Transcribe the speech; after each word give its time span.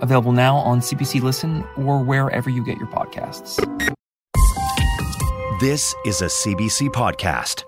available 0.00 0.32
now 0.32 0.56
on 0.56 0.80
CBC 0.80 1.22
Listen 1.22 1.64
or 1.76 2.02
wherever 2.02 2.50
you 2.50 2.64
get 2.64 2.78
your 2.78 2.88
podcasts. 2.88 3.56
This 5.60 5.94
is 6.06 6.22
a 6.22 6.26
CBC 6.26 6.88
podcast. 6.88 7.64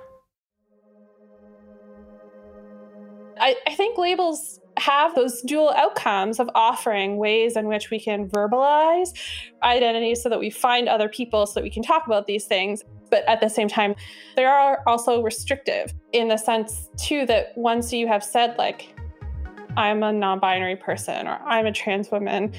I, 3.39 3.57
I 3.67 3.75
think 3.75 3.99
labels 3.99 4.61
have 4.79 5.15
those 5.15 5.43
dual 5.43 5.71
outcomes 5.77 6.41
of 6.41 6.49
offering 6.55 7.19
ways 7.19 7.57
in 7.57 7.67
which 7.67 7.91
we 7.91 8.01
can 8.01 8.29
verbalize 8.29 9.11
identities 9.62 10.23
so 10.23 10.29
that 10.29 10.39
we 10.39 10.49
find 10.49 10.89
other 10.89 11.09
people 11.09 11.47
so 11.47 11.55
that 11.55 11.62
we 11.62 11.71
can 11.71 11.83
talk 11.83 12.07
about 12.07 12.27
these 12.27 12.47
things. 12.47 12.83
But 13.11 13.29
at 13.29 13.41
the 13.41 13.51
same 13.51 13.69
time, 13.69 13.95
they 14.37 14.45
are 14.45 14.83
also 14.87 15.23
restrictive 15.23 15.93
in 16.12 16.29
the 16.29 16.39
sense, 16.39 16.89
too, 16.97 17.27
that 17.27 17.53
once 17.57 17.93
you 17.93 18.09
have 18.09 18.25
said, 18.25 18.57
like, 18.57 18.95
I'm 19.75 20.03
a 20.03 20.12
non 20.12 20.39
binary 20.39 20.77
person 20.77 21.27
or 21.27 21.41
I'm 21.47 21.65
a 21.65 21.73
trans 21.73 22.11
woman, 22.11 22.53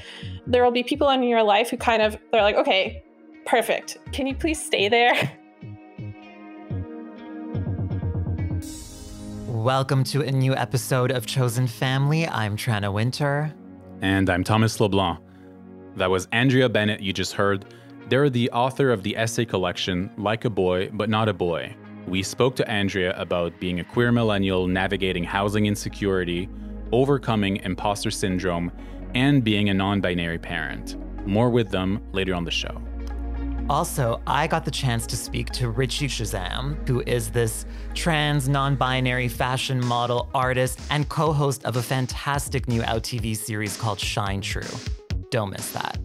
there 0.48 0.64
will 0.64 0.72
be 0.72 0.82
people 0.82 1.12
in 1.12 1.22
your 1.22 1.44
life 1.44 1.70
who 1.70 1.78
kind 1.78 2.02
of, 2.02 2.18
they're 2.32 2.42
like, 2.42 2.56
okay, 2.56 3.04
perfect. 3.46 4.00
Can 4.14 4.26
you 4.26 4.34
please 4.34 4.60
stay 4.60 4.90
there? 4.90 5.14
Welcome 9.48 10.04
to 10.06 10.24
a 10.24 10.32
new 10.32 10.56
episode 10.56 11.12
of 11.12 11.28
Chosen 11.28 11.68
Family. 11.68 12.28
I'm 12.28 12.58
Tranna 12.58 12.92
Wintour. 12.92 13.54
And 14.02 14.28
I'm 14.28 14.44
Thomas 14.44 14.80
LeBlanc. 14.80 15.20
That 15.96 16.10
was 16.10 16.28
Andrea 16.32 16.68
Bennett, 16.68 17.02
you 17.02 17.14
just 17.14 17.34
heard. 17.34 17.66
They're 18.10 18.32
the 18.32 18.50
author 18.50 18.90
of 18.90 19.04
the 19.04 19.16
essay 19.16 19.46
collection, 19.46 20.10
Like 20.18 20.46
a 20.46 20.50
Boy, 20.50 20.90
But 20.92 21.10
Not 21.10 21.30
a 21.30 21.34
Boy. 21.34 21.76
We 22.08 22.24
spoke 22.24 22.56
to 22.56 22.68
Andrea 22.68 23.16
about 23.20 23.60
being 23.60 23.80
a 23.80 23.84
queer 23.84 24.12
millennial 24.12 24.68
navigating 24.68 25.24
housing 25.24 25.68
insecurity, 25.68 26.50
overcoming 26.94 27.58
imposter 27.58 28.12
syndrome, 28.12 28.72
and 29.16 29.44
being 29.44 29.70
a 29.70 29.74
non 29.74 30.00
binary 30.00 30.40
parent. 30.40 30.96
More 31.28 31.50
with 31.50 31.70
them 31.70 32.02
later 32.14 32.34
on 32.34 32.46
the 32.46 32.52
show. 32.52 32.82
Also, 33.70 34.22
I 34.28 34.48
got 34.48 34.66
the 34.66 34.72
chance 34.72 35.08
to 35.08 35.16
speak 35.16 35.50
to 35.52 35.70
Richie 35.70 36.08
Shazam, 36.08 36.86
who 36.88 37.02
is 37.08 37.32
this 37.32 37.66
trans, 37.94 38.50
non 38.50 38.76
binary 38.76 39.28
fashion 39.28 39.84
model, 39.84 40.30
artist, 40.34 40.80
and 40.90 41.08
co 41.10 41.32
host 41.32 41.64
of 41.66 41.78
a 41.78 41.82
fantastic 41.82 42.68
new 42.68 42.82
OutTV 42.82 43.36
series 43.36 43.78
called 43.78 44.00
Shine 44.00 44.42
True. 44.42 44.62
Don't 45.32 45.52
miss 45.52 45.72
that. 45.72 46.03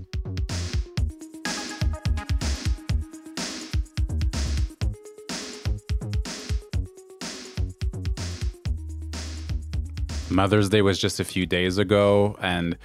Mother's 10.31 10.69
Day 10.69 10.83
was 10.83 10.99
just 10.99 11.21
a 11.21 11.25
few 11.25 11.47
days 11.47 11.79
ago, 11.79 12.37
and 12.41 12.77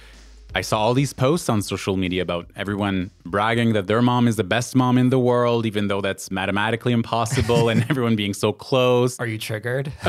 I 0.56 0.60
saw 0.60 0.78
all 0.78 0.94
these 0.94 1.12
posts 1.12 1.48
on 1.48 1.62
social 1.62 1.96
media 1.96 2.22
about 2.22 2.48
everyone 2.54 3.10
bragging 3.26 3.72
that 3.72 3.88
their 3.88 4.00
mom 4.00 4.28
is 4.28 4.36
the 4.36 4.44
best 4.44 4.76
mom 4.76 4.96
in 4.98 5.10
the 5.10 5.18
world, 5.18 5.66
even 5.66 5.88
though 5.88 6.00
that's 6.00 6.30
mathematically 6.30 6.92
impossible, 6.92 7.68
and 7.68 7.84
everyone 7.90 8.14
being 8.14 8.34
so 8.34 8.52
close. 8.52 9.18
Are 9.18 9.26
you 9.26 9.36
triggered? 9.36 9.92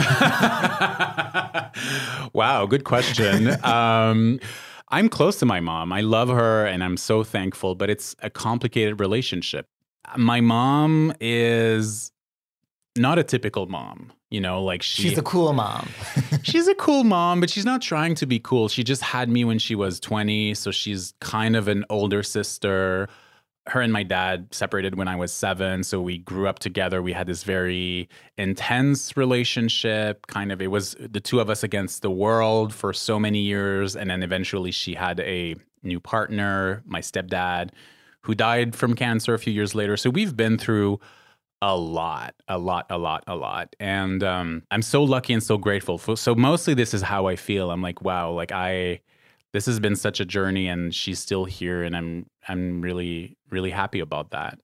wow, 2.33 2.65
good 2.67 2.83
question. 2.83 3.55
Um, 3.65 4.39
I'm 4.89 5.09
close 5.09 5.39
to 5.39 5.45
my 5.45 5.59
mom. 5.59 5.91
I 5.91 6.01
love 6.01 6.29
her 6.29 6.65
and 6.65 6.83
I'm 6.83 6.95
so 6.95 7.23
thankful, 7.23 7.73
but 7.73 7.89
it's 7.89 8.15
a 8.19 8.29
complicated 8.29 8.99
relationship. 8.99 9.67
My 10.15 10.41
mom 10.41 11.11
is 11.19 12.11
not 12.95 13.17
a 13.17 13.23
typical 13.23 13.65
mom. 13.65 14.13
You 14.35 14.41
know, 14.41 14.61
like 14.61 14.83
she, 14.83 15.03
she's 15.03 15.17
a 15.17 15.21
cool 15.21 15.53
mom. 15.53 15.87
she's 16.43 16.67
a 16.67 16.75
cool 16.75 17.05
mom, 17.05 17.39
but 17.39 17.49
she's 17.49 17.63
not 17.63 17.81
trying 17.81 18.15
to 18.15 18.25
be 18.25 18.37
cool. 18.37 18.67
She 18.67 18.83
just 18.83 19.01
had 19.01 19.29
me 19.29 19.45
when 19.45 19.59
she 19.59 19.75
was 19.75 19.97
20. 19.97 20.55
So 20.55 20.71
she's 20.71 21.13
kind 21.21 21.55
of 21.55 21.69
an 21.69 21.85
older 21.89 22.21
sister. 22.21 23.07
Her 23.67 23.79
and 23.79 23.93
my 23.93 24.03
dad 24.03 24.49
separated 24.51 24.95
when 24.95 25.07
I 25.07 25.15
was 25.15 25.31
seven. 25.31 25.83
So 25.83 26.01
we 26.01 26.17
grew 26.17 26.49
up 26.49 26.59
together. 26.59 27.01
We 27.01 27.13
had 27.13 27.27
this 27.27 27.43
very 27.45 28.09
intense 28.37 29.15
relationship. 29.15 30.27
Kind 30.27 30.51
of, 30.51 30.61
it 30.61 30.67
was 30.67 30.97
the 30.99 31.21
two 31.21 31.39
of 31.39 31.49
us 31.49 31.63
against 31.63 32.01
the 32.01 32.11
world 32.11 32.73
for 32.73 32.91
so 32.91 33.17
many 33.17 33.39
years. 33.39 33.95
And 33.95 34.09
then 34.09 34.21
eventually 34.21 34.71
she 34.71 34.95
had 34.95 35.21
a 35.21 35.55
new 35.81 36.01
partner, 36.01 36.83
my 36.85 36.99
stepdad, 36.99 37.69
who 38.23 38.35
died 38.35 38.75
from 38.75 38.95
cancer 38.95 39.33
a 39.33 39.39
few 39.39 39.53
years 39.53 39.73
later. 39.73 39.95
So 39.95 40.09
we've 40.09 40.35
been 40.35 40.57
through 40.57 40.99
a 41.61 41.77
lot, 41.77 42.35
a 42.47 42.57
lot, 42.57 42.85
a 42.89 42.97
lot, 42.97 43.23
a 43.27 43.35
lot. 43.35 43.75
And 43.79 44.23
um, 44.23 44.63
I'm 44.71 44.81
so 44.81 45.03
lucky 45.03 45.33
and 45.33 45.41
so 45.41 45.57
grateful. 45.57 45.97
For, 45.97 46.17
so 46.17 46.35
mostly 46.35 46.73
this 46.73 46.93
is 46.93 47.01
how 47.01 47.27
I 47.27 47.35
feel. 47.35 47.71
I'm 47.71 47.81
like, 47.81 48.01
wow, 48.01 48.31
like 48.31 48.51
I, 48.51 48.99
this 49.53 49.65
has 49.65 49.79
been 49.79 49.95
such 49.95 50.19
a 50.19 50.25
journey 50.25 50.67
and 50.67 50.93
she's 50.93 51.19
still 51.19 51.45
here 51.45 51.83
and 51.83 51.95
I'm, 51.95 52.25
I'm 52.47 52.81
really, 52.81 53.37
really 53.49 53.71
happy 53.71 53.99
about 53.99 54.31
that. 54.31 54.59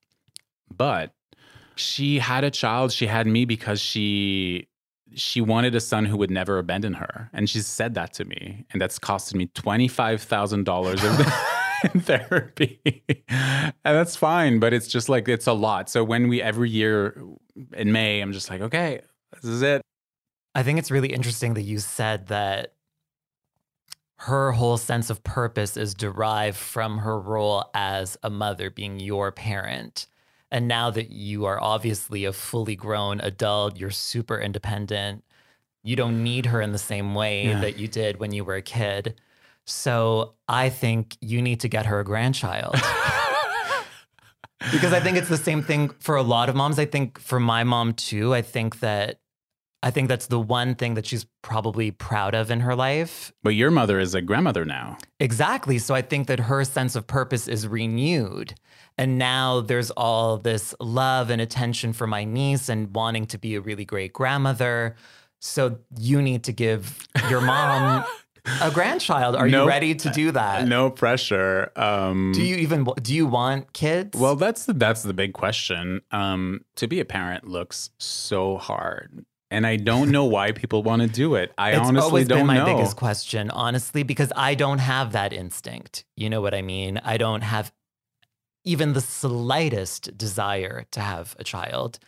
But 0.74 1.12
she 1.76 2.18
had 2.18 2.44
a 2.44 2.50
child. 2.50 2.92
She 2.92 3.06
had 3.06 3.26
me 3.26 3.46
because 3.46 3.80
she, 3.80 4.68
she 5.14 5.40
wanted 5.40 5.74
a 5.74 5.80
son 5.80 6.04
who 6.04 6.16
would 6.18 6.30
never 6.30 6.58
abandon 6.58 6.94
her. 6.94 7.30
And 7.32 7.48
she 7.48 7.60
said 7.60 7.94
that 7.94 8.12
to 8.14 8.24
me. 8.24 8.66
And 8.70 8.80
that's 8.80 8.98
costed 8.98 9.34
me 9.34 9.46
$25,000 9.46 11.56
in 11.84 12.00
therapy. 12.02 12.80
and 13.28 13.74
that's 13.84 14.16
fine, 14.16 14.58
but 14.58 14.72
it's 14.72 14.88
just 14.88 15.08
like 15.08 15.28
it's 15.28 15.46
a 15.46 15.52
lot. 15.52 15.88
So 15.88 16.04
when 16.04 16.28
we 16.28 16.42
every 16.42 16.70
year 16.70 17.22
in 17.72 17.92
May, 17.92 18.20
I'm 18.20 18.32
just 18.32 18.50
like, 18.50 18.60
okay, 18.60 19.00
this 19.34 19.44
is 19.44 19.62
it. 19.62 19.82
I 20.54 20.62
think 20.62 20.78
it's 20.78 20.90
really 20.90 21.12
interesting 21.12 21.54
that 21.54 21.62
you 21.62 21.78
said 21.78 22.28
that 22.28 22.74
her 24.16 24.52
whole 24.52 24.76
sense 24.76 25.10
of 25.10 25.24
purpose 25.24 25.76
is 25.76 25.94
derived 25.94 26.56
from 26.56 26.98
her 26.98 27.18
role 27.18 27.64
as 27.74 28.16
a 28.22 28.30
mother, 28.30 28.70
being 28.70 29.00
your 29.00 29.32
parent. 29.32 30.06
And 30.50 30.68
now 30.68 30.90
that 30.90 31.10
you 31.10 31.46
are 31.46 31.60
obviously 31.60 32.24
a 32.24 32.32
fully 32.32 32.76
grown 32.76 33.20
adult, 33.20 33.78
you're 33.78 33.90
super 33.90 34.38
independent, 34.38 35.24
you 35.82 35.96
don't 35.96 36.22
need 36.22 36.46
her 36.46 36.60
in 36.60 36.70
the 36.70 36.78
same 36.78 37.14
way 37.14 37.46
yeah. 37.46 37.60
that 37.60 37.78
you 37.78 37.88
did 37.88 38.20
when 38.20 38.32
you 38.32 38.44
were 38.44 38.54
a 38.54 38.62
kid. 38.62 39.20
So 39.66 40.34
I 40.48 40.70
think 40.70 41.16
you 41.20 41.40
need 41.40 41.60
to 41.60 41.68
get 41.68 41.86
her 41.86 42.00
a 42.00 42.04
grandchild. 42.04 42.74
because 44.72 44.92
I 44.92 45.00
think 45.00 45.16
it's 45.16 45.28
the 45.28 45.36
same 45.36 45.62
thing 45.62 45.90
for 46.00 46.16
a 46.16 46.22
lot 46.22 46.48
of 46.48 46.54
moms. 46.54 46.78
I 46.78 46.84
think 46.84 47.18
for 47.18 47.40
my 47.40 47.64
mom 47.64 47.94
too, 47.94 48.34
I 48.34 48.42
think 48.42 48.80
that 48.80 49.18
I 49.84 49.90
think 49.90 50.08
that's 50.08 50.26
the 50.28 50.38
one 50.38 50.76
thing 50.76 50.94
that 50.94 51.06
she's 51.06 51.26
probably 51.42 51.90
proud 51.90 52.36
of 52.36 52.52
in 52.52 52.60
her 52.60 52.76
life. 52.76 53.32
But 53.42 53.56
your 53.56 53.72
mother 53.72 53.98
is 53.98 54.14
a 54.14 54.22
grandmother 54.22 54.64
now. 54.64 54.96
Exactly. 55.18 55.78
So 55.78 55.92
I 55.92 56.02
think 56.02 56.28
that 56.28 56.38
her 56.38 56.62
sense 56.64 56.94
of 56.94 57.08
purpose 57.08 57.48
is 57.48 57.66
renewed. 57.66 58.54
And 58.96 59.18
now 59.18 59.60
there's 59.60 59.90
all 59.90 60.38
this 60.38 60.72
love 60.78 61.30
and 61.30 61.40
attention 61.40 61.92
for 61.92 62.06
my 62.06 62.22
niece 62.22 62.68
and 62.68 62.94
wanting 62.94 63.26
to 63.26 63.38
be 63.38 63.56
a 63.56 63.60
really 63.60 63.84
great 63.84 64.12
grandmother. 64.12 64.94
So 65.40 65.78
you 65.98 66.22
need 66.22 66.44
to 66.44 66.52
give 66.52 67.08
your 67.28 67.40
mom 67.40 68.04
a 68.60 68.70
grandchild. 68.70 69.36
Are 69.36 69.46
you 69.46 69.66
ready 69.66 69.94
to 69.94 70.10
do 70.10 70.32
that? 70.32 70.66
No 70.66 70.90
pressure. 70.90 71.70
Um, 71.76 72.32
do 72.34 72.42
you 72.42 72.56
even 72.56 72.84
do 73.00 73.14
you 73.14 73.26
want 73.26 73.72
kids? 73.72 74.18
Well, 74.18 74.36
that's 74.36 74.66
the, 74.66 74.72
that's 74.72 75.02
the 75.02 75.14
big 75.14 75.32
question. 75.32 76.02
Um, 76.10 76.64
to 76.76 76.88
be 76.88 77.00
a 77.00 77.04
parent 77.04 77.46
looks 77.46 77.90
so 77.98 78.56
hard. 78.56 79.24
And 79.50 79.66
I 79.66 79.76
don't 79.76 80.10
know 80.10 80.24
why 80.24 80.52
people 80.52 80.82
want 80.82 81.02
to 81.02 81.08
do 81.08 81.34
it. 81.34 81.52
I 81.58 81.72
it's 81.72 81.80
honestly 81.80 82.00
always 82.06 82.26
don't 82.26 82.38
been 82.38 82.46
my 82.46 82.56
know. 82.56 82.64
biggest 82.64 82.96
question, 82.96 83.50
honestly, 83.50 84.02
because 84.02 84.32
I 84.34 84.54
don't 84.54 84.78
have 84.78 85.12
that 85.12 85.34
instinct. 85.34 86.04
You 86.16 86.30
know 86.30 86.40
what 86.40 86.54
I 86.54 86.62
mean? 86.62 86.98
I 87.04 87.18
don't 87.18 87.42
have 87.42 87.70
even 88.64 88.94
the 88.94 89.02
slightest 89.02 90.16
desire 90.16 90.86
to 90.92 91.00
have 91.00 91.36
a 91.38 91.44
child. 91.44 91.98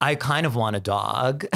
I 0.00 0.14
kind 0.14 0.46
of 0.46 0.54
want 0.54 0.76
a 0.76 0.80
dog. 0.80 1.44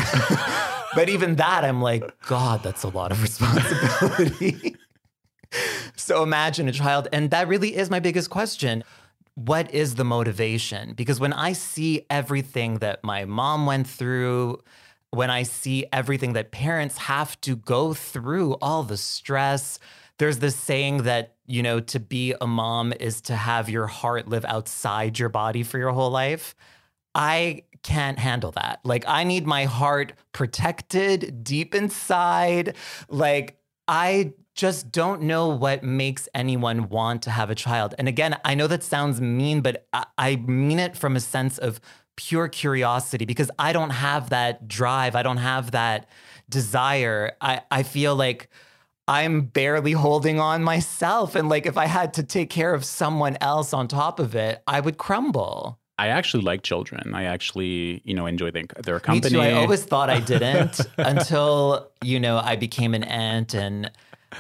but 0.95 1.09
even 1.09 1.37
that, 1.37 1.65
I'm 1.65 1.81
like, 1.81 2.21
God, 2.23 2.63
that's 2.63 2.83
a 2.83 2.89
lot 2.89 3.13
of 3.13 3.23
responsibility. 3.23 4.77
so 5.97 6.23
imagine 6.23 6.69
a 6.69 6.73
child. 6.73 7.09
And 7.13 7.31
that 7.31 7.49
really 7.49 7.77
is 7.77 7.91
my 7.91 8.01
biggest 8.01 8.31
question. 8.31 8.85
What 9.35 9.73
is 9.73 9.95
the 9.95 10.05
motivation? 10.05 10.93
Because 10.95 11.19
when 11.19 11.33
I 11.33 11.53
see 11.53 12.07
everything 12.11 12.79
that 12.79 13.03
my 13.03 13.25
mom 13.25 13.67
went 13.67 13.87
through, 13.87 14.61
when 15.11 15.31
I 15.31 15.43
see 15.43 15.87
everything 15.93 16.35
that 16.35 16.51
parents 16.51 16.99
have 16.99 17.41
to 17.43 17.57
go 17.57 17.95
through, 17.95 18.55
all 18.61 18.83
the 18.83 18.97
stress, 18.97 19.79
there's 20.19 20.39
this 20.39 20.57
saying 20.57 20.99
that, 21.05 21.35
you 21.47 21.63
know, 21.63 21.81
to 21.81 21.99
be 21.99 22.35
a 22.41 22.47
mom 22.47 22.93
is 23.01 23.21
to 23.23 23.37
have 23.37 23.69
your 23.69 23.87
heart 23.87 24.29
live 24.29 24.45
outside 24.45 25.19
your 25.19 25.29
body 25.29 25.63
for 25.63 25.79
your 25.79 25.91
whole 25.91 26.11
life. 26.11 26.55
I 27.15 27.65
can't 27.83 28.19
handle 28.19 28.53
that. 28.53 28.81
Like, 28.85 29.05
I 29.07 29.25
need 29.25 29.47
my 29.47 29.65
heart 29.65 30.13
protected 30.33 31.45
deep 31.45 31.75
inside. 31.75 32.77
Like, 33.09 33.59
I 33.89 34.33
just 34.55 34.93
don't 34.93 35.23
know 35.23 35.49
what 35.49 35.83
makes 35.83 36.29
anyone 36.35 36.89
want 36.89 37.23
to 37.23 37.31
have 37.31 37.51
a 37.51 37.55
child. 37.55 37.95
And 37.99 38.07
again, 38.07 38.39
I 38.45 38.55
know 38.55 38.67
that 38.67 38.83
sounds 38.83 39.21
mean, 39.21 39.61
but 39.61 39.87
I, 39.93 40.05
I 40.19 40.37
mean 40.37 40.79
it 40.79 40.97
from 40.97 41.17
a 41.17 41.21
sense 41.21 41.59
of 41.59 41.81
pure 42.17 42.49
curiosity 42.49 43.25
because 43.25 43.51
I 43.59 43.73
don't 43.73 43.91
have 43.91 44.31
that 44.31 44.69
drive. 44.69 45.17
I 45.17 45.23
don't 45.23 45.39
have 45.39 45.71
that 45.71 46.09
desire. 46.49 47.33
I, 47.41 47.63
I 47.71 47.83
feel 47.83 48.15
like 48.15 48.49
I'm 49.09 49.43
barely 49.43 49.93
holding 49.93 50.39
on 50.39 50.63
myself. 50.63 51.35
And 51.35 51.49
like 51.49 51.67
if 51.67 51.77
I 51.77 51.87
had 51.87 52.15
to 52.15 52.23
take 52.23 52.51
care 52.51 52.75
of 52.75 52.85
someone 52.85 53.37
else 53.41 53.73
on 53.73 53.89
top 53.89 54.21
of 54.21 54.35
it, 54.35 54.63
I 54.67 54.81
would 54.81 54.99
crumble. 54.99 55.81
I 55.99 56.09
actually 56.09 56.43
like 56.43 56.63
children. 56.63 57.15
I 57.15 57.25
actually, 57.25 58.03
you 58.05 58.15
know, 58.15 58.27
enjoy 58.27 58.51
their, 58.51 58.65
their 58.83 58.99
company. 59.01 59.39
I 59.39 59.53
always 59.53 59.85
thought 59.85 60.11
I 60.11 60.21
didn't 60.21 60.81
until, 60.99 61.91
you 62.03 62.19
know, 62.19 62.39
I 62.39 62.57
became 62.57 62.95
an 62.95 63.05
aunt 63.05 63.55
and 63.55 63.91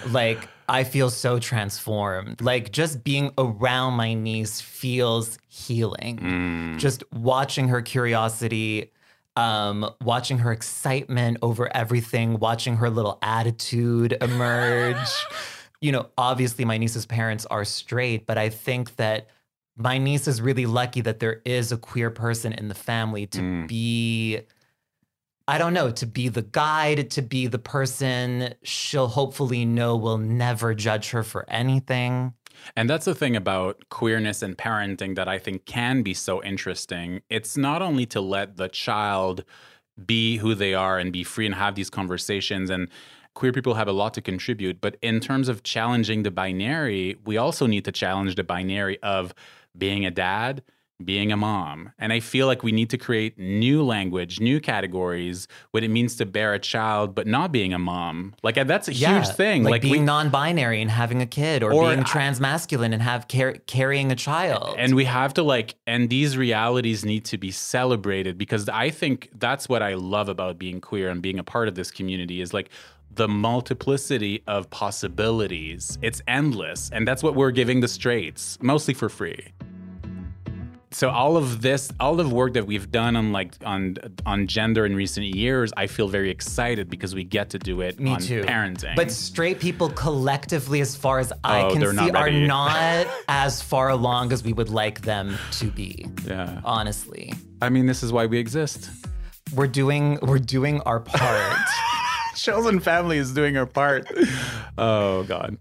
like 0.09 0.49
I 0.69 0.85
feel 0.85 1.11
so 1.11 1.39
transformed. 1.39 2.41
Like 2.41 2.73
just 2.73 3.05
being 3.05 3.33
around 3.37 3.95
my 3.95 4.15
niece 4.15 4.61
feels 4.61 5.39
healing. 5.49 6.19
Mm. 6.19 6.79
Just 6.79 7.05
watching 7.13 7.69
her 7.69 7.83
curiosity, 7.83 8.91
um, 9.37 9.91
watching 10.03 10.39
her 10.39 10.53
excitement 10.53 11.39
over 11.43 11.75
everything, 11.77 12.39
watching 12.39 12.77
her 12.77 12.89
little 12.89 13.19
attitude 13.23 14.17
emerge. 14.21 15.11
you 15.83 15.93
know, 15.93 16.09
obviously 16.17 16.65
my 16.65 16.79
niece's 16.79 17.07
parents 17.07 17.45
are 17.47 17.65
straight, 17.65 18.27
but 18.27 18.39
I 18.39 18.49
think 18.49 18.97
that 18.97 19.29
my 19.77 19.99
niece 19.99 20.29
is 20.29 20.41
really 20.41 20.67
lucky 20.67 21.01
that 21.01 21.19
there 21.21 21.41
is 21.45 21.73
a 21.73 21.77
queer 21.77 22.11
person 22.11 22.53
in 22.53 22.69
the 22.69 22.75
family 22.75 23.27
to 23.29 23.41
Mm. 23.41 23.69
be 23.69 24.41
I 25.49 25.59
don't 25.59 25.75
know, 25.75 25.91
to 25.91 26.07
be 26.07 26.29
the 26.29 26.43
guide, 26.43 27.11
to 27.11 27.21
be 27.21 27.49
the 27.49 27.59
person 27.59 28.55
she'll 28.63 29.09
hopefully 29.09 29.65
know 29.65 29.97
will 29.97 30.17
never 30.17 30.73
judge 30.73 31.11
her 31.11 31.25
for 31.25 31.45
anything. 31.51 32.33
And 32.77 32.89
that's 32.89 33.07
the 33.07 33.15
thing 33.15 33.35
about 33.35 33.89
queerness 33.89 34.41
and 34.41 34.57
parenting 34.57 35.17
that 35.17 35.27
I 35.27 35.39
think 35.39 35.67
can 35.67 36.03
be 36.03 36.15
so 36.15 36.43
interesting. 36.45 37.23
It's 37.29 37.57
not 37.57 37.83
only 37.83 38.07
to 38.07 38.21
let 38.21 38.57
the 38.57 38.69
child 38.69 39.45
be 40.07 40.37
who 40.37 40.55
they 40.55 40.75
are 40.75 40.99
and 40.99 41.13
be 41.13 41.25
free 41.25 41.45
and 41.47 41.57
have 41.57 41.75
these 41.75 41.91
conversations 41.91 42.71
and 42.71 42.89
queer 43.35 43.53
people 43.53 43.75
have 43.75 43.89
a 43.89 43.93
lot 43.93 44.15
to 44.15 44.21
contribute, 44.21 44.81
but 44.81 44.97
in 45.03 45.19
terms 45.19 45.49
of 45.49 45.65
challenging 45.65 46.23
the 46.23 46.31
binary, 46.31 47.17
we 47.25 47.37
also 47.37 47.67
need 47.67 47.85
to 47.85 47.93
challenge 47.93 48.37
the 48.37 48.45
binary 48.45 49.03
of 49.03 49.35
being 49.77 50.05
a 50.07 50.11
dad, 50.11 50.63
being 51.05 51.33
a 51.33 51.37
mom. 51.37 51.91
And 51.99 52.13
I 52.13 52.21
feel 52.21 52.47
like 52.47 52.63
we 52.63 52.71
need 52.71 52.91
to 52.91 52.99
create 52.99 53.39
new 53.39 53.83
language, 53.83 54.41
new 54.41 54.61
categories, 54.61 55.49
what 55.73 55.83
it 55.83 55.89
means 55.89 56.15
to 56.17 56.27
bear 56.27 56.55
a 56.55 56.59
child 56.61 57.15
but 57.15 57.27
not 57.27 57.51
being 57.51 57.75
a 57.75 57.79
mom. 57.79 58.35
Like 58.43 58.57
uh, 58.57 58.65
that's 58.65 58.89
a 58.89 58.93
huge 58.93 59.27
thing. 59.29 59.65
Like, 59.65 59.73
Like, 59.73 59.83
being 59.83 59.93
we, 59.95 60.01
non-binary 60.01 60.81
and 60.81 60.91
having 60.91 61.21
a 61.21 61.27
kid, 61.27 61.63
or, 61.63 61.73
Or 61.73 61.91
being 61.91 62.05
transmasculine 62.05 62.93
and 62.93 63.03
have 63.03 63.27
car- 63.29 63.57
carrying 63.67 64.13
a 64.13 64.17
child. 64.17 64.77
And 64.79 64.95
we 64.95 65.05
have 65.05 65.35
to 65.35 65.43
like, 65.43 65.75
and 65.87 66.09
these 66.09 66.37
realities 66.37 67.05
need 67.05 67.25
to 67.27 67.39
be 67.39 67.51
celebrated 67.51 68.39
because 68.39 68.69
I 68.69 68.91
think 68.91 69.31
that's 69.35 69.69
what 69.69 69.83
I 69.83 69.95
love 69.95 70.29
about 70.29 70.59
being 70.59 70.81
queer 70.81 71.09
and 71.11 71.21
being 71.21 71.39
a 71.39 71.45
part 71.45 71.67
of 71.67 71.75
this 71.75 71.91
community 71.91 72.41
is 72.41 72.55
like 72.55 72.71
the 73.14 73.29
multiplicity 73.29 74.43
of 74.47 74.70
possibilities. 74.70 75.99
It's 76.03 76.23
endless. 76.26 76.91
And 76.93 77.06
that's 77.06 77.23
what 77.23 77.35
we're 77.35 77.50
giving 77.50 77.81
the 77.81 77.88
straights, 77.88 78.59
mostly 78.62 78.94
for 78.94 79.09
free. 79.09 79.49
So 80.94 81.09
all 81.09 81.38
of 81.38 81.62
this, 81.62 81.91
all 82.00 82.17
the 82.17 82.29
work 82.29 82.53
that 82.53 82.67
we've 82.67 82.91
done 82.91 83.17
on 83.17 83.32
like 83.32 83.55
on 83.64 83.97
on 84.26 84.47
gender 84.47 84.85
in 84.85 84.94
recent 84.94 85.25
years, 85.35 85.73
I 85.75 85.87
feel 85.87 86.06
very 86.06 86.29
excited 86.29 86.91
because 86.91 87.14
we 87.14 87.25
get 87.25 87.49
to 87.50 87.59
do 87.59 87.81
it 87.81 87.99
Me 87.99 88.11
on 88.11 88.20
too. 88.20 88.43
parenting. 88.43 88.94
But 88.94 89.11
straight 89.11 89.58
people 89.58 89.88
collectively, 89.88 90.82
as 90.82 90.94
far 90.94 91.19
as 91.19 91.32
I 91.44 91.62
Oh, 91.62 91.73
can 91.73 91.81
see, 91.81 91.97
not 91.97 92.15
are 92.15 92.31
not 92.56 93.06
as 93.26 93.62
far 93.62 93.88
along 93.88 94.32
as 94.35 94.44
we 94.44 94.53
would 94.53 94.69
like 94.69 95.00
them 95.00 95.38
to 95.53 95.67
be. 95.70 96.06
yeah, 96.26 96.61
Honestly, 96.62 97.32
I 97.62 97.70
mean, 97.70 97.87
this 97.87 98.03
is 98.03 98.12
why 98.12 98.26
we 98.26 98.37
exist. 98.38 98.91
we're 99.55 99.67
doing 99.69 100.19
we're 100.20 100.38
doing 100.38 100.82
our 100.82 101.00
part. 101.00 101.56
Chosen 102.34 102.81
family 102.81 103.19
is 103.19 103.32
doing 103.32 103.55
her 103.55 103.67
part. 103.67 104.06
Oh 104.79 105.23
God. 105.25 105.58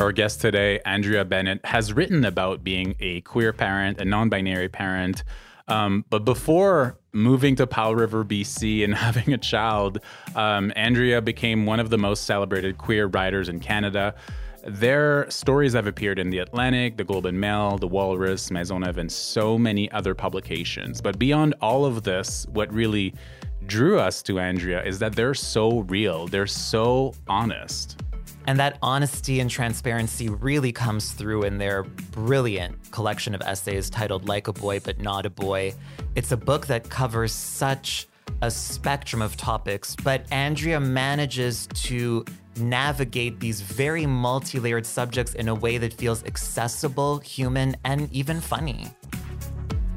Our 0.00 0.12
guest 0.12 0.40
today, 0.40 0.78
Andrea 0.86 1.24
Bennett, 1.24 1.64
has 1.64 1.92
written 1.92 2.24
about 2.24 2.62
being 2.62 2.94
a 3.00 3.20
queer 3.22 3.52
parent, 3.52 4.00
a 4.00 4.04
non-binary 4.04 4.68
parent. 4.68 5.24
Um, 5.66 6.04
but 6.08 6.24
before 6.24 7.00
moving 7.12 7.56
to 7.56 7.66
Powell 7.66 7.96
River, 7.96 8.24
BC, 8.24 8.84
and 8.84 8.94
having 9.06 9.32
a 9.34 9.38
child, 9.38 9.98
um, 10.36 10.72
Andrea 10.76 11.20
became 11.20 11.66
one 11.66 11.80
of 11.80 11.90
the 11.90 11.98
most 11.98 12.24
celebrated 12.24 12.78
queer 12.78 13.06
writers 13.08 13.48
in 13.48 13.58
Canada. 13.58 14.14
Their 14.70 15.30
stories 15.30 15.72
have 15.72 15.86
appeared 15.86 16.18
in 16.18 16.28
The 16.28 16.38
Atlantic, 16.38 16.96
The 16.98 17.04
Globe 17.04 17.24
and 17.24 17.40
Mail, 17.40 17.78
The 17.78 17.88
Walrus, 17.88 18.50
Maisonneuve, 18.50 18.98
and 18.98 19.10
so 19.10 19.56
many 19.56 19.90
other 19.92 20.14
publications. 20.14 21.00
But 21.00 21.18
beyond 21.18 21.54
all 21.62 21.86
of 21.86 22.02
this, 22.02 22.46
what 22.52 22.72
really 22.72 23.14
drew 23.66 23.98
us 23.98 24.22
to 24.24 24.38
Andrea 24.38 24.84
is 24.84 24.98
that 24.98 25.14
they're 25.14 25.34
so 25.34 25.80
real, 25.80 26.26
they're 26.26 26.46
so 26.46 27.14
honest. 27.28 28.02
And 28.46 28.58
that 28.60 28.78
honesty 28.82 29.40
and 29.40 29.50
transparency 29.50 30.28
really 30.28 30.72
comes 30.72 31.12
through 31.12 31.44
in 31.44 31.58
their 31.58 31.82
brilliant 31.82 32.90
collection 32.90 33.34
of 33.34 33.40
essays 33.42 33.88
titled 33.88 34.28
Like 34.28 34.48
a 34.48 34.52
Boy 34.52 34.80
But 34.80 35.00
Not 35.00 35.24
a 35.24 35.30
Boy. 35.30 35.74
It's 36.14 36.32
a 36.32 36.36
book 36.36 36.66
that 36.66 36.88
covers 36.88 37.32
such 37.32 38.06
a 38.42 38.50
spectrum 38.50 39.22
of 39.22 39.36
topics, 39.36 39.96
but 39.96 40.30
Andrea 40.30 40.78
manages 40.78 41.66
to 41.74 42.24
navigate 42.60 43.40
these 43.40 43.60
very 43.60 44.06
multi 44.06 44.58
layered 44.58 44.86
subjects 44.86 45.34
in 45.34 45.48
a 45.48 45.54
way 45.54 45.78
that 45.78 45.92
feels 45.92 46.24
accessible, 46.24 47.18
human, 47.18 47.76
and 47.84 48.12
even 48.12 48.40
funny. 48.40 48.86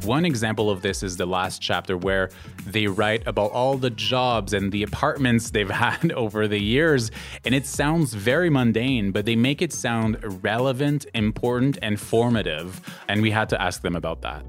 One 0.04 0.25
example 0.25 0.72
of 0.72 0.81
this 0.81 1.04
is 1.04 1.18
the 1.18 1.28
last 1.28 1.62
chapter 1.62 1.96
where 1.96 2.30
they 2.66 2.88
write 2.88 3.28
about 3.28 3.52
all 3.52 3.78
the 3.78 3.92
jobs 3.92 4.54
and 4.54 4.72
the 4.72 4.81
apartments 4.81 5.52
they've 5.52 5.69
had 5.86 6.12
over 6.13 6.48
the 6.48 6.60
years. 6.60 7.12
And 7.46 7.54
it 7.54 7.68
sounds 7.68 8.13
very 8.16 8.50
mundane, 8.50 9.12
but 9.12 9.25
they 9.25 9.36
make 9.36 9.62
it 9.62 9.72
sound 9.72 10.18
relevant, 10.44 11.06
important, 11.13 11.78
and 11.84 12.00
formative. 12.00 12.81
And 13.08 13.22
we 13.22 13.30
had 13.30 13.50
to 13.50 13.62
ask 13.62 13.84
them 13.84 13.96
about 13.96 14.24
that. 14.24 14.44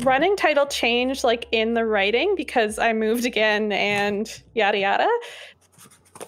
Running 0.00 0.36
title 0.36 0.66
changed 0.66 1.24
like 1.24 1.46
in 1.52 1.74
the 1.74 1.84
writing 1.84 2.34
because 2.36 2.78
I 2.78 2.92
moved 2.92 3.24
again 3.24 3.72
and 3.72 4.28
yada 4.54 4.78
yada. 4.78 5.08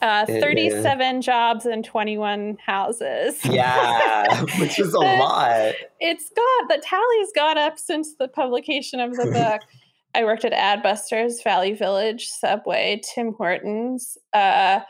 Uh, 0.03 0.25
Yeah. 0.29 0.41
37 0.41 1.23
jobs 1.23 1.67
and 1.67 1.85
21 1.85 2.57
houses. 2.65 3.45
Yeah, 3.45 4.43
which 4.59 4.79
is 4.81 4.93
a 4.93 4.99
lot. 4.99 5.75
It's 6.01 6.31
got 6.31 6.69
the 6.69 6.83
tally's 6.83 7.31
gone 7.35 7.59
up 7.59 7.79
since 7.79 8.15
the 8.17 8.27
publication 8.27 8.99
of 9.01 9.13
the 9.17 9.27
book. 9.31 9.61
I 10.17 10.25
worked 10.25 10.45
at 10.45 10.53
Adbusters, 10.53 11.43
Valley 11.43 11.73
Village, 11.73 12.29
Subway, 12.29 13.01
Tim 13.05 13.35
Hortons, 13.35 14.17
uh, 14.33 14.81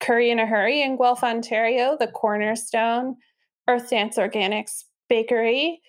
Curry 0.00 0.30
in 0.30 0.38
a 0.38 0.46
Hurry 0.46 0.82
in 0.82 0.96
Guelph, 0.96 1.22
Ontario, 1.24 1.96
the 1.98 2.06
Cornerstone, 2.08 3.16
Earth 3.68 3.88
Dance 3.90 4.18
Organics 4.18 4.84
Bakery. 5.08 5.80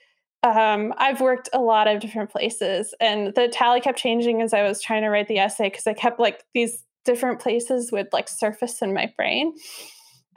Um, 0.45 0.93
I've 0.97 1.21
worked 1.21 1.49
a 1.53 1.59
lot 1.59 1.87
of 1.87 1.99
different 1.99 2.29
places, 2.29 2.93
and 2.99 3.33
the 3.33 3.47
tally 3.47 3.81
kept 3.81 3.97
changing 3.97 4.43
as 4.43 4.53
I 4.53 4.61
was 4.61 4.79
trying 4.79 5.01
to 5.01 5.09
write 5.09 5.27
the 5.27 5.39
essay 5.39 5.69
because 5.69 5.87
I 5.87 5.93
kept 5.93 6.19
like 6.19 6.43
these 6.53 6.83
different 7.03 7.39
places 7.39 7.91
would 7.91 8.09
like 8.13 8.29
surface 8.29 8.83
in 8.83 8.93
my 8.93 9.11
brain. 9.17 9.55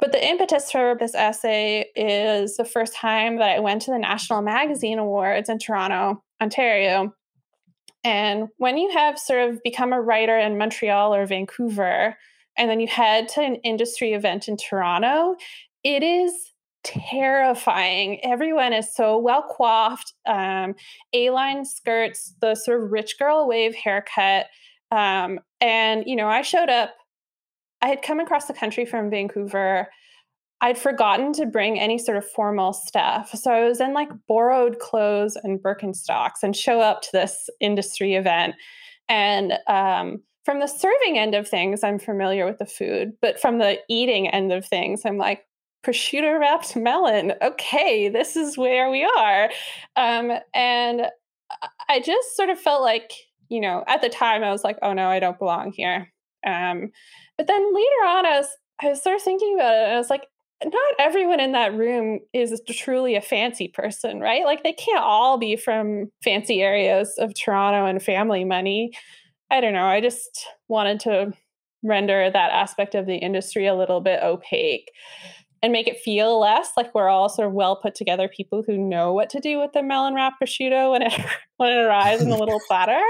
But 0.00 0.12
the 0.12 0.26
impetus 0.26 0.70
for 0.70 0.96
this 0.98 1.14
essay 1.14 1.90
is 1.94 2.56
the 2.56 2.64
first 2.64 2.94
time 2.94 3.36
that 3.36 3.54
I 3.54 3.60
went 3.60 3.82
to 3.82 3.90
the 3.90 3.98
National 3.98 4.40
Magazine 4.40 4.98
Awards 4.98 5.50
in 5.50 5.58
Toronto, 5.58 6.22
Ontario. 6.40 7.12
And 8.02 8.48
when 8.56 8.78
you 8.78 8.90
have 8.92 9.18
sort 9.18 9.50
of 9.50 9.62
become 9.62 9.92
a 9.92 10.00
writer 10.00 10.38
in 10.38 10.56
Montreal 10.56 11.14
or 11.14 11.26
Vancouver, 11.26 12.16
and 12.56 12.70
then 12.70 12.80
you 12.80 12.86
head 12.86 13.28
to 13.30 13.42
an 13.42 13.56
industry 13.56 14.14
event 14.14 14.48
in 14.48 14.56
Toronto, 14.56 15.36
it 15.84 16.02
is 16.02 16.32
terrifying. 16.84 18.24
Everyone 18.24 18.72
is 18.72 18.94
so 18.94 19.18
well 19.18 19.42
coiffed, 19.42 20.14
um, 20.26 20.74
A 21.12 21.30
line 21.30 21.64
skirts, 21.64 22.34
the 22.40 22.54
sort 22.54 22.82
of 22.82 22.90
rich 22.90 23.18
girl 23.18 23.46
wave 23.48 23.74
haircut. 23.74 24.46
Um, 24.90 25.40
and, 25.60 26.04
you 26.06 26.16
know, 26.16 26.28
I 26.28 26.42
showed 26.42 26.68
up, 26.68 26.94
I 27.82 27.88
had 27.88 28.02
come 28.02 28.20
across 28.20 28.46
the 28.46 28.54
country 28.54 28.84
from 28.84 29.10
Vancouver. 29.10 29.88
I'd 30.60 30.78
forgotten 30.78 31.32
to 31.34 31.46
bring 31.46 31.78
any 31.78 31.98
sort 31.98 32.16
of 32.16 32.28
formal 32.28 32.72
stuff. 32.72 33.30
So 33.30 33.52
I 33.52 33.64
was 33.64 33.80
in 33.80 33.92
like 33.92 34.08
borrowed 34.26 34.80
clothes 34.80 35.36
and 35.36 35.60
Birkenstocks 35.62 36.42
and 36.42 36.56
show 36.56 36.80
up 36.80 37.02
to 37.02 37.08
this 37.12 37.48
industry 37.60 38.14
event. 38.14 38.56
And 39.08 39.54
um, 39.68 40.22
from 40.44 40.58
the 40.60 40.66
serving 40.66 41.18
end 41.18 41.34
of 41.34 41.46
things, 41.46 41.84
I'm 41.84 41.98
familiar 41.98 42.44
with 42.44 42.58
the 42.58 42.66
food, 42.66 43.12
but 43.20 43.38
from 43.38 43.58
the 43.58 43.78
eating 43.88 44.28
end 44.28 44.52
of 44.52 44.66
things, 44.66 45.02
I'm 45.04 45.18
like, 45.18 45.44
prosciutto 45.88 46.38
wrapped 46.38 46.76
melon. 46.76 47.32
Okay, 47.42 48.08
this 48.08 48.36
is 48.36 48.58
where 48.58 48.90
we 48.90 49.04
are. 49.04 49.50
Um, 49.96 50.32
and 50.54 51.06
I 51.88 52.00
just 52.00 52.36
sort 52.36 52.50
of 52.50 52.60
felt 52.60 52.82
like, 52.82 53.12
you 53.48 53.60
know, 53.60 53.84
at 53.86 54.02
the 54.02 54.08
time 54.10 54.44
I 54.44 54.50
was 54.50 54.64
like, 54.64 54.78
oh 54.82 54.92
no, 54.92 55.08
I 55.08 55.18
don't 55.18 55.38
belong 55.38 55.72
here. 55.72 56.12
Um, 56.46 56.90
but 57.36 57.46
then 57.46 57.74
later 57.74 58.06
on, 58.06 58.26
I 58.26 58.38
was 58.38 58.48
I 58.80 58.88
was 58.88 59.02
sort 59.02 59.16
of 59.16 59.22
thinking 59.22 59.54
about 59.54 59.74
it, 59.74 59.84
and 59.84 59.92
I 59.94 59.98
was 59.98 60.10
like, 60.10 60.26
not 60.64 60.94
everyone 60.98 61.40
in 61.40 61.52
that 61.52 61.74
room 61.74 62.20
is 62.32 62.60
truly 62.68 63.16
a 63.16 63.20
fancy 63.20 63.68
person, 63.68 64.20
right? 64.20 64.44
Like 64.44 64.62
they 64.62 64.72
can't 64.72 65.02
all 65.02 65.38
be 65.38 65.56
from 65.56 66.10
fancy 66.22 66.62
areas 66.62 67.14
of 67.18 67.34
Toronto 67.34 67.86
and 67.86 68.02
family 68.02 68.44
money. 68.44 68.92
I 69.50 69.60
don't 69.60 69.72
know. 69.72 69.86
I 69.86 70.00
just 70.00 70.46
wanted 70.68 71.00
to 71.00 71.32
render 71.82 72.30
that 72.30 72.52
aspect 72.52 72.94
of 72.94 73.06
the 73.06 73.16
industry 73.16 73.66
a 73.66 73.74
little 73.74 74.00
bit 74.00 74.22
opaque 74.22 74.90
and 75.62 75.72
make 75.72 75.88
it 75.88 76.00
feel 76.00 76.40
less 76.40 76.70
like 76.76 76.94
we're 76.94 77.08
all 77.08 77.28
sort 77.28 77.48
of 77.48 77.54
well 77.54 77.76
put 77.76 77.94
together 77.94 78.28
people 78.28 78.62
who 78.66 78.78
know 78.78 79.12
what 79.12 79.30
to 79.30 79.40
do 79.40 79.58
with 79.58 79.72
the 79.72 79.82
melon 79.82 80.14
wrap 80.14 80.34
prosciutto 80.42 80.92
when 80.92 81.02
it 81.02 81.12
when 81.56 81.70
it 81.70 81.82
arrives 81.82 82.22
in 82.22 82.30
the 82.30 82.36
little 82.36 82.60
platter. 82.68 83.00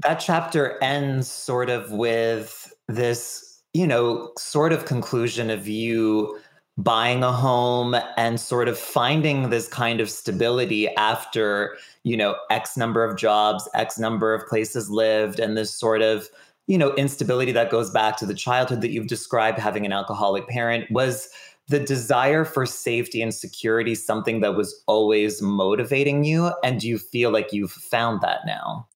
That 0.00 0.16
chapter 0.16 0.82
ends 0.82 1.28
sort 1.28 1.70
of 1.70 1.90
with 1.90 2.72
this 2.86 3.48
you 3.74 3.86
know, 3.86 4.32
sort 4.38 4.72
of 4.72 4.86
conclusion 4.86 5.50
of 5.50 5.68
you 5.68 6.38
buying 6.78 7.22
a 7.22 7.32
home 7.32 7.96
and 8.16 8.40
sort 8.40 8.68
of 8.68 8.78
finding 8.78 9.50
this 9.50 9.68
kind 9.68 10.00
of 10.00 10.08
stability 10.08 10.88
after, 10.96 11.76
you 12.04 12.16
know, 12.16 12.36
X 12.50 12.76
number 12.76 13.04
of 13.04 13.16
jobs, 13.16 13.68
X 13.74 13.98
number 13.98 14.32
of 14.32 14.46
places 14.46 14.88
lived, 14.88 15.40
and 15.40 15.56
this 15.56 15.74
sort 15.74 16.02
of, 16.02 16.28
you 16.68 16.78
know, 16.78 16.94
instability 16.94 17.50
that 17.52 17.70
goes 17.70 17.90
back 17.90 18.16
to 18.18 18.26
the 18.26 18.34
childhood 18.34 18.80
that 18.82 18.90
you've 18.90 19.08
described, 19.08 19.58
having 19.58 19.84
an 19.84 19.92
alcoholic 19.92 20.46
parent, 20.48 20.88
was 20.90 21.28
the 21.66 21.80
desire 21.80 22.44
for 22.44 22.64
safety 22.64 23.20
and 23.20 23.34
security 23.34 23.94
something 23.94 24.40
that 24.40 24.54
was 24.54 24.82
always 24.86 25.42
motivating 25.42 26.24
you? 26.24 26.52
And 26.62 26.80
do 26.80 26.88
you 26.88 26.98
feel 26.98 27.30
like 27.30 27.52
you've 27.52 27.72
found 27.72 28.20
that 28.20 28.40
now? 28.46 28.86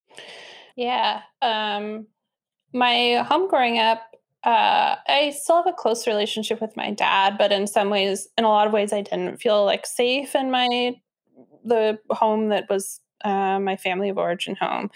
Yeah. 0.77 1.23
Um, 1.43 2.07
my 2.73 3.25
home 3.27 3.49
growing 3.49 3.79
up 3.79 4.13
uh, 4.45 4.97
I 5.07 5.31
still 5.31 5.57
have 5.57 5.69
a 5.69 5.73
close 5.73 6.07
relationship 6.07 6.61
with 6.61 6.77
my 6.77 6.91
dad, 6.91 7.39
but 7.39 7.53
in 7.53 7.69
some 7.69 7.91
ways, 7.91 8.27
in 8.37 8.45
a 8.45 8.49
lot 8.49 8.67
of 8.67 8.73
ways, 8.73 8.93
I 8.93 9.03
didn't 9.03 9.41
feel 9.41 9.65
like 9.65 9.87
safe 9.87 10.35
in 10.35 10.51
my 10.51 10.97
the 11.65 11.97
home 12.11 12.49
that 12.49 12.69
was 12.69 13.01
uh, 13.25 13.61
my 13.61 13.77
family 13.77 14.09
of 14.09 14.19
origin 14.19 14.57
home, 14.57 14.91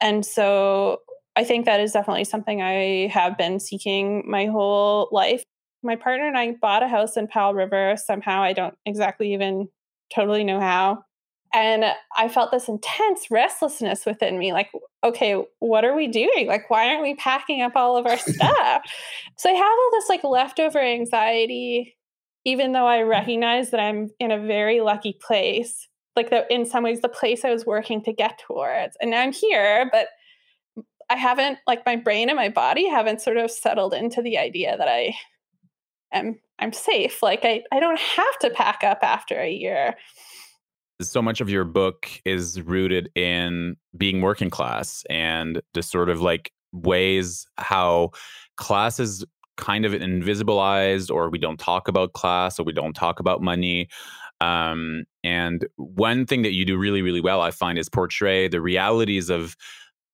and 0.00 0.24
so 0.24 1.00
I 1.36 1.44
think 1.44 1.66
that 1.66 1.80
is 1.80 1.92
definitely 1.92 2.24
something 2.24 2.62
I 2.62 3.08
have 3.12 3.36
been 3.36 3.58
seeking 3.58 4.22
my 4.26 4.46
whole 4.46 5.08
life. 5.10 5.42
My 5.82 5.96
partner 5.96 6.26
and 6.26 6.38
I 6.38 6.52
bought 6.52 6.82
a 6.82 6.88
house 6.88 7.16
in 7.16 7.26
Powell 7.26 7.54
River. 7.54 7.96
Somehow, 7.96 8.42
I 8.42 8.52
don't 8.52 8.74
exactly 8.86 9.32
even 9.34 9.68
totally 10.14 10.44
know 10.44 10.60
how. 10.60 11.04
And 11.52 11.84
I 12.16 12.28
felt 12.28 12.50
this 12.50 12.68
intense 12.68 13.30
restlessness 13.30 14.04
within 14.04 14.38
me 14.38 14.52
like, 14.52 14.70
okay, 15.04 15.40
what 15.60 15.84
are 15.84 15.94
we 15.94 16.08
doing? 16.08 16.48
Like, 16.48 16.68
why 16.68 16.88
aren't 16.88 17.02
we 17.02 17.14
packing 17.14 17.62
up 17.62 17.76
all 17.76 17.96
of 17.96 18.06
our 18.06 18.18
stuff? 18.18 18.82
so 19.38 19.50
I 19.50 19.52
have 19.52 19.62
all 19.62 19.90
this 19.92 20.08
like 20.08 20.24
leftover 20.24 20.80
anxiety, 20.80 21.96
even 22.44 22.72
though 22.72 22.88
I 22.88 22.98
mm-hmm. 22.98 23.10
recognize 23.10 23.70
that 23.70 23.80
I'm 23.80 24.10
in 24.18 24.32
a 24.32 24.44
very 24.44 24.80
lucky 24.80 25.16
place. 25.24 25.88
Like, 26.16 26.30
the, 26.30 26.52
in 26.52 26.64
some 26.64 26.84
ways, 26.84 27.00
the 27.00 27.08
place 27.08 27.44
I 27.44 27.50
was 27.50 27.66
working 27.66 28.02
to 28.04 28.12
get 28.12 28.38
towards. 28.38 28.96
And 29.00 29.10
now 29.10 29.20
I'm 29.20 29.32
here, 29.32 29.88
but 29.92 30.08
I 31.10 31.16
haven't, 31.16 31.58
like, 31.66 31.84
my 31.86 31.96
brain 31.96 32.28
and 32.28 32.36
my 32.36 32.48
body 32.48 32.88
haven't 32.88 33.20
sort 33.20 33.36
of 33.36 33.50
settled 33.50 33.94
into 33.94 34.22
the 34.22 34.38
idea 34.38 34.76
that 34.76 34.88
I 34.88 35.14
am 36.12 36.38
I'm 36.58 36.72
safe. 36.72 37.22
Like 37.22 37.40
I, 37.44 37.64
I 37.72 37.80
don't 37.80 37.98
have 37.98 38.38
to 38.42 38.50
pack 38.50 38.84
up 38.84 39.00
after 39.02 39.34
a 39.40 39.50
year 39.50 39.96
so 41.02 41.20
much 41.20 41.40
of 41.40 41.50
your 41.50 41.64
book 41.64 42.08
is 42.24 42.60
rooted 42.62 43.10
in 43.14 43.76
being 43.96 44.20
working 44.20 44.50
class 44.50 45.04
and 45.10 45.60
the 45.74 45.82
sort 45.82 46.08
of 46.08 46.20
like 46.20 46.52
ways 46.72 47.46
how 47.58 48.10
class 48.56 49.00
is 49.00 49.24
kind 49.56 49.84
of 49.84 49.92
invisibilized 49.92 51.10
or 51.10 51.30
we 51.30 51.38
don't 51.38 51.58
talk 51.58 51.88
about 51.88 52.12
class 52.12 52.58
or 52.58 52.64
we 52.64 52.72
don't 52.72 52.94
talk 52.94 53.20
about 53.20 53.42
money 53.42 53.88
um, 54.40 55.04
and 55.22 55.66
one 55.76 56.26
thing 56.26 56.42
that 56.42 56.52
you 56.52 56.64
do 56.64 56.76
really 56.76 57.02
really 57.02 57.20
well 57.20 57.40
i 57.40 57.50
find 57.50 57.78
is 57.78 57.88
portray 57.88 58.48
the 58.48 58.60
realities 58.60 59.30
of 59.30 59.56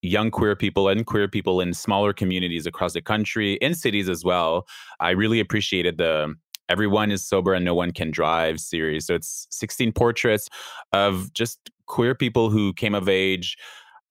young 0.02 0.30
queer 0.30 0.56
people 0.56 0.88
and 0.88 1.06
queer 1.06 1.28
people 1.28 1.60
in 1.60 1.74
smaller 1.74 2.12
communities 2.12 2.66
across 2.66 2.94
the 2.94 3.02
country 3.02 3.54
in 3.54 3.74
cities 3.74 4.08
as 4.08 4.24
well 4.24 4.66
i 5.00 5.10
really 5.10 5.40
appreciated 5.40 5.98
the 5.98 6.34
Everyone 6.70 7.10
is 7.10 7.26
Sober 7.26 7.52
and 7.52 7.64
No 7.64 7.74
One 7.74 7.90
Can 7.90 8.12
Drive 8.12 8.60
series. 8.60 9.06
So 9.06 9.16
it's 9.16 9.48
16 9.50 9.90
portraits 9.90 10.48
of 10.92 11.32
just 11.32 11.58
queer 11.86 12.14
people 12.14 12.48
who 12.48 12.72
came 12.74 12.94
of 12.94 13.08
age 13.08 13.58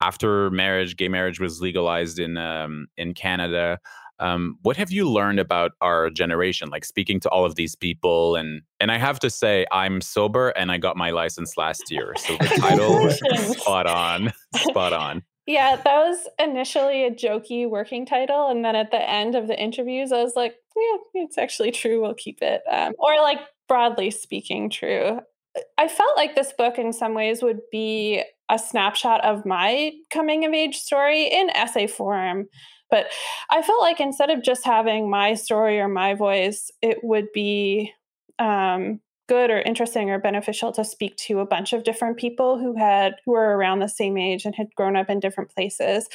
after 0.02 0.50
marriage. 0.50 0.96
Gay 0.96 1.08
marriage 1.08 1.40
was 1.40 1.62
legalized 1.62 2.18
in 2.18 2.36
um, 2.36 2.86
in 2.98 3.14
Canada. 3.14 3.78
Um, 4.18 4.58
what 4.60 4.76
have 4.76 4.92
you 4.92 5.10
learned 5.10 5.40
about 5.40 5.72
our 5.80 6.10
generation? 6.10 6.68
Like 6.68 6.84
speaking 6.84 7.18
to 7.20 7.30
all 7.30 7.46
of 7.46 7.54
these 7.54 7.74
people, 7.74 8.36
and 8.36 8.60
and 8.78 8.92
I 8.92 8.98
have 8.98 9.18
to 9.20 9.30
say, 9.30 9.64
I'm 9.72 10.02
sober 10.02 10.50
and 10.50 10.70
I 10.70 10.76
got 10.76 10.98
my 10.98 11.12
license 11.12 11.56
last 11.56 11.90
year, 11.90 12.12
so 12.18 12.36
the 12.36 12.44
title 12.60 13.10
spot 13.54 13.86
on, 13.86 14.34
spot 14.54 14.92
on. 14.92 15.22
Yeah, 15.50 15.74
that 15.74 15.84
was 15.84 16.28
initially 16.38 17.04
a 17.04 17.10
jokey 17.10 17.68
working 17.68 18.06
title. 18.06 18.50
And 18.50 18.64
then 18.64 18.76
at 18.76 18.92
the 18.92 19.10
end 19.10 19.34
of 19.34 19.48
the 19.48 19.60
interviews, 19.60 20.12
I 20.12 20.22
was 20.22 20.36
like, 20.36 20.54
yeah, 20.76 21.22
it's 21.24 21.38
actually 21.38 21.72
true. 21.72 22.00
We'll 22.00 22.14
keep 22.14 22.40
it. 22.40 22.62
Um, 22.70 22.92
or 23.00 23.16
like 23.16 23.40
broadly 23.66 24.12
speaking, 24.12 24.70
true. 24.70 25.18
I 25.76 25.88
felt 25.88 26.16
like 26.16 26.36
this 26.36 26.52
book 26.56 26.78
in 26.78 26.92
some 26.92 27.14
ways 27.14 27.42
would 27.42 27.58
be 27.72 28.22
a 28.48 28.60
snapshot 28.60 29.24
of 29.24 29.44
my 29.44 29.90
coming 30.10 30.44
of 30.44 30.52
age 30.52 30.76
story 30.76 31.24
in 31.24 31.50
essay 31.50 31.88
form. 31.88 32.46
But 32.88 33.06
I 33.50 33.60
felt 33.62 33.82
like 33.82 33.98
instead 33.98 34.30
of 34.30 34.44
just 34.44 34.64
having 34.64 35.10
my 35.10 35.34
story 35.34 35.80
or 35.80 35.88
my 35.88 36.14
voice, 36.14 36.70
it 36.80 36.98
would 37.02 37.26
be 37.34 37.92
um, 38.38 39.00
good 39.30 39.48
or 39.48 39.60
interesting 39.60 40.10
or 40.10 40.18
beneficial 40.18 40.72
to 40.72 40.84
speak 40.84 41.16
to 41.16 41.38
a 41.38 41.46
bunch 41.46 41.72
of 41.72 41.84
different 41.84 42.16
people 42.16 42.58
who 42.58 42.76
had 42.76 43.14
who 43.24 43.30
were 43.30 43.56
around 43.56 43.78
the 43.78 43.88
same 43.88 44.18
age 44.18 44.44
and 44.44 44.56
had 44.56 44.74
grown 44.74 44.96
up 44.96 45.08
in 45.08 45.20
different 45.20 45.54
places. 45.54 46.08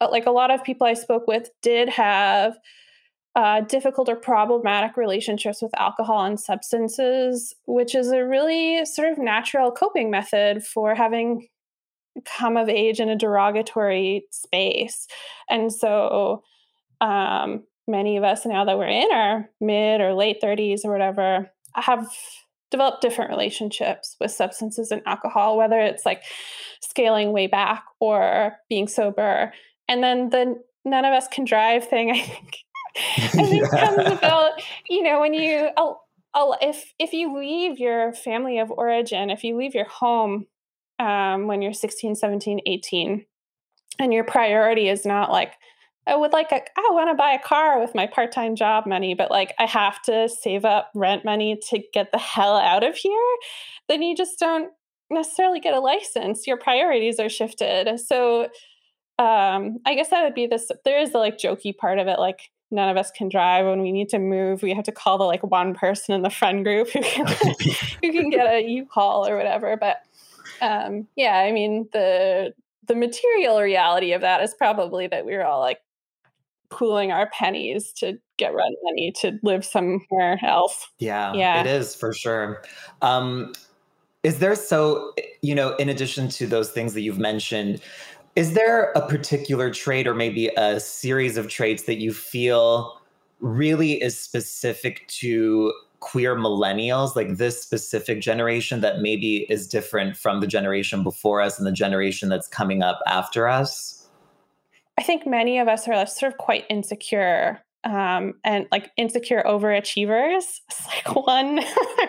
But 0.00 0.10
like 0.10 0.26
a 0.26 0.32
lot 0.32 0.50
of 0.50 0.64
people 0.64 0.84
i 0.84 0.94
spoke 0.94 1.28
with 1.28 1.50
did 1.62 1.88
have 1.88 2.58
uh, 3.36 3.60
difficult 3.60 4.08
or 4.08 4.16
problematic 4.16 4.96
relationships 4.96 5.62
with 5.62 5.70
alcohol 5.78 6.24
and 6.24 6.40
substances 6.40 7.54
which 7.66 7.94
is 7.94 8.10
a 8.10 8.26
really 8.26 8.84
sort 8.84 9.12
of 9.12 9.18
natural 9.18 9.70
coping 9.70 10.10
method 10.10 10.64
for 10.64 10.96
having 10.96 11.46
come 12.24 12.56
of 12.56 12.68
age 12.68 12.98
in 12.98 13.08
a 13.08 13.16
derogatory 13.16 14.24
space. 14.32 15.06
And 15.48 15.72
so 15.72 16.42
um, 17.00 17.62
many 17.86 18.16
of 18.16 18.24
us 18.24 18.44
now 18.44 18.64
that 18.64 18.78
we're 18.78 18.88
in 18.88 19.12
our 19.12 19.48
mid 19.60 20.00
or 20.00 20.14
late 20.14 20.42
30s 20.42 20.84
or 20.84 20.90
whatever 20.90 21.52
have 21.74 22.08
develop 22.70 23.00
different 23.00 23.30
relationships 23.30 24.16
with 24.20 24.30
substances 24.30 24.90
and 24.90 25.02
alcohol, 25.06 25.56
whether 25.56 25.80
it's 25.80 26.04
like 26.04 26.22
scaling 26.80 27.32
way 27.32 27.46
back 27.46 27.84
or 28.00 28.56
being 28.68 28.88
sober. 28.88 29.52
And 29.88 30.02
then 30.02 30.30
the 30.30 30.62
none 30.84 31.04
of 31.04 31.12
us 31.12 31.28
can 31.28 31.44
drive 31.44 31.86
thing, 31.88 32.10
I 32.16 32.20
think, 32.20 32.56
I 33.16 33.46
think 33.46 33.70
comes 33.70 34.18
about, 34.18 34.52
you 34.88 35.02
know, 35.02 35.20
when 35.20 35.34
you, 35.34 35.70
I'll, 35.76 36.02
I'll, 36.34 36.56
if, 36.60 36.92
if 36.98 37.12
you 37.12 37.38
leave 37.38 37.78
your 37.78 38.12
family 38.12 38.58
of 38.58 38.70
origin, 38.70 39.30
if 39.30 39.44
you 39.44 39.56
leave 39.56 39.74
your 39.74 39.88
home 39.88 40.46
um, 40.98 41.46
when 41.46 41.62
you're 41.62 41.72
16, 41.72 42.14
17, 42.14 42.60
18, 42.66 43.24
and 43.98 44.12
your 44.12 44.24
priority 44.24 44.88
is 44.88 45.04
not 45.04 45.30
like, 45.30 45.54
I 46.08 46.16
would 46.16 46.32
like 46.32 46.50
a, 46.52 46.56
I 46.56 46.88
want 46.90 47.10
to 47.10 47.14
buy 47.14 47.32
a 47.32 47.38
car 47.38 47.80
with 47.80 47.94
my 47.94 48.06
part-time 48.06 48.56
job 48.56 48.86
money, 48.86 49.14
but 49.14 49.30
like 49.30 49.54
I 49.58 49.66
have 49.66 50.00
to 50.02 50.28
save 50.28 50.64
up 50.64 50.90
rent 50.94 51.24
money 51.24 51.60
to 51.68 51.82
get 51.92 52.10
the 52.12 52.18
hell 52.18 52.56
out 52.56 52.82
of 52.82 52.96
here, 52.96 53.36
then 53.88 54.02
you 54.02 54.16
just 54.16 54.38
don't 54.38 54.70
necessarily 55.10 55.60
get 55.60 55.74
a 55.74 55.80
license. 55.80 56.46
Your 56.46 56.56
priorities 56.56 57.20
are 57.20 57.28
shifted. 57.28 57.98
So 58.00 58.48
um 59.18 59.78
I 59.84 59.94
guess 59.94 60.10
that 60.10 60.22
would 60.22 60.34
be 60.34 60.46
this 60.46 60.70
there 60.84 61.00
is 61.00 61.12
the 61.12 61.18
like 61.18 61.38
jokey 61.38 61.76
part 61.76 61.98
of 61.98 62.06
it 62.06 62.18
like 62.18 62.50
none 62.70 62.88
of 62.88 62.96
us 62.96 63.10
can 63.10 63.28
drive 63.28 63.66
when 63.66 63.82
we 63.82 63.90
need 63.90 64.08
to 64.10 64.18
move 64.18 64.62
we 64.62 64.72
have 64.74 64.84
to 64.84 64.92
call 64.92 65.18
the 65.18 65.24
like 65.24 65.42
one 65.42 65.74
person 65.74 66.14
in 66.14 66.22
the 66.22 66.30
friend 66.30 66.64
group 66.64 66.88
who 66.90 67.00
can, 67.00 67.26
who 68.02 68.12
can 68.12 68.30
get 68.30 68.46
a 68.46 68.62
u-haul 68.62 69.26
or 69.26 69.36
whatever 69.36 69.76
but 69.76 70.02
um 70.60 71.08
yeah 71.16 71.36
i 71.38 71.50
mean 71.50 71.88
the 71.92 72.54
the 72.86 72.94
material 72.94 73.60
reality 73.60 74.12
of 74.12 74.20
that 74.20 74.40
is 74.42 74.54
probably 74.54 75.08
that 75.08 75.26
we 75.26 75.32
we're 75.32 75.44
all 75.44 75.60
like 75.60 75.80
pooling 76.70 77.12
our 77.12 77.30
pennies 77.30 77.92
to 77.94 78.18
get 78.36 78.54
rent 78.54 78.76
money 78.84 79.12
to 79.20 79.38
live 79.42 79.64
somewhere 79.64 80.38
else. 80.44 80.86
Yeah, 80.98 81.34
Yeah. 81.34 81.60
it 81.60 81.66
is 81.66 81.94
for 81.94 82.12
sure. 82.12 82.62
Um, 83.02 83.52
is 84.22 84.38
there 84.38 84.54
so, 84.54 85.12
you 85.42 85.54
know, 85.54 85.74
in 85.76 85.88
addition 85.88 86.28
to 86.28 86.46
those 86.46 86.70
things 86.70 86.94
that 86.94 87.00
you've 87.02 87.18
mentioned, 87.18 87.80
is 88.36 88.54
there 88.54 88.92
a 88.92 89.06
particular 89.06 89.70
trait 89.72 90.06
or 90.06 90.14
maybe 90.14 90.48
a 90.56 90.78
series 90.80 91.36
of 91.36 91.48
traits 91.48 91.84
that 91.84 91.96
you 91.98 92.12
feel 92.12 93.00
really 93.40 94.02
is 94.02 94.18
specific 94.20 95.06
to 95.08 95.72
queer 96.00 96.36
millennials, 96.36 97.16
like 97.16 97.36
this 97.36 97.60
specific 97.60 98.20
generation 98.20 98.80
that 98.80 99.00
maybe 99.00 99.46
is 99.50 99.66
different 99.66 100.16
from 100.16 100.40
the 100.40 100.46
generation 100.46 101.02
before 101.02 101.40
us 101.40 101.58
and 101.58 101.66
the 101.66 101.72
generation 101.72 102.28
that's 102.28 102.46
coming 102.46 102.82
up 102.82 103.00
after 103.06 103.48
us? 103.48 103.97
I 104.98 105.02
think 105.02 105.26
many 105.26 105.58
of 105.58 105.68
us 105.68 105.86
are 105.86 106.06
sort 106.06 106.32
of 106.32 106.38
quite 106.38 106.64
insecure 106.68 107.60
um, 107.84 108.34
and 108.44 108.66
like 108.72 108.90
insecure 108.96 109.42
overachievers. 109.46 110.44
It's 110.70 110.86
like 110.86 111.14
one 111.26 111.60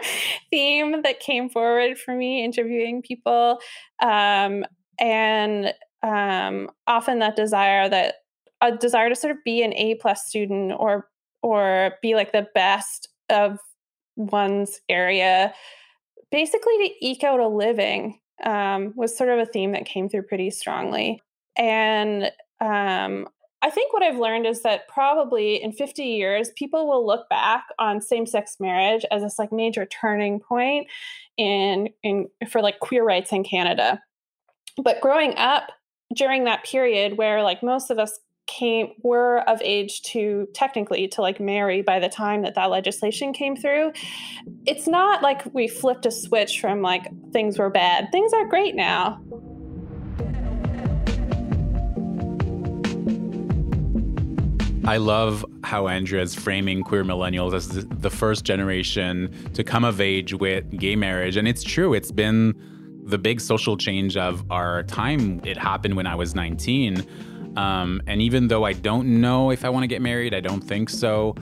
theme 0.50 1.04
that 1.04 1.20
came 1.20 1.50
forward 1.50 2.00
for 2.00 2.16
me 2.16 2.44
interviewing 2.44 3.04
people. 3.04 3.60
Um, 4.02 4.66
and 5.00 5.74
um, 6.02 6.70
often 6.88 7.20
that 7.20 7.36
desire 7.36 7.88
that 7.90 8.16
a 8.62 8.76
desire 8.76 9.10
to 9.10 9.16
sort 9.16 9.32
of 9.32 9.44
be 9.46 9.62
an 9.62 9.74
A 9.74 9.96
plus 9.96 10.26
student 10.26 10.74
or 10.78 11.08
or 11.42 11.94
be 12.02 12.16
like 12.16 12.32
the 12.32 12.48
best 12.56 13.08
of 13.30 13.60
one's 14.18 14.82
area, 14.90 15.54
basically 16.32 16.78
to 16.80 16.94
eke 17.02 17.24
out 17.24 17.40
a 17.40 17.48
living 17.48 18.20
um, 18.44 18.94
was 18.96 19.16
sort 19.16 19.30
of 19.30 19.40
a 19.40 19.46
theme 19.46 19.72
that 19.74 19.86
came 19.86 20.10
through 20.10 20.24
pretty 20.24 20.50
strongly. 20.50 21.22
And 21.56 22.32
um, 22.62 23.28
I 23.62 23.70
think 23.70 23.92
what 23.92 24.04
I've 24.04 24.18
learned 24.18 24.46
is 24.46 24.62
that 24.62 24.88
probably 24.88 25.62
in 25.62 25.74
50 25.74 26.04
years, 26.04 26.50
people 26.56 26.88
will 26.88 27.06
look 27.06 27.28
back 27.30 27.66
on 27.78 28.02
same-sex 28.02 28.58
marriage 28.60 29.06
as 29.12 29.22
this 29.22 29.38
like 29.38 29.52
major 29.52 29.86
turning 29.86 30.40
point 30.40 30.88
in 31.38 31.90
in 32.04 32.28
for 32.50 32.62
like 32.62 32.80
queer 32.80 33.04
rights 33.04 33.34
in 33.34 33.44
Canada. 33.44 34.02
But 34.82 35.02
growing 35.02 35.36
up 35.36 35.72
during 36.16 36.46
that 36.46 36.64
period 36.64 37.18
where 37.18 37.44
like 37.44 37.62
most 37.62 37.90
of 37.90 38.00
us 38.00 38.20
came 38.48 38.94
were 39.04 39.42
of 39.48 39.62
age 39.62 40.02
to 40.02 40.48
technically 40.56 41.08
to 41.08 41.22
like 41.22 41.40
marry 41.40 41.84
by 41.84 42.00
the 42.00 42.10
time 42.10 42.42
that 42.42 42.56
that 42.56 42.72
legislation 42.72 43.32
came 43.32 43.56
through 43.56 43.94
it's 44.66 44.88
not 44.88 45.22
like 45.22 45.44
we 45.54 45.68
flipped 45.68 46.08
a 46.08 46.12
switch 46.12 46.60
from 46.60 46.82
like 46.82 47.04
things 47.32 47.60
were 47.60 47.70
bad 47.70 48.12
things 48.12 48.34
are 48.34 48.48
great 48.48 48.74
now 48.74 49.22
I 54.86 54.98
love 54.98 55.46
how 55.64 55.88
Andrea 55.88 56.22
is 56.22 56.34
framing 56.34 56.84
queer 56.84 57.04
millennials 57.04 57.54
as 57.54 57.68
the, 57.88 58.10
first 58.10 58.44
generation 58.44 59.34
to 59.54 59.64
come 59.64 59.84
of 59.84 60.02
age 60.02 60.34
with 60.34 60.70
gay 60.78 60.96
marriage. 60.96 61.38
And 61.38 61.48
it's 61.48 61.64
true, 61.64 61.94
it's 61.94 62.12
been 62.12 62.56
the 63.04 63.18
big 63.18 63.42
social 63.42 63.78
change 63.78 64.18
of 64.18 64.44
our 64.52 64.84
time. 64.84 65.42
It 65.44 65.58
happened 65.58 65.96
when 65.96 66.08
I 66.08 66.16
was 66.16 66.34
19. 66.34 67.06
Um, 67.58 68.02
and 68.08 68.22
even 68.22 68.48
though 68.48 68.64
I 68.64 68.74
don't 68.74 69.22
know 69.22 69.52
if 69.52 69.66
I 69.66 69.70
want 69.70 69.84
to 69.84 69.88
get 69.88 70.02
married, 70.02 70.34
I 70.34 70.40
don't 70.40 70.62
think 70.62 70.90
so. 70.90 71.36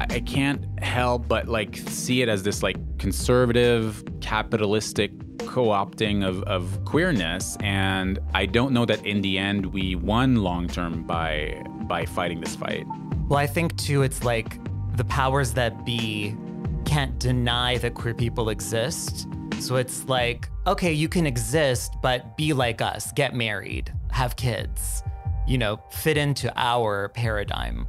I 0.00 0.20
can't 0.20 0.64
help 0.80 1.28
but 1.28 1.48
like 1.48 1.76
see 1.76 2.22
it 2.22 2.28
as 2.28 2.42
this 2.42 2.62
like 2.62 2.76
conservative, 2.98 4.04
capitalistic 4.20 5.12
co-opting 5.38 6.26
of, 6.26 6.42
of 6.44 6.84
queerness. 6.84 7.56
And 7.60 8.18
I 8.34 8.46
don't 8.46 8.72
know 8.72 8.84
that 8.86 9.04
in 9.06 9.20
the 9.20 9.38
end 9.38 9.66
we 9.66 9.94
won 9.94 10.36
long 10.36 10.68
term 10.68 11.02
by 11.02 11.62
by 11.82 12.06
fighting 12.06 12.40
this 12.40 12.56
fight. 12.56 12.86
Well, 13.28 13.38
I 13.38 13.46
think 13.46 13.76
too, 13.76 14.02
it's 14.02 14.24
like 14.24 14.58
the 14.96 15.04
powers 15.04 15.52
that 15.54 15.84
be 15.84 16.36
can't 16.84 17.18
deny 17.18 17.78
that 17.78 17.94
queer 17.94 18.14
people 18.14 18.50
exist. 18.50 19.26
So 19.60 19.76
it's 19.76 20.08
like, 20.08 20.48
okay, 20.66 20.92
you 20.92 21.08
can 21.08 21.26
exist, 21.26 21.94
but 22.02 22.36
be 22.36 22.52
like 22.52 22.80
us, 22.80 23.12
get 23.12 23.34
married, 23.34 23.92
have 24.10 24.36
kids, 24.36 25.02
you 25.46 25.58
know, 25.58 25.82
fit 25.90 26.16
into 26.16 26.52
our 26.56 27.08
paradigm. 27.10 27.88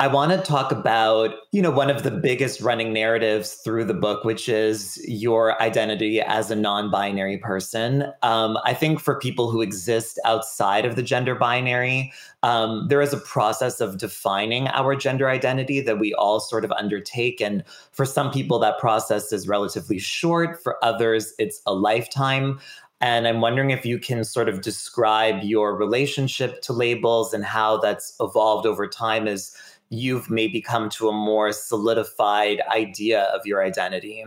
I 0.00 0.08
want 0.08 0.32
to 0.32 0.38
talk 0.38 0.72
about, 0.72 1.34
you 1.52 1.62
know, 1.62 1.70
one 1.70 1.88
of 1.88 2.02
the 2.02 2.10
biggest 2.10 2.60
running 2.60 2.92
narratives 2.92 3.54
through 3.64 3.84
the 3.84 3.94
book, 3.94 4.24
which 4.24 4.48
is 4.48 5.00
your 5.06 5.60
identity 5.62 6.20
as 6.20 6.50
a 6.50 6.56
non-binary 6.56 7.38
person. 7.38 8.12
Um, 8.22 8.58
I 8.64 8.74
think 8.74 8.98
for 8.98 9.16
people 9.20 9.52
who 9.52 9.62
exist 9.62 10.18
outside 10.24 10.84
of 10.84 10.96
the 10.96 11.02
gender 11.02 11.36
binary, 11.36 12.12
um, 12.42 12.88
there 12.88 13.02
is 13.02 13.12
a 13.12 13.18
process 13.18 13.80
of 13.80 13.98
defining 13.98 14.66
our 14.68 14.96
gender 14.96 15.30
identity 15.30 15.80
that 15.82 16.00
we 16.00 16.12
all 16.14 16.40
sort 16.40 16.64
of 16.64 16.72
undertake. 16.72 17.40
And 17.40 17.62
for 17.92 18.04
some 18.04 18.32
people, 18.32 18.58
that 18.58 18.80
process 18.80 19.32
is 19.32 19.46
relatively 19.46 20.00
short. 20.00 20.60
For 20.60 20.84
others, 20.84 21.34
it's 21.38 21.62
a 21.66 21.74
lifetime. 21.74 22.58
And 23.00 23.28
I'm 23.28 23.40
wondering 23.40 23.70
if 23.70 23.84
you 23.84 23.98
can 23.98 24.24
sort 24.24 24.48
of 24.48 24.62
describe 24.62 25.42
your 25.42 25.76
relationship 25.76 26.62
to 26.62 26.72
labels 26.72 27.34
and 27.34 27.44
how 27.44 27.76
that's 27.76 28.14
evolved 28.18 28.66
over 28.66 28.88
time 28.88 29.28
as 29.28 29.54
you've 29.98 30.30
maybe 30.30 30.60
come 30.60 30.88
to 30.90 31.08
a 31.08 31.12
more 31.12 31.52
solidified 31.52 32.60
idea 32.68 33.22
of 33.34 33.46
your 33.46 33.64
identity. 33.64 34.24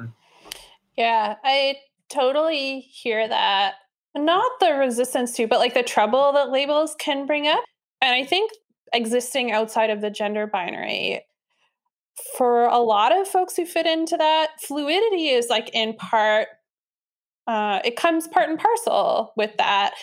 Yeah, 0.97 1.35
I 1.43 1.77
totally 2.09 2.79
hear 2.79 3.27
that. 3.27 3.75
Not 4.15 4.51
the 4.59 4.73
resistance 4.73 5.33
to, 5.33 5.47
but 5.47 5.59
like 5.59 5.73
the 5.73 5.83
trouble 5.83 6.31
that 6.33 6.49
labels 6.49 6.95
can 6.97 7.25
bring 7.25 7.47
up. 7.47 7.63
And 8.01 8.15
I 8.15 8.25
think 8.25 8.51
existing 8.93 9.51
outside 9.51 9.89
of 9.89 10.01
the 10.01 10.09
gender 10.09 10.47
binary, 10.47 11.21
for 12.35 12.65
a 12.65 12.79
lot 12.79 13.15
of 13.15 13.27
folks 13.27 13.55
who 13.55 13.65
fit 13.65 13.85
into 13.85 14.17
that, 14.17 14.53
fluidity 14.59 15.29
is 15.29 15.49
like 15.49 15.69
in 15.73 15.93
part, 15.93 16.47
uh, 17.47 17.79
it 17.85 17.95
comes 17.95 18.27
part 18.27 18.49
and 18.49 18.59
parcel 18.59 19.33
with 19.37 19.55
that. 19.57 19.93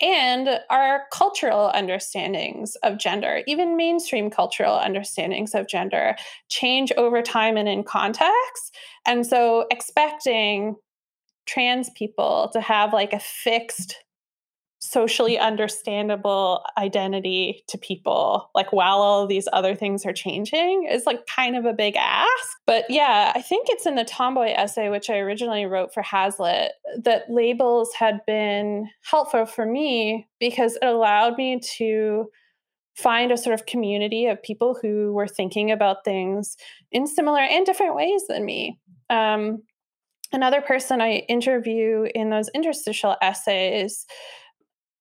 And 0.00 0.60
our 0.70 1.04
cultural 1.12 1.70
understandings 1.74 2.76
of 2.82 2.98
gender, 2.98 3.42
even 3.46 3.76
mainstream 3.76 4.30
cultural 4.30 4.74
understandings 4.74 5.54
of 5.54 5.68
gender, 5.68 6.16
change 6.48 6.90
over 6.96 7.22
time 7.22 7.56
and 7.56 7.68
in 7.68 7.84
context. 7.84 8.76
And 9.06 9.26
so 9.26 9.66
expecting 9.70 10.76
trans 11.46 11.90
people 11.90 12.50
to 12.54 12.60
have 12.60 12.92
like 12.92 13.12
a 13.12 13.20
fixed 13.20 14.03
socially 14.94 15.38
understandable 15.38 16.64
identity 16.78 17.64
to 17.66 17.76
people 17.76 18.48
like 18.54 18.72
while 18.72 18.98
all 18.98 19.26
these 19.26 19.48
other 19.52 19.74
things 19.74 20.06
are 20.06 20.12
changing 20.12 20.86
is 20.88 21.04
like 21.04 21.26
kind 21.26 21.56
of 21.56 21.64
a 21.64 21.72
big 21.72 21.96
ask. 21.96 22.56
But 22.66 22.84
yeah 22.88 23.32
i 23.34 23.42
think 23.42 23.66
it's 23.68 23.86
in 23.86 23.96
the 23.96 24.04
tomboy 24.04 24.52
essay 24.56 24.88
which 24.88 25.10
i 25.10 25.16
originally 25.16 25.66
wrote 25.66 25.92
for 25.92 26.02
hazlitt 26.02 26.72
that 27.02 27.24
labels 27.28 27.92
had 27.92 28.20
been 28.26 28.88
helpful 29.02 29.46
for 29.46 29.66
me 29.66 30.26
because 30.38 30.76
it 30.80 30.86
allowed 30.86 31.36
me 31.36 31.60
to 31.76 32.30
find 32.96 33.32
a 33.32 33.36
sort 33.36 33.54
of 33.54 33.66
community 33.66 34.26
of 34.26 34.42
people 34.42 34.78
who 34.80 35.12
were 35.12 35.26
thinking 35.26 35.70
about 35.70 36.04
things 36.04 36.56
in 36.92 37.06
similar 37.06 37.40
and 37.40 37.66
different 37.66 37.96
ways 37.96 38.22
than 38.28 38.44
me. 38.44 38.78
Um, 39.10 39.62
another 40.32 40.60
person 40.60 41.00
I 41.00 41.24
interview 41.28 42.06
in 42.14 42.30
those 42.30 42.48
interstitial 42.54 43.16
essays, 43.20 44.06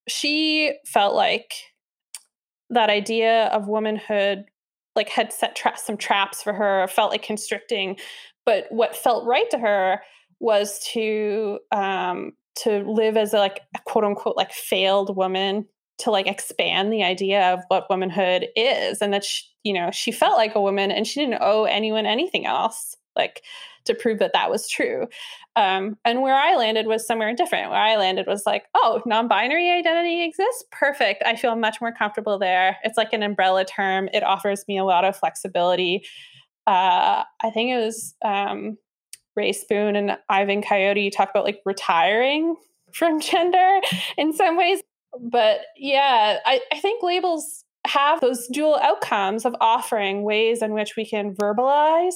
she 0.08 0.74
felt 0.86 1.16
like 1.16 1.54
that 2.70 2.90
idea 2.90 3.46
of 3.48 3.68
womanhood 3.68 4.46
like 4.96 5.10
had 5.10 5.34
set 5.34 5.56
tra- 5.56 5.78
some 5.78 5.98
traps 5.98 6.44
for 6.44 6.54
her, 6.54 6.88
felt 6.88 7.12
like 7.12 7.24
constricting. 7.24 7.98
But 8.46 8.66
what 8.70 8.96
felt 8.96 9.26
right 9.26 9.50
to 9.52 9.58
her 9.58 10.02
was 10.40 10.80
to 10.94 11.60
um, 11.72 12.34
to 12.58 12.80
live 12.90 13.18
as 13.18 13.34
a 13.34 13.38
like 13.38 13.62
a 13.76 13.80
quote 13.86 14.04
unquote 14.04 14.38
like 14.38 14.52
failed 14.52 15.16
woman 15.16 15.66
to 16.00 16.12
like 16.12 16.28
expand 16.28 16.92
the 16.92 17.04
idea 17.04 17.54
of 17.54 17.62
what 17.70 17.90
womanhood 17.90 18.48
is 18.56 19.02
and 19.02 19.14
that 19.14 19.24
she, 19.24 19.44
you 19.64 19.74
know 19.74 19.90
she 19.92 20.12
felt 20.12 20.38
like 20.38 20.56
a 20.56 20.62
woman 20.62 20.92
and 20.92 21.08
she 21.08 21.20
didn't 21.20 21.42
owe 21.42 21.64
anyone 21.64 22.06
anything 22.06 22.46
else 22.46 22.96
like 23.16 23.44
to 23.86 23.94
prove 23.94 24.20
that 24.20 24.34
that 24.34 24.50
was 24.50 24.68
true. 24.68 25.08
Um, 25.56 25.98
and 26.06 26.22
where 26.22 26.36
i 26.36 26.56
landed 26.56 26.88
was 26.88 27.06
somewhere 27.06 27.34
different. 27.36 27.70
Where 27.70 27.80
i 27.80 27.96
landed 27.96 28.28
was 28.28 28.46
like 28.46 28.66
oh 28.76 29.02
non-binary 29.06 29.70
identity 29.70 30.24
exists? 30.24 30.64
Perfect. 30.72 31.24
I 31.26 31.36
feel 31.36 31.56
much 31.56 31.82
more 31.82 31.92
comfortable 31.92 32.40
there. 32.40 32.78
It's 32.84 32.98
like 32.98 33.14
an 33.14 33.24
umbrella 33.24 33.66
term. 33.66 34.10
It 34.14 34.24
offers 34.24 34.66
me 34.68 34.78
a 34.78 34.86
lot 34.86 35.06
of 35.06 35.16
flexibility. 35.16 36.06
Uh, 36.66 37.24
i 37.44 37.50
think 37.50 37.72
it 37.72 37.84
was 37.84 38.16
um, 38.24 38.78
Rae 39.36 39.52
Spoon 39.52 39.96
and 39.96 40.18
ivan 40.30 40.62
coyote 40.62 41.10
talk 41.10 41.30
about 41.30 41.46
like 41.46 41.62
retiring 41.66 42.56
from 42.94 43.20
gender 43.20 43.80
in 44.18 44.34
some 44.34 44.58
ways. 44.58 44.82
But 45.20 45.62
yeah, 45.78 46.40
I, 46.46 46.62
I 46.72 46.80
think 46.80 47.04
labels 47.04 47.64
have 47.86 48.22
those 48.22 48.48
dual 48.48 48.80
outcomes 48.82 49.46
of 49.46 49.56
offering 49.60 50.24
ways 50.24 50.62
in 50.62 50.74
which 50.74 50.96
we 50.96 51.06
can 51.06 51.36
verbalize 51.36 52.14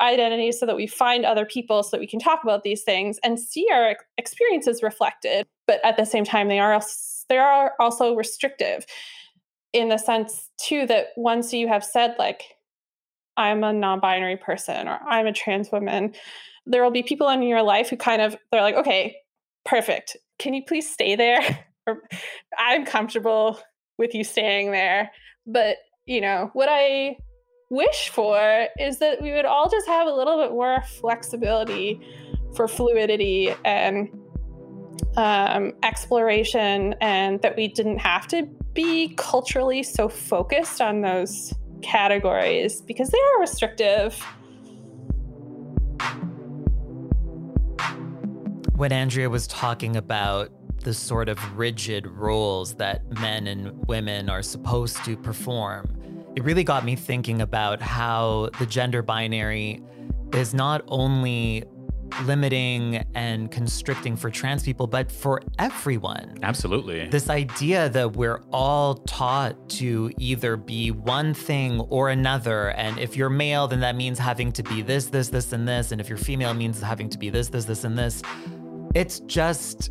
identity 0.00 0.50
so 0.50 0.66
that 0.66 0.76
we 0.76 0.86
find 0.86 1.24
other 1.24 1.46
people 1.46 1.82
so 1.82 1.90
that 1.92 2.00
we 2.00 2.06
can 2.06 2.18
talk 2.18 2.42
about 2.42 2.64
these 2.64 2.82
things 2.82 3.18
and 3.22 3.38
see 3.38 3.68
our 3.72 3.96
experiences 4.18 4.82
reflected 4.82 5.46
but 5.66 5.80
at 5.84 5.96
the 5.96 6.04
same 6.04 6.24
time 6.24 6.48
they 6.48 6.58
are 6.58 6.80
they 7.28 7.38
are 7.38 7.72
also 7.78 8.14
restrictive 8.14 8.84
in 9.72 9.88
the 9.88 9.98
sense 9.98 10.50
too 10.56 10.84
that 10.86 11.08
once 11.16 11.52
you 11.52 11.68
have 11.68 11.84
said 11.84 12.16
like 12.18 12.42
i'm 13.36 13.62
a 13.62 13.72
non-binary 13.72 14.36
person 14.36 14.88
or 14.88 14.98
i'm 15.08 15.26
a 15.26 15.32
trans 15.32 15.70
woman 15.70 16.12
there 16.66 16.82
will 16.82 16.90
be 16.90 17.02
people 17.04 17.28
in 17.28 17.42
your 17.42 17.62
life 17.62 17.88
who 17.88 17.96
kind 17.96 18.20
of 18.20 18.36
they're 18.50 18.62
like 18.62 18.74
okay 18.74 19.16
perfect. 19.64 20.16
Can 20.38 20.54
you 20.54 20.62
please 20.62 20.90
stay 20.90 21.16
there? 21.16 21.66
I'm 22.58 22.84
comfortable 22.84 23.58
with 23.98 24.14
you 24.14 24.24
staying 24.24 24.72
there. 24.72 25.10
But, 25.46 25.76
you 26.06 26.20
know, 26.20 26.50
what 26.52 26.68
I 26.70 27.18
wish 27.70 28.10
for 28.10 28.66
is 28.78 28.98
that 28.98 29.20
we 29.20 29.32
would 29.32 29.44
all 29.44 29.68
just 29.68 29.86
have 29.86 30.06
a 30.06 30.12
little 30.12 30.38
bit 30.38 30.50
more 30.50 30.82
flexibility 31.00 32.00
for 32.54 32.68
fluidity 32.68 33.54
and 33.64 34.08
um, 35.16 35.72
exploration, 35.82 36.94
and 37.00 37.40
that 37.42 37.56
we 37.56 37.68
didn't 37.68 37.98
have 37.98 38.26
to 38.28 38.46
be 38.72 39.14
culturally 39.16 39.82
so 39.82 40.08
focused 40.08 40.80
on 40.80 41.02
those 41.02 41.52
categories 41.82 42.80
because 42.80 43.10
they 43.10 43.18
are 43.18 43.40
restrictive. 43.40 44.20
When 48.76 48.92
Andrea 48.92 49.30
was 49.30 49.46
talking 49.46 49.96
about 49.96 50.50
the 50.84 50.94
sort 50.94 51.28
of 51.28 51.38
rigid 51.58 52.06
roles 52.06 52.74
that 52.74 53.02
men 53.20 53.46
and 53.46 53.86
women 53.88 54.28
are 54.28 54.42
supposed 54.42 55.04
to 55.04 55.16
perform. 55.16 55.88
It 56.36 56.44
really 56.44 56.64
got 56.64 56.84
me 56.84 56.96
thinking 56.96 57.40
about 57.40 57.80
how 57.80 58.50
the 58.58 58.66
gender 58.66 59.02
binary 59.02 59.82
is 60.32 60.52
not 60.52 60.82
only 60.88 61.64
limiting 62.22 63.04
and 63.14 63.50
constricting 63.50 64.16
for 64.16 64.30
trans 64.30 64.62
people, 64.62 64.86
but 64.86 65.10
for 65.10 65.40
everyone. 65.58 66.38
Absolutely. 66.42 67.08
This 67.08 67.28
idea 67.28 67.88
that 67.88 68.14
we're 68.16 68.42
all 68.52 68.94
taught 68.94 69.68
to 69.70 70.12
either 70.18 70.56
be 70.56 70.90
one 70.90 71.34
thing 71.34 71.80
or 71.80 72.10
another. 72.10 72.70
And 72.70 72.98
if 72.98 73.16
you're 73.16 73.30
male, 73.30 73.66
then 73.66 73.80
that 73.80 73.96
means 73.96 74.18
having 74.18 74.52
to 74.52 74.62
be 74.62 74.82
this, 74.82 75.06
this, 75.06 75.28
this, 75.28 75.52
and 75.52 75.66
this. 75.66 75.92
And 75.92 76.00
if 76.00 76.08
you're 76.08 76.18
female, 76.18 76.50
it 76.50 76.54
means 76.54 76.80
having 76.80 77.08
to 77.10 77.18
be 77.18 77.30
this, 77.30 77.48
this, 77.48 77.64
this, 77.64 77.84
and 77.84 77.98
this. 77.98 78.22
It's 78.94 79.20
just 79.20 79.90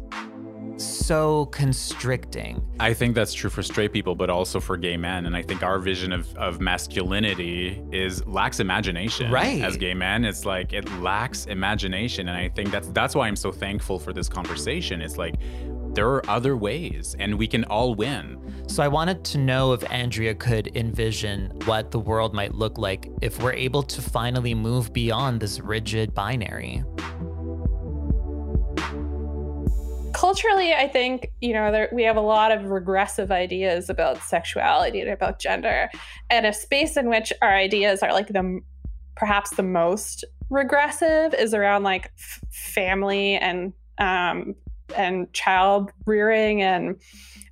so 0.78 1.46
constricting. 1.48 2.66
I 2.80 2.94
think 2.94 3.16
that's 3.16 3.34
true 3.34 3.50
for 3.50 3.64
straight 3.64 3.94
people, 3.94 4.16
but 4.16 4.30
also 4.30 4.60
for 4.60 4.78
gay 4.78 4.98
men. 4.98 5.26
And 5.26 5.36
I 5.36 5.42
think 5.42 5.64
our 5.64 5.80
vision 5.80 6.12
of, 6.12 6.34
of 6.36 6.60
masculinity 6.60 7.82
is 7.92 8.26
lacks 8.26 8.60
imagination. 8.60 9.32
Right. 9.32 9.62
As 9.62 9.78
gay 9.78 9.94
men, 9.94 10.26
it's 10.26 10.46
like 10.46 10.74
it 10.74 10.90
lacks 11.02 11.46
imagination. 11.46 12.28
And 12.28 12.38
I 12.38 12.50
think 12.50 12.72
that's 12.72 12.88
that's 12.90 13.16
why 13.16 13.28
I'm 13.28 13.36
so 13.36 13.52
thankful 13.52 14.00
for 14.00 14.14
this 14.14 14.28
conversation. 14.28 15.02
It's 15.02 15.18
like 15.18 15.36
there 15.94 16.08
are 16.08 16.28
other 16.28 16.58
ways 16.58 17.16
and 17.20 17.38
we 17.38 17.48
can 17.48 17.64
all 17.66 17.94
win. 17.94 18.40
So 18.68 18.82
I 18.82 18.88
wanted 18.88 19.24
to 19.26 19.38
know 19.38 19.74
if 19.74 19.90
Andrea 19.92 20.34
could 20.34 20.76
envision 20.76 21.52
what 21.66 21.92
the 21.92 22.00
world 22.00 22.34
might 22.34 22.56
look 22.56 22.78
like 22.80 23.12
if 23.22 23.42
we're 23.44 23.54
able 23.54 23.84
to 23.84 24.02
finally 24.02 24.56
move 24.56 24.92
beyond 24.92 25.40
this 25.40 25.60
rigid 25.60 26.14
binary 26.16 26.84
culturally, 30.24 30.74
I 30.74 30.88
think, 30.88 31.34
you 31.42 31.52
know, 31.52 31.70
there, 31.70 31.90
we 31.92 32.04
have 32.04 32.16
a 32.16 32.22
lot 32.22 32.54
of 32.54 32.72
regressive 32.72 33.30
ideas 33.30 33.90
about 33.90 34.24
sexuality 34.24 35.02
and 35.02 35.10
about 35.10 35.38
gender, 35.38 35.90
and 36.30 36.46
a 36.46 36.54
space 36.54 36.96
in 36.96 37.10
which 37.10 37.34
our 37.42 37.54
ideas 37.54 38.02
are 38.02 38.14
like 38.14 38.30
the 38.30 38.62
perhaps 39.18 39.50
the 39.58 39.64
most 39.64 40.24
regressive 40.50 41.34
is 41.34 41.54
around 41.54 41.84
like 41.84 42.06
f- 42.18 42.42
family 42.52 43.36
and 43.36 43.74
um, 43.98 44.56
and 44.96 45.32
child 45.34 45.92
rearing 46.06 46.62
and 46.62 46.96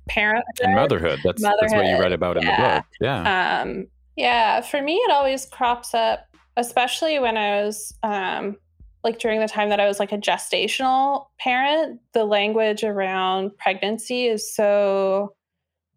parenthood 0.08 0.64
and 0.64 0.74
motherhood. 0.74 1.20
That's 1.22 1.42
motherhood. 1.42 1.58
that's 1.60 1.74
what 1.74 1.86
you 1.86 2.00
read 2.00 2.12
about 2.12 2.42
yeah. 2.42 2.42
in 2.42 2.46
the 2.46 2.62
book. 2.62 2.84
Yeah. 3.02 3.60
Um, 3.60 3.86
yeah. 4.16 4.62
For 4.62 4.80
me, 4.80 4.94
it 4.94 5.10
always 5.10 5.44
crops 5.44 5.92
up, 5.92 6.26
especially 6.56 7.18
when 7.18 7.36
I 7.36 7.64
was 7.64 7.92
um, 8.02 8.56
like 9.04 9.18
during 9.18 9.40
the 9.40 9.48
time 9.48 9.68
that 9.68 9.80
I 9.80 9.88
was 9.88 9.98
like 9.98 10.12
a 10.12 10.18
gestational 10.18 11.26
parent, 11.38 12.00
the 12.12 12.24
language 12.24 12.84
around 12.84 13.56
pregnancy 13.58 14.26
is 14.26 14.54
so 14.54 15.34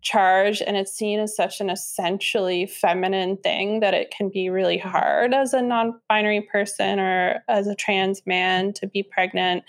charged 0.02 0.62
and 0.62 0.78
it's 0.78 0.94
seen 0.94 1.20
as 1.20 1.36
such 1.36 1.60
an 1.60 1.70
essentially 1.70 2.68
feminine 2.68 3.38
thing 3.38 3.80
that 3.80 3.96
it 3.96 4.14
can 4.16 4.30
be 4.30 4.50
really 4.50 4.78
hard 4.78 5.34
as 5.34 5.54
a 5.54 5.62
non-binary 5.62 6.42
person 6.42 7.00
or 7.00 7.44
as 7.48 7.68
a 7.68 7.76
trans 7.76 8.22
man 8.26 8.72
to 8.72 8.86
be 8.86 9.02
pregnant 9.02 9.64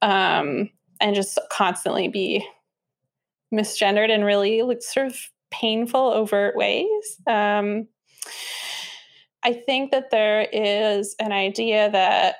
um, 0.00 0.70
and 1.00 1.14
just 1.14 1.38
constantly 1.50 2.08
be 2.08 2.46
misgendered 3.52 4.08
in 4.08 4.24
really 4.24 4.62
like 4.62 4.82
sort 4.82 5.06
of 5.06 5.16
painful 5.50 6.12
overt 6.12 6.56
ways. 6.56 7.20
Um, 7.26 7.86
i 9.44 9.52
think 9.52 9.92
that 9.92 10.10
there 10.10 10.48
is 10.52 11.14
an 11.20 11.32
idea 11.32 11.90
that 11.90 12.36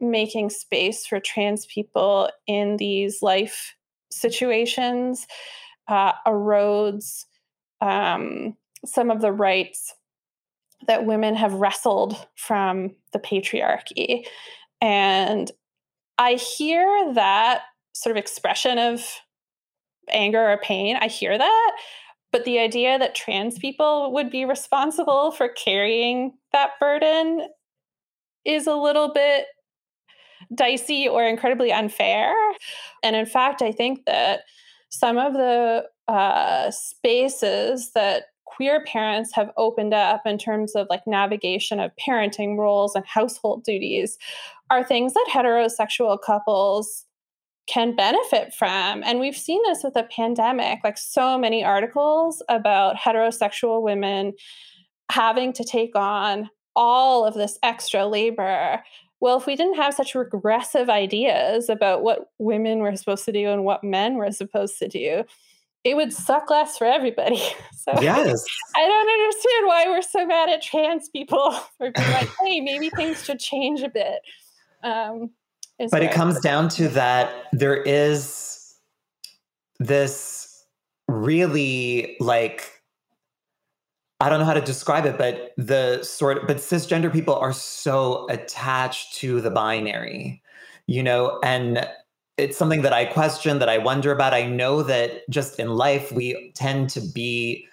making 0.00 0.50
space 0.50 1.06
for 1.06 1.20
trans 1.20 1.66
people 1.66 2.28
in 2.46 2.76
these 2.76 3.22
life 3.22 3.74
situations 4.10 5.26
uh, 5.88 6.12
erodes 6.26 7.24
um, 7.80 8.56
some 8.84 9.10
of 9.10 9.20
the 9.20 9.32
rights 9.32 9.94
that 10.86 11.06
women 11.06 11.34
have 11.34 11.54
wrestled 11.54 12.26
from 12.36 12.94
the 13.12 13.18
patriarchy. 13.18 14.26
And 14.80 15.50
I 16.18 16.34
hear 16.34 17.12
that 17.14 17.62
sort 17.92 18.16
of 18.16 18.20
expression 18.20 18.78
of 18.78 19.04
anger 20.10 20.50
or 20.50 20.58
pain. 20.58 20.96
I 21.00 21.08
hear 21.08 21.36
that. 21.36 21.76
But 22.32 22.44
the 22.44 22.58
idea 22.58 22.98
that 22.98 23.14
trans 23.14 23.58
people 23.58 24.12
would 24.12 24.30
be 24.30 24.44
responsible 24.44 25.30
for 25.30 25.48
carrying 25.48 26.32
that 26.52 26.72
burden 26.80 27.48
is 28.44 28.66
a 28.66 28.74
little 28.74 29.12
bit 29.12 29.46
dicey 30.54 31.08
or 31.08 31.24
incredibly 31.24 31.72
unfair. 31.72 32.34
And 33.02 33.14
in 33.14 33.26
fact, 33.26 33.62
I 33.62 33.72
think 33.72 34.04
that 34.06 34.40
some 34.88 35.18
of 35.18 35.32
the 35.34 35.86
uh, 36.08 36.70
spaces 36.70 37.92
that 37.94 38.24
queer 38.44 38.84
parents 38.84 39.32
have 39.34 39.50
opened 39.56 39.94
up 39.94 40.22
in 40.26 40.38
terms 40.38 40.74
of 40.76 40.86
like 40.88 41.06
navigation 41.06 41.80
of 41.80 41.90
parenting 41.96 42.56
roles 42.56 42.94
and 42.94 43.04
household 43.06 43.64
duties 43.64 44.18
are 44.70 44.84
things 44.84 45.12
that 45.14 45.28
heterosexual 45.32 46.18
couples 46.20 47.04
can 47.66 47.96
benefit 47.96 48.52
from. 48.54 49.02
And 49.04 49.18
we've 49.18 49.36
seen 49.36 49.60
this 49.64 49.82
with 49.82 49.94
the 49.94 50.06
pandemic, 50.14 50.80
like 50.84 50.98
so 50.98 51.38
many 51.38 51.64
articles 51.64 52.42
about 52.48 52.96
heterosexual 52.96 53.82
women 53.82 54.34
having 55.10 55.52
to 55.54 55.64
take 55.64 55.96
on 55.96 56.50
all 56.76 57.24
of 57.24 57.34
this 57.34 57.58
extra 57.62 58.06
labor 58.06 58.82
well, 59.24 59.38
if 59.38 59.46
we 59.46 59.56
didn't 59.56 59.76
have 59.76 59.94
such 59.94 60.14
regressive 60.14 60.90
ideas 60.90 61.70
about 61.70 62.02
what 62.02 62.28
women 62.38 62.80
were 62.80 62.94
supposed 62.94 63.24
to 63.24 63.32
do 63.32 63.48
and 63.48 63.64
what 63.64 63.82
men 63.82 64.16
were 64.16 64.30
supposed 64.30 64.78
to 64.80 64.86
do, 64.86 65.24
it 65.82 65.96
would 65.96 66.12
suck 66.12 66.50
less 66.50 66.76
for 66.76 66.86
everybody. 66.86 67.42
So 67.72 67.92
yes. 68.00 68.44
I 68.74 68.86
don't 68.86 69.08
understand 69.08 69.66
why 69.66 69.84
we're 69.88 70.00
so 70.00 70.26
mad 70.26 70.48
at 70.48 70.62
trans 70.62 71.10
people 71.10 71.52
for 71.78 71.90
being 71.90 72.10
like, 72.12 72.30
hey, 72.42 72.60
maybe 72.60 72.88
things 72.88 73.22
should 73.22 73.38
change 73.38 73.82
a 73.82 73.90
bit. 73.90 74.20
Um, 74.82 75.30
but 75.90 76.02
it 76.02 76.10
comes 76.10 76.40
down 76.40 76.70
to 76.70 76.88
that 76.88 77.30
there 77.52 77.76
is 77.76 78.74
this 79.78 80.64
really 81.08 82.16
like 82.20 82.73
I 84.20 84.28
don't 84.28 84.38
know 84.38 84.46
how 84.46 84.54
to 84.54 84.60
describe 84.60 85.06
it, 85.06 85.18
but 85.18 85.52
the 85.56 86.02
sort 86.02 86.46
but 86.46 86.58
cisgender 86.58 87.12
people 87.12 87.34
are 87.34 87.52
so 87.52 88.26
attached 88.30 89.14
to 89.16 89.40
the 89.40 89.50
binary, 89.50 90.42
you 90.86 91.02
know, 91.02 91.40
and 91.42 91.86
it's 92.36 92.56
something 92.56 92.82
that 92.82 92.92
I 92.92 93.04
question, 93.04 93.58
that 93.58 93.68
I 93.68 93.78
wonder 93.78 94.10
about. 94.12 94.34
I 94.34 94.46
know 94.46 94.82
that 94.82 95.28
just 95.30 95.60
in 95.60 95.70
life, 95.70 96.10
we 96.10 96.52
tend 96.54 96.90
to 96.90 97.00
be 97.00 97.68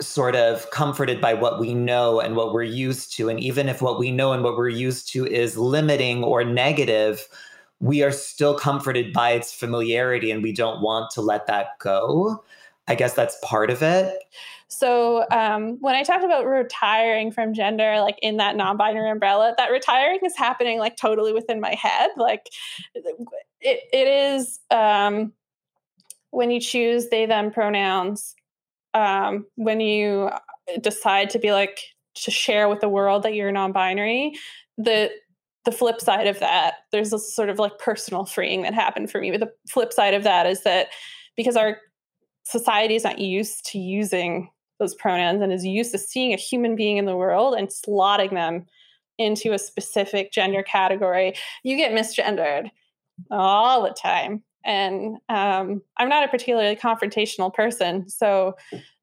sort 0.00 0.34
of 0.34 0.70
comforted 0.70 1.20
by 1.20 1.34
what 1.34 1.60
we 1.60 1.74
know 1.74 2.20
and 2.20 2.36
what 2.36 2.52
we're 2.52 2.62
used 2.62 3.16
to. 3.16 3.28
And 3.28 3.40
even 3.40 3.68
if 3.68 3.82
what 3.82 3.98
we 3.98 4.10
know 4.10 4.32
and 4.32 4.42
what 4.42 4.56
we're 4.56 4.68
used 4.68 5.12
to 5.12 5.26
is 5.26 5.56
limiting 5.56 6.24
or 6.24 6.44
negative, 6.44 7.26
we 7.80 8.02
are 8.02 8.12
still 8.12 8.58
comforted 8.58 9.12
by 9.12 9.30
its 9.30 9.52
familiarity 9.52 10.30
and 10.30 10.42
we 10.42 10.52
don't 10.52 10.80
want 10.80 11.10
to 11.12 11.20
let 11.20 11.46
that 11.46 11.78
go. 11.78 12.42
I 12.88 12.94
guess 12.94 13.14
that's 13.14 13.36
part 13.42 13.70
of 13.70 13.82
it. 13.82 14.16
So 14.72 15.26
um, 15.30 15.76
when 15.80 15.94
I 15.94 16.02
talked 16.02 16.24
about 16.24 16.46
retiring 16.46 17.30
from 17.30 17.52
gender, 17.52 18.00
like 18.00 18.18
in 18.22 18.38
that 18.38 18.56
non-binary 18.56 19.10
umbrella, 19.10 19.54
that 19.58 19.70
retiring 19.70 20.20
is 20.24 20.34
happening 20.34 20.78
like 20.78 20.96
totally 20.96 21.34
within 21.34 21.60
my 21.60 21.74
head. 21.74 22.10
Like 22.16 22.48
it, 22.94 23.80
it 23.92 24.08
is 24.08 24.60
um, 24.70 25.34
when 26.30 26.50
you 26.50 26.58
choose 26.58 27.10
they 27.10 27.26
them 27.26 27.50
pronouns, 27.50 28.34
um, 28.94 29.46
when 29.56 29.80
you 29.80 30.30
decide 30.80 31.28
to 31.30 31.38
be 31.38 31.52
like 31.52 31.78
to 32.14 32.30
share 32.30 32.68
with 32.68 32.80
the 32.80 32.88
world 32.88 33.24
that 33.24 33.34
you're 33.34 33.52
non-binary, 33.52 34.32
the 34.78 35.10
the 35.64 35.72
flip 35.72 36.00
side 36.00 36.26
of 36.26 36.40
that, 36.40 36.76
there's 36.92 37.12
a 37.12 37.18
sort 37.18 37.50
of 37.50 37.58
like 37.58 37.78
personal 37.78 38.24
freeing 38.24 38.62
that 38.62 38.74
happened 38.74 39.10
for 39.10 39.20
me. 39.20 39.30
But 39.30 39.40
the 39.40 39.52
flip 39.68 39.92
side 39.92 40.14
of 40.14 40.24
that 40.24 40.46
is 40.46 40.62
that 40.62 40.88
because 41.36 41.56
our 41.56 41.78
society 42.44 42.96
is 42.96 43.04
not 43.04 43.18
used 43.18 43.66
to 43.66 43.78
using 43.78 44.48
those 44.82 44.94
pronouns 44.94 45.40
and 45.40 45.52
is 45.52 45.64
used 45.64 45.92
to 45.92 45.98
seeing 45.98 46.32
a 46.32 46.36
human 46.36 46.76
being 46.76 46.96
in 46.96 47.04
the 47.04 47.16
world 47.16 47.54
and 47.54 47.68
slotting 47.68 48.32
them 48.32 48.66
into 49.18 49.52
a 49.52 49.58
specific 49.58 50.32
gender 50.32 50.62
category, 50.62 51.34
you 51.62 51.76
get 51.76 51.92
misgendered 51.92 52.70
all 53.30 53.82
the 53.82 53.90
time. 53.90 54.42
And 54.64 55.16
um, 55.28 55.82
I'm 55.96 56.08
not 56.08 56.24
a 56.24 56.28
particularly 56.28 56.76
confrontational 56.76 57.52
person. 57.52 58.08
So 58.08 58.54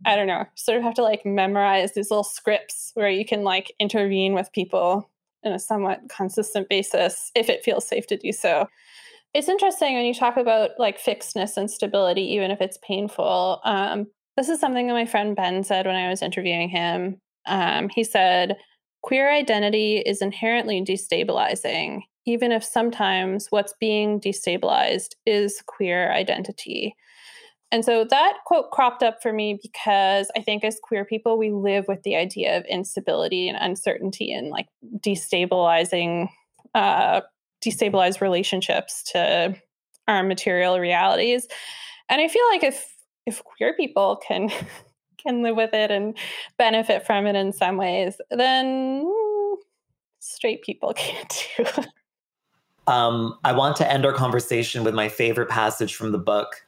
I 0.05 0.15
don't 0.15 0.27
know, 0.27 0.45
sort 0.55 0.77
of 0.77 0.83
have 0.83 0.93
to 0.95 1.03
like 1.03 1.25
memorize 1.25 1.93
these 1.93 2.09
little 2.09 2.23
scripts 2.23 2.91
where 2.93 3.09
you 3.09 3.25
can 3.25 3.43
like 3.43 3.73
intervene 3.79 4.33
with 4.33 4.51
people 4.53 5.09
in 5.43 5.51
a 5.51 5.59
somewhat 5.59 6.01
consistent 6.09 6.69
basis 6.69 7.31
if 7.35 7.49
it 7.49 7.63
feels 7.63 7.87
safe 7.87 8.07
to 8.07 8.17
do 8.17 8.31
so. 8.31 8.67
It's 9.33 9.49
interesting 9.49 9.93
when 9.93 10.05
you 10.05 10.13
talk 10.13 10.37
about 10.37 10.71
like 10.79 10.97
fixedness 10.97 11.55
and 11.55 11.69
stability, 11.69 12.23
even 12.33 12.51
if 12.51 12.61
it's 12.61 12.79
painful. 12.81 13.61
Um, 13.63 14.07
this 14.39 14.47
is 14.47 14.61
something 14.61 14.87
that 14.87 14.93
my 14.93 15.05
friend 15.05 15.35
Ben 15.35 15.65
said 15.65 15.85
when 15.85 15.97
I 15.97 16.07
was 16.07 16.21
interviewing 16.21 16.69
him. 16.69 17.19
Um, 17.45 17.89
he 17.89 18.05
said, 18.05 18.55
Queer 19.03 19.29
identity 19.29 19.97
is 19.97 20.21
inherently 20.21 20.81
destabilizing, 20.81 22.03
even 22.25 22.53
if 22.53 22.63
sometimes 22.63 23.47
what's 23.49 23.73
being 23.81 24.21
destabilized 24.21 25.15
is 25.25 25.61
queer 25.67 26.13
identity. 26.13 26.95
And 27.73 27.83
so 27.83 28.05
that 28.09 28.37
quote 28.45 28.71
cropped 28.71 29.03
up 29.03 29.21
for 29.21 29.33
me 29.33 29.59
because 29.61 30.31
I 30.37 30.41
think 30.41 30.63
as 30.63 30.79
queer 30.81 31.03
people, 31.03 31.37
we 31.37 31.51
live 31.51 31.85
with 31.89 32.03
the 32.03 32.15
idea 32.15 32.57
of 32.57 32.63
instability 32.63 33.49
and 33.49 33.57
uncertainty 33.59 34.31
and 34.31 34.51
like 34.51 34.67
destabilizing, 34.99 36.29
uh, 36.73 37.21
destabilized 37.61 38.21
relationships 38.21 39.03
to 39.11 39.53
our 40.07 40.23
material 40.23 40.79
realities. 40.79 41.45
And 42.07 42.21
I 42.21 42.29
feel 42.29 42.47
like 42.51 42.63
if 42.63 42.89
if 43.25 43.43
queer 43.43 43.73
people 43.73 44.17
can 44.25 44.49
can 45.17 45.41
live 45.43 45.55
with 45.55 45.73
it 45.73 45.91
and 45.91 46.17
benefit 46.57 47.05
from 47.05 47.27
it 47.27 47.35
in 47.35 47.51
some 47.51 47.77
ways, 47.77 48.19
then 48.31 49.05
straight 50.19 50.61
people 50.63 50.93
can't 50.97 51.29
too. 51.29 51.65
Um, 52.87 53.37
I 53.43 53.51
want 53.51 53.75
to 53.77 53.91
end 53.91 54.05
our 54.05 54.13
conversation 54.13 54.83
with 54.83 54.95
my 54.95 55.09
favorite 55.09 55.49
passage 55.49 55.95
from 55.95 56.11
the 56.11 56.17
book. 56.17 56.65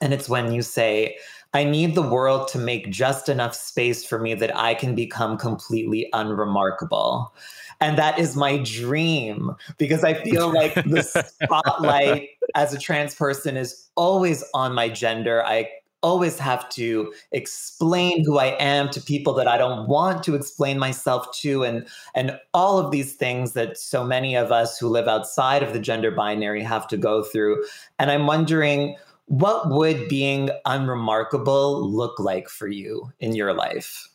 And 0.00 0.14
it's 0.14 0.28
when 0.28 0.52
you 0.52 0.62
say, 0.62 1.18
I 1.54 1.62
need 1.62 1.94
the 1.94 2.02
world 2.02 2.48
to 2.48 2.58
make 2.58 2.90
just 2.90 3.28
enough 3.28 3.54
space 3.54 4.04
for 4.04 4.18
me 4.18 4.34
that 4.34 4.54
I 4.56 4.74
can 4.74 4.96
become 4.96 5.38
completely 5.38 6.08
unremarkable. 6.12 7.32
And 7.80 7.96
that 7.96 8.18
is 8.18 8.36
my 8.36 8.58
dream 8.58 9.54
because 9.78 10.02
I 10.02 10.14
feel 10.14 10.52
like 10.52 10.74
the 10.74 11.02
spotlight 11.42 12.30
as 12.56 12.74
a 12.74 12.78
trans 12.78 13.14
person 13.14 13.56
is 13.56 13.88
always 13.94 14.44
on 14.52 14.74
my 14.74 14.88
gender. 14.88 15.44
I 15.44 15.68
always 16.02 16.38
have 16.38 16.68
to 16.68 17.12
explain 17.32 18.24
who 18.24 18.38
I 18.38 18.56
am 18.60 18.90
to 18.90 19.00
people 19.00 19.32
that 19.34 19.48
I 19.48 19.56
don't 19.56 19.88
want 19.88 20.22
to 20.24 20.34
explain 20.34 20.78
myself 20.78 21.34
to 21.38 21.64
and 21.64 21.86
and 22.14 22.38
all 22.52 22.78
of 22.78 22.90
these 22.90 23.14
things 23.14 23.52
that 23.52 23.78
so 23.78 24.04
many 24.04 24.36
of 24.36 24.52
us 24.52 24.78
who 24.78 24.88
live 24.88 25.08
outside 25.08 25.62
of 25.62 25.72
the 25.72 25.78
gender 25.78 26.10
binary 26.10 26.62
have 26.62 26.86
to 26.88 26.98
go 26.98 27.22
through. 27.22 27.64
And 27.98 28.10
I'm 28.10 28.26
wondering 28.26 28.96
what 29.26 29.70
would 29.70 30.08
being 30.08 30.50
unremarkable 30.64 31.90
look 31.90 32.18
like 32.18 32.48
for 32.48 32.68
you 32.68 33.12
in 33.20 33.34
your 33.34 33.54
life? 33.54 34.08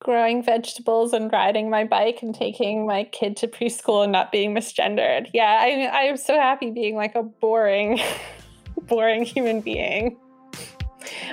growing 0.00 0.42
vegetables 0.42 1.12
and 1.12 1.32
riding 1.32 1.70
my 1.70 1.84
bike 1.84 2.22
and 2.22 2.34
taking 2.34 2.86
my 2.86 3.04
kid 3.04 3.36
to 3.36 3.48
preschool 3.48 4.02
and 4.02 4.12
not 4.12 4.30
being 4.30 4.54
misgendered. 4.54 5.28
Yeah, 5.32 5.58
I 5.60 5.90
I 5.92 6.02
am 6.02 6.16
so 6.16 6.34
happy 6.34 6.70
being 6.70 6.94
like 6.94 7.14
a 7.14 7.22
boring 7.22 8.00
boring 8.82 9.24
human 9.24 9.60
being. 9.60 10.16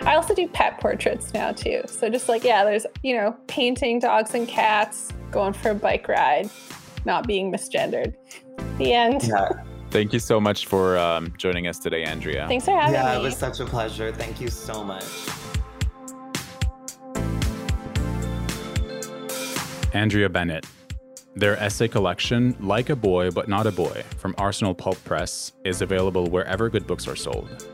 I 0.01 0.15
also 0.15 0.33
do 0.33 0.47
pet 0.47 0.79
portraits 0.79 1.33
now 1.33 1.51
too. 1.51 1.81
So 1.87 2.09
just 2.09 2.29
like 2.29 2.43
yeah, 2.43 2.63
there's, 2.63 2.85
you 3.03 3.15
know, 3.15 3.35
painting 3.47 3.99
dogs 3.99 4.33
and 4.33 4.47
cats, 4.47 5.11
going 5.31 5.53
for 5.53 5.71
a 5.71 5.75
bike 5.75 6.07
ride, 6.07 6.49
not 7.05 7.27
being 7.27 7.51
misgendered. 7.51 8.15
The 8.77 8.93
end. 8.93 9.23
Yeah. 9.23 9.49
Thank 9.95 10.11
you 10.11 10.19
so 10.19 10.41
much 10.41 10.65
for 10.65 10.97
um, 10.97 11.33
joining 11.37 11.67
us 11.67 11.79
today, 11.79 12.03
Andrea. 12.03 12.45
Thanks 12.49 12.65
for 12.65 12.71
having 12.71 12.95
yeah, 12.95 13.05
me. 13.05 13.11
Yeah, 13.11 13.19
it 13.19 13.23
was 13.23 13.37
such 13.37 13.61
a 13.61 13.65
pleasure. 13.65 14.11
Thank 14.11 14.41
you 14.41 14.49
so 14.49 14.83
much. 14.83 15.05
Andrea 19.93 20.27
Bennett. 20.27 20.65
Their 21.37 21.57
essay 21.57 21.87
collection, 21.87 22.57
Like 22.59 22.89
a 22.89 22.95
Boy 22.97 23.31
But 23.31 23.47
Not 23.47 23.67
a 23.67 23.71
Boy, 23.71 24.03
from 24.17 24.35
Arsenal 24.37 24.75
Pulp 24.75 25.01
Press, 25.05 25.53
is 25.63 25.81
available 25.81 26.27
wherever 26.27 26.69
good 26.69 26.85
books 26.85 27.07
are 27.07 27.15
sold. 27.15 27.65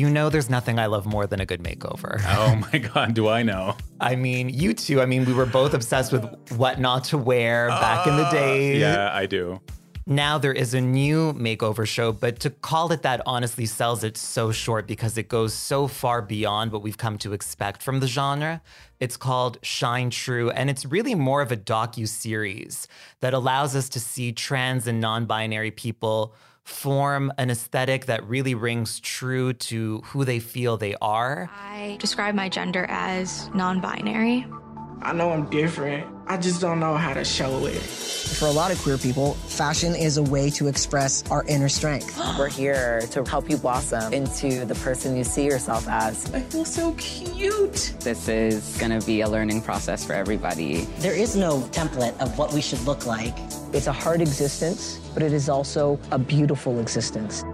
You 0.00 0.08
know, 0.08 0.30
there's 0.30 0.48
nothing 0.48 0.78
I 0.78 0.86
love 0.86 1.04
more 1.04 1.26
than 1.26 1.40
a 1.40 1.46
good 1.46 1.62
makeover. 1.62 2.22
Oh 2.40 2.56
my 2.72 2.78
God, 2.78 3.12
do 3.12 3.28
I 3.28 3.42
know? 3.42 3.76
I 4.00 4.16
mean, 4.16 4.48
you 4.48 4.72
two, 4.72 5.02
I 5.02 5.04
mean, 5.04 5.26
we 5.26 5.34
were 5.34 5.44
both 5.44 5.74
obsessed 5.74 6.10
with 6.10 6.24
what 6.56 6.80
not 6.80 7.04
to 7.04 7.18
wear 7.18 7.68
back 7.68 8.06
in 8.06 8.16
the 8.16 8.24
uh, 8.24 8.30
day. 8.30 8.78
Yeah, 8.78 9.10
I 9.12 9.26
do. 9.26 9.60
Now 10.06 10.38
there 10.38 10.54
is 10.54 10.72
a 10.72 10.80
new 10.80 11.34
makeover 11.34 11.86
show, 11.86 12.12
but 12.12 12.40
to 12.40 12.48
call 12.50 12.90
it 12.92 13.02
that 13.02 13.20
honestly 13.26 13.66
sells 13.66 14.02
it 14.02 14.16
so 14.16 14.52
short 14.52 14.86
because 14.86 15.18
it 15.18 15.28
goes 15.28 15.52
so 15.52 15.86
far 15.86 16.22
beyond 16.22 16.72
what 16.72 16.82
we've 16.82 16.96
come 16.96 17.18
to 17.18 17.34
expect 17.34 17.82
from 17.82 18.00
the 18.00 18.06
genre. 18.06 18.62
It's 19.00 19.18
called 19.18 19.58
Shine 19.62 20.08
True, 20.08 20.50
and 20.50 20.70
it's 20.70 20.86
really 20.86 21.14
more 21.14 21.42
of 21.42 21.52
a 21.52 21.58
docu 21.58 22.08
series 22.08 22.88
that 23.20 23.34
allows 23.34 23.76
us 23.76 23.90
to 23.90 24.00
see 24.00 24.32
trans 24.32 24.86
and 24.86 24.98
non-binary 24.98 25.72
people 25.72 26.34
form 26.70 27.32
an 27.36 27.50
aesthetic 27.50 28.06
that 28.06 28.26
really 28.26 28.54
rings 28.54 29.00
true 29.00 29.52
to 29.52 30.00
who 30.06 30.24
they 30.24 30.38
feel 30.38 30.76
they 30.76 30.94
are. 31.02 31.50
I 31.52 31.96
describe 32.00 32.34
my 32.34 32.48
gender 32.48 32.86
as 32.88 33.50
non 33.54 33.80
binary. 33.80 34.46
I 35.02 35.12
know 35.14 35.30
I'm 35.30 35.48
different. 35.48 36.06
I 36.26 36.36
just 36.36 36.60
don't 36.60 36.78
know 36.78 36.94
how 36.94 37.14
to 37.14 37.24
show 37.24 37.64
it. 37.64 37.80
For 37.80 38.46
a 38.46 38.50
lot 38.50 38.70
of 38.70 38.78
queer 38.82 38.98
people, 38.98 39.34
fashion 39.34 39.94
is 39.94 40.18
a 40.18 40.22
way 40.22 40.50
to 40.50 40.68
express 40.68 41.24
our 41.30 41.42
inner 41.44 41.70
strength. 41.70 42.18
We're 42.38 42.50
here 42.50 43.00
to 43.10 43.24
help 43.24 43.48
you 43.48 43.56
blossom 43.56 44.12
into 44.12 44.66
the 44.66 44.74
person 44.76 45.16
you 45.16 45.24
see 45.24 45.46
yourself 45.46 45.88
as. 45.88 46.32
I 46.34 46.40
feel 46.40 46.66
so 46.66 46.92
cute. 46.98 47.94
This 48.00 48.28
is 48.28 48.76
going 48.76 48.98
to 48.98 49.04
be 49.06 49.22
a 49.22 49.28
learning 49.28 49.62
process 49.62 50.04
for 50.04 50.12
everybody. 50.12 50.82
There 50.98 51.14
is 51.14 51.34
no 51.34 51.60
template 51.72 52.18
of 52.20 52.36
what 52.36 52.52
we 52.52 52.60
should 52.60 52.80
look 52.82 53.06
like. 53.06 53.36
It's 53.72 53.86
a 53.86 53.92
hard 53.92 54.20
existence, 54.20 54.99
but 55.14 55.22
it 55.22 55.32
is 55.32 55.48
also 55.48 55.98
a 56.10 56.18
beautiful 56.18 56.78
existence. 56.80 57.44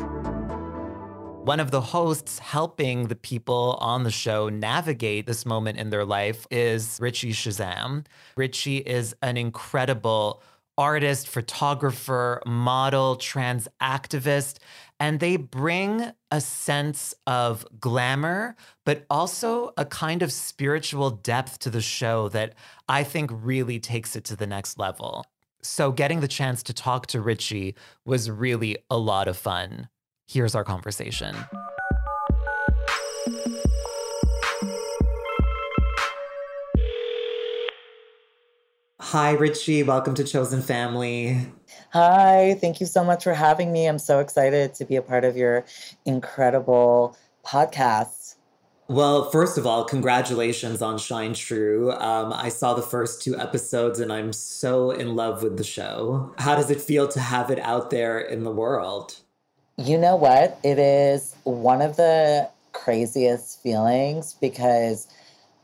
One 1.47 1.61
of 1.61 1.71
the 1.71 1.81
hosts 1.81 2.41
helping 2.41 3.07
the 3.07 3.15
people 3.15 3.79
on 3.81 4.03
the 4.03 4.11
show 4.11 4.49
navigate 4.49 5.27
this 5.27 5.47
moment 5.47 5.79
in 5.79 5.91
their 5.91 6.05
life 6.05 6.47
is 6.51 6.99
Richie 7.01 7.33
Shazam. 7.33 8.05
Richie 8.37 8.79
is 8.79 9.15
an 9.23 9.37
incredible 9.37 10.43
artist, 10.77 11.29
photographer, 11.29 12.43
model, 12.47 13.15
trans 13.17 13.69
activist, 13.81 14.59
and 14.99 15.21
they 15.21 15.37
bring 15.37 16.11
a 16.31 16.41
sense 16.41 17.15
of 17.27 17.65
glamour, 17.81 18.57
but 18.85 19.07
also 19.09 19.73
a 19.77 19.85
kind 19.85 20.23
of 20.23 20.33
spiritual 20.33 21.11
depth 21.11 21.61
to 21.61 21.71
the 21.71 21.81
show 21.81 22.29
that 22.31 22.55
I 22.89 23.05
think 23.05 23.31
really 23.33 23.79
takes 23.79 24.17
it 24.17 24.25
to 24.25 24.37
the 24.37 24.47
next 24.47 24.79
level. 24.79 25.25
So, 25.63 25.91
getting 25.91 26.21
the 26.21 26.29
chance 26.29 26.63
to 26.65 26.73
talk 26.73 27.07
to 27.09 27.21
Richie 27.21 27.75
was 28.05 28.31
really 28.31 28.79
a 28.91 28.99
lot 28.99 29.29
of 29.29 29.37
fun. 29.37 29.89
Here's 30.29 30.55
our 30.55 30.65
conversation. 30.65 31.37
Hi, 39.01 39.33
Richie. 39.33 39.85
Welcome 39.85 40.15
to 40.17 40.25
Chosen 40.25 40.61
Family. 40.61 41.41
Hi, 41.93 42.59
thank 42.61 42.81
you 42.81 42.87
so 42.87 43.05
much 43.05 43.23
for 43.23 43.35
having 43.35 43.73
me. 43.73 43.87
I'm 43.87 44.01
so 44.01 44.19
excited 44.19 44.75
to 44.75 44.85
be 44.85 44.97
a 44.97 45.03
part 45.03 45.25
of 45.25 45.37
your 45.37 45.65
incredible 46.05 47.17
podcast. 47.47 48.26
Well, 48.89 49.31
first 49.31 49.59
of 49.59 49.67
all, 49.67 49.85
congratulations 49.85 50.81
on 50.81 50.99
Shine 50.99 51.35
True. 51.35 51.91
Um, 51.93 52.33
I 52.33 52.51
saw 52.51 52.75
the 52.75 52.83
first 52.83 53.21
two 53.21 53.37
episodes 53.37 53.99
and 53.99 54.13
I'm 54.13 54.33
so 54.33 54.93
in 54.93 55.17
love 55.17 55.43
with 55.43 55.57
the 55.57 55.65
show. 55.65 56.33
How 56.39 56.55
does 56.55 56.71
it 56.71 56.81
feel 56.81 57.09
to 57.09 57.19
have 57.19 57.51
it 57.51 57.59
out 57.59 57.91
there 57.91 58.21
in 58.21 58.45
the 58.45 58.53
world? 58.53 59.17
You 59.77 59.99
know 59.99 60.15
what? 60.15 60.59
It 60.63 60.79
is 60.79 61.35
one 61.43 61.83
of 61.83 61.97
the 61.97 62.49
craziest 62.73 63.61
feelings 63.61 64.37
because 64.41 65.09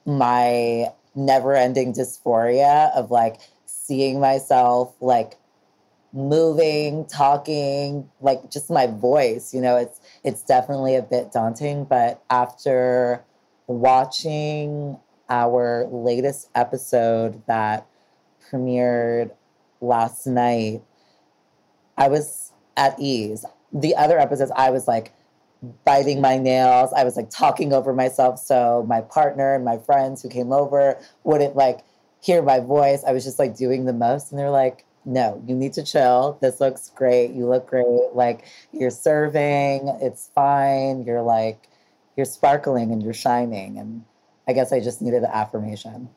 my 0.04 0.87
never 1.14 1.54
ending 1.54 1.92
dysphoria 1.92 2.92
of 2.96 3.12
like 3.12 3.37
seeing 3.66 4.18
myself 4.18 4.94
like 5.00 5.37
moving, 6.12 7.06
talking, 7.06 8.11
like 8.20 8.50
just 8.50 8.68
my 8.68 8.87
voice, 8.87 9.54
you 9.54 9.61
know, 9.61 9.76
it's 9.76 10.00
it's 10.24 10.42
definitely 10.42 10.96
a 10.96 11.02
bit 11.02 11.32
daunting, 11.32 11.85
but 11.85 12.22
after 12.30 13.24
watching 13.66 14.98
our 15.28 15.87
latest 15.90 16.50
episode 16.54 17.42
that 17.46 17.87
premiered 18.50 19.30
last 19.80 20.26
night, 20.26 20.82
I 21.96 22.08
was 22.08 22.52
at 22.76 22.98
ease. 22.98 23.44
The 23.72 23.96
other 23.96 24.18
episodes 24.18 24.52
I 24.54 24.70
was 24.70 24.87
like 24.87 25.12
biting 25.85 26.20
my 26.20 26.38
nails. 26.38 26.92
I 26.92 27.04
was 27.04 27.16
like 27.16 27.30
talking 27.30 27.72
over 27.72 27.92
myself 27.92 28.38
so 28.38 28.85
my 28.88 29.00
partner 29.00 29.54
and 29.54 29.64
my 29.64 29.78
friends 29.78 30.22
who 30.22 30.28
came 30.28 30.52
over 30.52 30.98
wouldn't 31.24 31.56
like 31.56 31.80
hear 32.20 32.42
my 32.42 32.61
voice. 32.61 33.02
I 33.04 33.12
was 33.12 33.24
just 33.24 33.38
like 33.38 33.56
doing 33.56 33.85
the 33.85 33.92
most 33.92 34.30
and 34.30 34.38
they're 34.38 34.50
like 34.50 34.85
no, 35.04 35.42
you 35.46 35.54
need 35.54 35.72
to 35.74 35.82
chill. 35.82 36.38
This 36.40 36.60
looks 36.60 36.90
great. 36.90 37.32
You 37.32 37.46
look 37.46 37.66
great. 37.66 37.86
Like 38.14 38.44
you're 38.72 38.90
serving, 38.90 39.88
it's 40.00 40.30
fine. 40.34 41.02
You're 41.04 41.22
like, 41.22 41.68
you're 42.16 42.26
sparkling 42.26 42.92
and 42.92 43.02
you're 43.02 43.12
shining. 43.12 43.78
And 43.78 44.04
I 44.46 44.52
guess 44.52 44.72
I 44.72 44.80
just 44.80 45.02
needed 45.02 45.22
the 45.22 45.34
affirmation. 45.34 46.08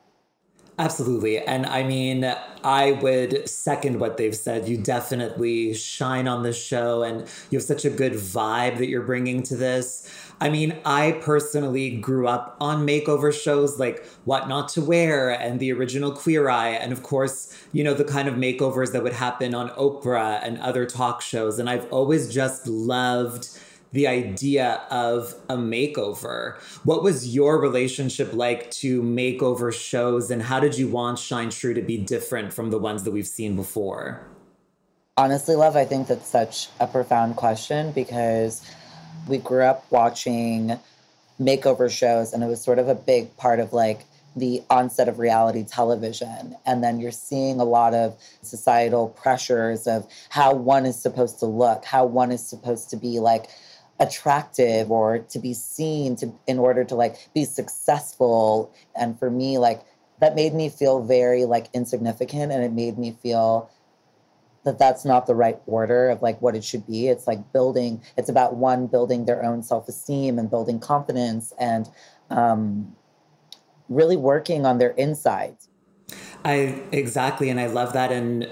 Absolutely. 0.77 1.39
And 1.39 1.65
I 1.65 1.83
mean, 1.83 2.35
I 2.63 2.91
would 2.93 3.47
second 3.47 3.99
what 3.99 4.17
they've 4.17 4.35
said. 4.35 4.67
You 4.67 4.77
definitely 4.77 5.73
shine 5.73 6.27
on 6.27 6.43
this 6.43 6.61
show 6.61 7.01
and 7.01 7.21
you 7.49 7.57
have 7.59 7.63
such 7.63 7.85
a 7.85 7.89
good 7.89 8.11
vibe 8.13 8.77
that 8.79 8.87
you're 8.87 9.03
bringing 9.03 9.41
to 9.43 9.55
this. 9.55 10.09
I 10.41 10.49
mean, 10.49 10.77
I 10.83 11.13
personally 11.21 11.91
grew 11.95 12.27
up 12.27 12.57
on 12.59 12.85
makeover 12.85 13.31
shows 13.33 13.79
like 13.79 14.05
What 14.25 14.49
Not 14.49 14.67
to 14.69 14.81
Wear 14.81 15.29
and 15.29 15.61
the 15.61 15.71
original 15.71 16.11
Queer 16.11 16.49
Eye, 16.49 16.71
and 16.71 16.91
of 16.91 17.03
course, 17.03 17.55
you 17.71 17.85
know, 17.85 17.93
the 17.93 18.03
kind 18.03 18.27
of 18.27 18.35
makeovers 18.35 18.91
that 18.91 19.01
would 19.01 19.13
happen 19.13 19.55
on 19.55 19.69
Oprah 19.69 20.41
and 20.43 20.57
other 20.57 20.85
talk 20.85 21.21
shows. 21.21 21.57
And 21.57 21.69
I've 21.69 21.89
always 21.89 22.33
just 22.33 22.67
loved 22.67 23.47
the 23.95 24.07
idea 24.07 24.81
of 24.91 25.33
a 25.47 25.55
makeover. 25.55 26.57
What 26.83 27.01
was 27.01 27.33
your 27.33 27.59
relationship 27.59 28.33
like 28.33 28.69
to 28.71 29.01
makeover 29.01 29.73
shows, 29.73 30.29
and 30.29 30.43
how 30.43 30.59
did 30.59 30.77
you 30.77 30.89
want 30.89 31.17
Shine 31.17 31.49
True 31.49 31.73
to 31.73 31.81
be 31.81 31.97
different 31.97 32.53
from 32.53 32.71
the 32.71 32.77
ones 32.77 33.03
that 33.03 33.11
we've 33.11 33.25
seen 33.25 33.55
before? 33.55 34.27
Honestly, 35.15 35.55
love, 35.55 35.77
I 35.77 35.85
think 35.85 36.09
that's 36.09 36.27
such 36.27 36.67
a 36.81 36.87
profound 36.87 37.37
question 37.37 37.93
because 37.93 38.69
we 39.29 39.37
grew 39.37 39.63
up 39.63 39.85
watching 39.89 40.77
makeover 41.39 41.89
shows, 41.89 42.33
and 42.33 42.43
it 42.43 42.47
was 42.47 42.61
sort 42.61 42.79
of 42.79 42.89
a 42.89 42.95
big 42.95 43.35
part 43.37 43.61
of 43.61 43.71
like 43.71 44.01
the 44.35 44.61
onset 44.69 45.07
of 45.07 45.19
reality 45.19 45.63
television. 45.63 46.57
And 46.65 46.83
then 46.83 46.99
you're 46.99 47.11
seeing 47.11 47.61
a 47.61 47.63
lot 47.63 47.93
of 47.93 48.17
societal 48.41 49.07
pressures 49.07 49.87
of 49.87 50.05
how 50.27 50.53
one 50.53 50.85
is 50.85 51.01
supposed 51.01 51.39
to 51.39 51.45
look, 51.45 51.85
how 51.85 52.05
one 52.05 52.33
is 52.33 52.45
supposed 52.45 52.89
to 52.89 52.97
be 52.97 53.19
like 53.19 53.45
attractive 53.99 54.91
or 54.91 55.19
to 55.19 55.39
be 55.39 55.53
seen 55.53 56.15
to 56.17 56.33
in 56.47 56.59
order 56.59 56.83
to 56.83 56.95
like 56.95 57.15
be 57.33 57.45
successful. 57.45 58.73
And 58.95 59.17
for 59.17 59.29
me 59.29 59.57
like 59.57 59.81
that 60.19 60.35
made 60.35 60.53
me 60.53 60.69
feel 60.69 61.01
very 61.01 61.45
like 61.45 61.67
insignificant 61.73 62.51
and 62.51 62.63
it 62.63 62.71
made 62.71 62.97
me 62.97 63.15
feel 63.21 63.69
that 64.63 64.79
that's 64.79 65.05
not 65.05 65.27
the 65.27 65.35
right 65.35 65.59
order 65.65 66.09
of 66.09 66.21
like 66.21 66.41
what 66.41 66.55
it 66.55 66.63
should 66.63 66.85
be. 66.85 67.07
It's 67.07 67.27
like 67.27 67.53
building 67.53 68.01
it's 68.17 68.29
about 68.29 68.55
one 68.55 68.87
building 68.87 69.25
their 69.25 69.43
own 69.43 69.63
self-esteem 69.63 70.39
and 70.39 70.49
building 70.49 70.79
confidence 70.79 71.53
and 71.57 71.87
um, 72.29 72.95
really 73.87 74.17
working 74.17 74.65
on 74.65 74.77
their 74.77 74.91
insides. 74.91 75.69
I 76.43 76.83
exactly 76.91 77.49
and 77.49 77.59
i 77.59 77.65
love 77.65 77.93
that 77.93 78.11
and 78.11 78.47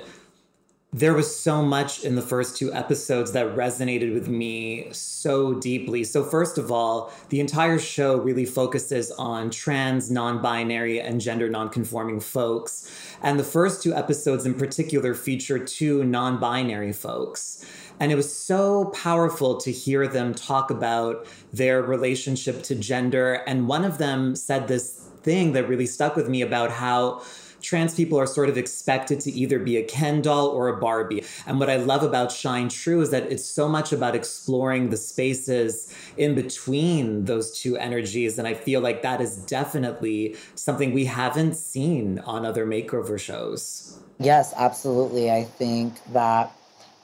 there 0.94 1.16
was 1.16 1.36
so 1.36 1.64
much 1.64 2.04
in 2.04 2.14
the 2.14 2.22
first 2.22 2.56
two 2.56 2.72
episodes 2.72 3.32
that 3.32 3.56
resonated 3.56 4.14
with 4.14 4.28
me 4.28 4.88
so 4.92 5.56
deeply. 5.56 6.04
So, 6.04 6.24
first 6.24 6.60
of 6.60 6.72
all, 6.72 7.12
the 7.30 7.40
entire 7.40 7.80
show 7.80 8.18
really 8.18 8.46
focuses 8.46 9.10
on 9.12 9.50
trans, 9.50 10.12
non 10.12 10.42
binary, 10.42 11.02
and 11.02 11.20
gender 11.20 11.50
non 11.50 11.70
conforming 11.70 12.20
folks. 12.20 12.90
And 13.24 13.40
the 13.40 13.44
first 13.44 13.82
two 13.82 13.96
episodes 13.96 14.46
in 14.46 14.54
particular 14.54 15.16
feature 15.16 15.58
two 15.58 16.04
non 16.04 16.40
binary 16.40 16.94
folks. 16.94 17.66
And 18.00 18.12
it 18.12 18.16
was 18.16 18.32
so 18.32 18.86
powerful 18.86 19.58
to 19.58 19.72
hear 19.72 20.08
them 20.08 20.36
talk 20.36 20.70
about 20.70 21.26
their 21.52 21.82
relationship 21.82 22.62
to 22.64 22.76
gender. 22.76 23.42
And 23.48 23.68
one 23.68 23.86
of 23.86 23.98
them 23.98 24.36
said 24.36 24.68
this 24.68 25.04
thing 25.24 25.54
that 25.54 25.68
really 25.68 25.86
stuck 25.86 26.16
with 26.16 26.30
me 26.30 26.42
about 26.42 26.70
how 26.70 27.22
trans 27.64 27.96
people 27.96 28.20
are 28.20 28.28
sort 28.28 28.50
of 28.50 28.58
expected 28.58 29.20
to 29.22 29.32
either 29.32 29.58
be 29.60 29.78
a 29.78 29.84
Ken 29.84 30.22
doll 30.22 30.48
or 30.48 30.68
a 30.68 30.78
Barbie. 30.78 31.24
And 31.48 31.60
what 31.60 31.70
I 31.70 31.78
love 31.78 32.04
about 32.04 32.32
Shine 32.32 32.70
True 32.70 33.02
is 33.02 33.12
that 33.12 33.32
it's 33.32 33.46
so 33.46 33.68
much 33.68 33.92
about 33.92 34.16
exploring 34.16 34.90
the 34.90 34.98
spaces 34.98 35.94
in 36.18 36.36
between 36.36 37.26
those 37.26 37.58
two 37.60 37.78
energies. 37.78 38.38
And 38.38 38.48
I 38.48 38.54
feel 38.54 38.82
like 38.82 39.02
that 39.02 39.22
is 39.22 39.38
definitely 39.38 40.36
something 40.56 40.94
we 40.94 41.06
haven't 41.06 41.56
seen 41.56 42.20
on 42.20 42.46
other 42.46 42.66
makeover 42.66 43.20
shows. 43.20 43.98
Yes, 44.20 44.54
absolutely. 44.56 45.32
I 45.32 45.44
think 45.44 45.94
that 46.14 46.52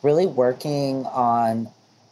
really 0.03 0.25
working 0.25 1.05
on 1.07 1.69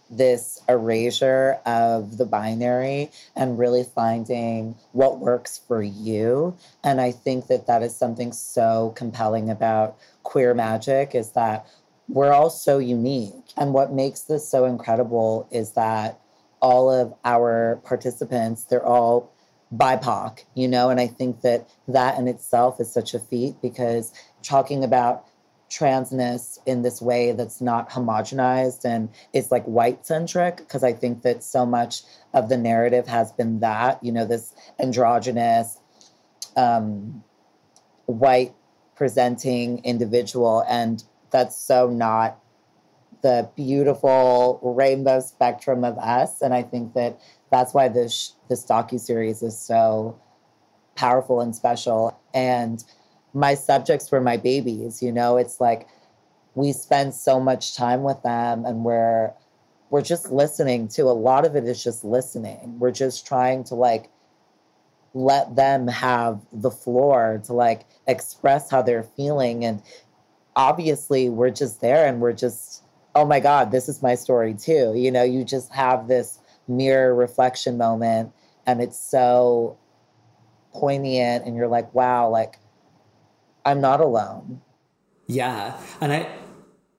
this 0.09 0.61
erasure 0.69 1.59
of 1.65 2.17
the 2.17 2.25
binary 2.25 3.11
and 3.35 3.59
really 3.59 3.83
finding 3.83 4.75
what 4.91 5.19
works 5.19 5.59
for 5.67 5.81
you. 5.81 6.55
And 6.83 7.01
I 7.01 7.11
think 7.11 7.47
that 7.47 7.67
that 7.67 7.83
is 7.83 7.95
something 7.95 8.31
so 8.31 8.93
compelling 8.95 9.49
about 9.49 9.97
queer 10.23 10.53
magic 10.53 11.15
is 11.15 11.31
that 11.31 11.65
we're 12.07 12.31
all 12.31 12.49
so 12.49 12.77
unique. 12.77 13.33
And 13.57 13.73
what 13.73 13.91
makes 13.91 14.21
this 14.21 14.47
so 14.47 14.65
incredible 14.65 15.47
is 15.51 15.71
that 15.73 16.19
all 16.61 16.89
of 16.91 17.13
our 17.25 17.81
participants, 17.83 18.63
they're 18.63 18.85
all 18.85 19.31
BIPOC, 19.75 20.45
you 20.55 20.67
know, 20.67 20.89
and 20.89 20.99
I 20.99 21.07
think 21.07 21.41
that 21.41 21.67
that 21.87 22.17
in 22.17 22.27
itself 22.27 22.79
is 22.79 22.91
such 22.91 23.13
a 23.13 23.19
feat 23.19 23.55
because 23.61 24.13
talking 24.41 24.83
about 24.83 25.25
transness 25.69 26.59
in 26.65 26.81
this 26.81 27.01
way 27.01 27.33
that's 27.33 27.59
not 27.59 27.89
homogenized 27.89 28.85
and 28.85 29.09
it's 29.33 29.51
like 29.51 29.63
white 29.65 30.05
centric 30.05 30.57
because 30.57 30.83
I 30.83 30.93
think 30.93 31.23
that 31.23 31.43
so 31.43 31.65
much 31.65 32.03
of 32.33 32.49
the 32.49 32.57
narrative 32.57 33.07
has 33.07 33.31
been 33.33 33.59
that, 33.59 34.01
you 34.03 34.11
know, 34.11 34.25
this 34.25 34.53
androgynous, 34.79 35.77
um, 36.55 37.23
white 38.05 38.53
presenting 38.95 39.83
individual. 39.83 40.63
And 40.67 41.03
that's 41.31 41.55
so 41.55 41.89
not 41.89 42.39
the 43.21 43.49
beautiful 43.55 44.59
rainbow 44.63 45.19
spectrum 45.19 45.83
of 45.83 45.97
us. 45.97 46.41
And 46.41 46.53
I 46.53 46.63
think 46.63 46.93
that 46.93 47.19
that's 47.51 47.73
why 47.73 47.87
this, 47.87 48.33
this 48.49 48.65
docu-series 48.65 49.43
is 49.43 49.57
so 49.57 50.19
powerful 50.95 51.41
and 51.41 51.55
special. 51.55 52.19
And 52.33 52.83
my 53.33 53.53
subjects 53.53 54.11
were 54.11 54.21
my 54.21 54.37
babies 54.37 55.01
you 55.01 55.11
know? 55.11 55.37
It's 55.37 55.59
like 55.59 55.87
we 56.55 56.71
spend 56.73 57.13
so 57.13 57.39
much 57.39 57.75
time 57.75 58.03
with 58.03 58.21
them 58.23 58.65
and 58.65 58.83
we're 58.83 59.33
we're 59.89 60.01
just 60.01 60.31
listening 60.31 60.87
to 60.89 61.03
a 61.03 61.13
lot 61.13 61.45
of 61.45 61.55
it 61.55 61.63
is 61.63 61.81
just 61.83 62.03
listening. 62.03 62.77
We're 62.79 62.91
just 62.91 63.25
trying 63.25 63.63
to 63.65 63.75
like 63.75 64.09
let 65.13 65.55
them 65.55 65.87
have 65.87 66.41
the 66.51 66.71
floor 66.71 67.41
to 67.45 67.53
like 67.53 67.85
express 68.05 68.69
how 68.69 68.81
they're 68.81 69.03
feeling. 69.03 69.63
And 69.63 69.81
obviously 70.55 71.29
we're 71.29 71.51
just 71.51 71.79
there 71.79 72.07
and 72.07 72.19
we're 72.19 72.33
just 72.33 72.83
oh 73.15 73.25
my 73.25 73.39
god 73.39 73.71
this 73.71 73.87
is 73.87 74.01
my 74.01 74.15
story 74.15 74.53
too. 74.53 74.93
You 74.95 75.11
know 75.11 75.23
you 75.23 75.43
just 75.43 75.71
have 75.71 76.07
this 76.07 76.39
mirror 76.67 77.13
reflection 77.15 77.77
moment 77.77 78.33
and 78.65 78.81
it's 78.81 78.99
so 78.99 79.77
poignant 80.73 81.45
and 81.45 81.55
you're 81.55 81.67
like 81.67 81.93
wow 81.93 82.29
like 82.29 82.57
I'm 83.67 83.81
not 83.81 83.99
alone. 84.01 84.61
Yeah. 85.27 85.79
And 86.01 86.11
I 86.13 86.29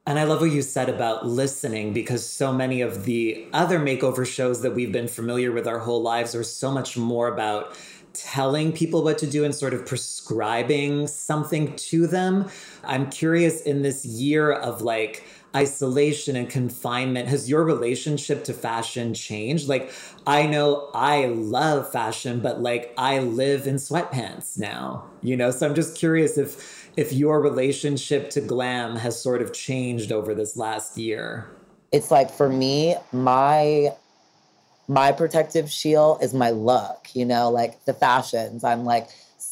And 0.06 0.18
I 0.18 0.24
love 0.24 0.40
what 0.40 0.50
you 0.50 0.62
said 0.62 0.88
about 0.88 1.26
listening 1.26 1.92
because 1.92 2.26
so 2.26 2.50
many 2.50 2.80
of 2.80 3.04
the 3.04 3.46
other 3.52 3.78
makeover 3.78 4.26
shows 4.26 4.62
that 4.62 4.74
we've 4.74 4.92
been 4.92 5.08
familiar 5.08 5.52
with 5.52 5.66
our 5.66 5.78
whole 5.78 6.00
lives 6.00 6.34
are 6.34 6.42
so 6.42 6.70
much 6.70 6.96
more 6.96 7.28
about 7.28 7.76
telling 8.14 8.72
people 8.72 9.04
what 9.04 9.18
to 9.18 9.26
do 9.26 9.44
and 9.44 9.54
sort 9.54 9.74
of 9.74 9.86
prescribing 9.86 11.06
something 11.06 11.76
to 11.76 12.06
them. 12.06 12.48
I'm 12.84 13.10
curious 13.10 13.60
in 13.62 13.82
this 13.82 14.04
year 14.04 14.52
of 14.52 14.80
like, 14.80 15.26
isolation 15.54 16.36
and 16.36 16.48
confinement. 16.48 17.28
Has 17.28 17.48
your 17.48 17.64
relationship 17.64 18.44
to 18.44 18.52
fashion 18.52 19.14
changed? 19.14 19.68
Like 19.68 19.92
i 20.28 20.46
know 20.46 20.90
i 20.92 21.24
love 21.24 21.90
fashion 21.90 22.38
but 22.38 22.60
like 22.60 22.92
i 22.98 23.18
live 23.18 23.66
in 23.66 23.76
sweatpants 23.76 24.58
now 24.58 25.02
you 25.22 25.36
know? 25.36 25.50
So 25.50 25.66
i'm 25.66 25.74
just 25.74 25.96
curious 25.96 26.38
if 26.38 26.90
if 26.96 27.12
your 27.12 27.40
relationship 27.40 28.30
to 28.30 28.40
glam 28.40 28.96
has 28.96 29.20
sort 29.20 29.40
of 29.40 29.52
changed 29.52 30.12
over 30.12 30.34
this 30.34 30.56
last 30.56 30.98
year. 30.98 31.48
It's 31.92 32.10
like 32.10 32.30
for 32.30 32.48
me 32.48 32.96
my 33.12 33.94
my 34.86 35.12
protective 35.12 35.70
shield 35.70 36.22
is 36.22 36.34
my 36.34 36.50
look 36.50 37.08
you 37.14 37.24
know? 37.24 37.50
Like 37.50 37.84
the 37.86 37.94
fashions. 37.94 38.64
I'm 38.64 38.84
like 38.84 39.08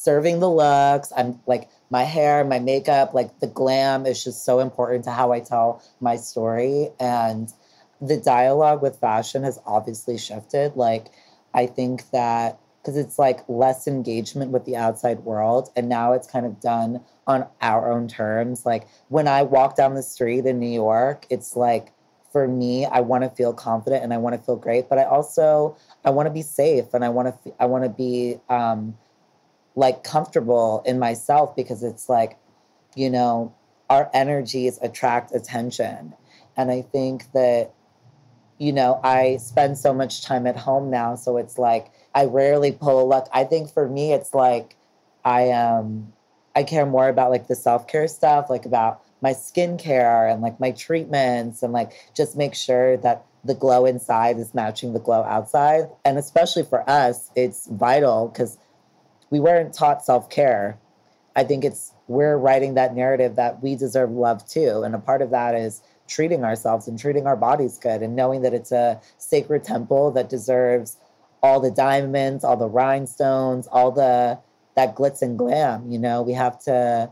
serving 0.06 0.40
the 0.40 0.50
looks 0.50 1.12
i'm 1.16 1.38
like 1.46 1.68
my 1.90 2.02
hair, 2.02 2.44
my 2.44 2.58
makeup, 2.58 3.14
like 3.14 3.38
the 3.40 3.46
glam 3.46 4.06
is 4.06 4.22
just 4.24 4.44
so 4.44 4.58
important 4.58 5.04
to 5.04 5.10
how 5.10 5.32
I 5.32 5.40
tell 5.40 5.82
my 6.00 6.16
story. 6.16 6.90
And 6.98 7.52
the 8.00 8.16
dialogue 8.16 8.82
with 8.82 9.00
fashion 9.00 9.44
has 9.44 9.58
obviously 9.66 10.18
shifted. 10.18 10.76
Like, 10.76 11.06
I 11.54 11.66
think 11.66 12.10
that 12.10 12.58
because 12.82 12.96
it's 12.96 13.18
like 13.18 13.40
less 13.48 13.88
engagement 13.88 14.52
with 14.52 14.64
the 14.64 14.76
outside 14.76 15.20
world. 15.20 15.70
And 15.74 15.88
now 15.88 16.12
it's 16.12 16.28
kind 16.28 16.46
of 16.46 16.60
done 16.60 17.00
on 17.26 17.46
our 17.60 17.90
own 17.90 18.06
terms. 18.08 18.66
Like, 18.66 18.86
when 19.08 19.26
I 19.28 19.42
walk 19.42 19.76
down 19.76 19.94
the 19.94 20.02
street 20.02 20.46
in 20.46 20.58
New 20.58 20.70
York, 20.72 21.26
it's 21.30 21.56
like, 21.56 21.92
for 22.32 22.46
me, 22.46 22.84
I 22.84 23.00
want 23.00 23.24
to 23.24 23.30
feel 23.30 23.54
confident 23.54 24.04
and 24.04 24.12
I 24.12 24.18
want 24.18 24.36
to 24.36 24.42
feel 24.42 24.56
great, 24.56 24.88
but 24.88 24.98
I 24.98 25.04
also 25.04 25.76
I 26.04 26.10
want 26.10 26.26
to 26.26 26.30
be 26.30 26.42
safe 26.42 26.92
and 26.92 27.02
I 27.04 27.08
want 27.08 27.28
to 27.44 27.54
I 27.58 27.64
want 27.64 27.84
to 27.84 27.88
be 27.88 28.38
um, 28.50 28.94
like 29.76 30.02
comfortable 30.02 30.82
in 30.86 30.98
myself 30.98 31.54
because 31.54 31.82
it's 31.82 32.08
like, 32.08 32.38
you 32.96 33.10
know, 33.10 33.54
our 33.88 34.10
energies 34.12 34.78
attract 34.82 35.32
attention. 35.32 36.14
And 36.56 36.70
I 36.70 36.82
think 36.82 37.30
that, 37.32 37.72
you 38.58 38.72
know, 38.72 38.98
I 39.04 39.36
spend 39.36 39.76
so 39.78 39.92
much 39.92 40.22
time 40.24 40.46
at 40.46 40.56
home 40.56 40.90
now. 40.90 41.14
So 41.14 41.36
it's 41.36 41.58
like 41.58 41.92
I 42.14 42.24
rarely 42.24 42.72
pull 42.72 43.00
a 43.00 43.06
look. 43.06 43.28
I 43.32 43.44
think 43.44 43.70
for 43.70 43.86
me, 43.86 44.12
it's 44.12 44.34
like 44.34 44.76
I 45.24 45.50
um 45.50 46.12
I 46.56 46.64
care 46.64 46.86
more 46.86 47.08
about 47.08 47.30
like 47.30 47.46
the 47.46 47.54
self-care 47.54 48.08
stuff, 48.08 48.48
like 48.48 48.64
about 48.64 49.02
my 49.20 49.32
skincare 49.32 50.32
and 50.32 50.40
like 50.40 50.58
my 50.58 50.70
treatments 50.70 51.62
and 51.62 51.74
like 51.74 51.92
just 52.14 52.34
make 52.34 52.54
sure 52.54 52.96
that 52.98 53.26
the 53.44 53.54
glow 53.54 53.84
inside 53.84 54.38
is 54.38 54.54
matching 54.54 54.94
the 54.94 54.98
glow 54.98 55.22
outside. 55.22 55.88
And 56.04 56.16
especially 56.18 56.62
for 56.64 56.88
us, 56.88 57.30
it's 57.36 57.66
vital 57.66 58.28
because 58.28 58.56
we 59.30 59.40
weren't 59.40 59.74
taught 59.74 60.04
self 60.04 60.30
care. 60.30 60.78
I 61.34 61.44
think 61.44 61.64
it's 61.64 61.92
we're 62.08 62.36
writing 62.36 62.74
that 62.74 62.94
narrative 62.94 63.36
that 63.36 63.62
we 63.62 63.74
deserve 63.74 64.10
love 64.10 64.46
too. 64.48 64.82
And 64.82 64.94
a 64.94 64.98
part 64.98 65.22
of 65.22 65.30
that 65.30 65.54
is 65.54 65.82
treating 66.08 66.44
ourselves 66.44 66.86
and 66.86 66.98
treating 66.98 67.26
our 67.26 67.36
bodies 67.36 67.78
good 67.78 68.02
and 68.02 68.14
knowing 68.14 68.42
that 68.42 68.54
it's 68.54 68.72
a 68.72 69.00
sacred 69.18 69.64
temple 69.64 70.12
that 70.12 70.28
deserves 70.28 70.96
all 71.42 71.60
the 71.60 71.70
diamonds, 71.70 72.44
all 72.44 72.56
the 72.56 72.68
rhinestones, 72.68 73.66
all 73.66 73.90
the 73.90 74.38
that 74.76 74.94
glitz 74.94 75.22
and 75.22 75.38
glam. 75.38 75.90
You 75.90 75.98
know, 75.98 76.22
we 76.22 76.32
have 76.32 76.58
to 76.64 77.10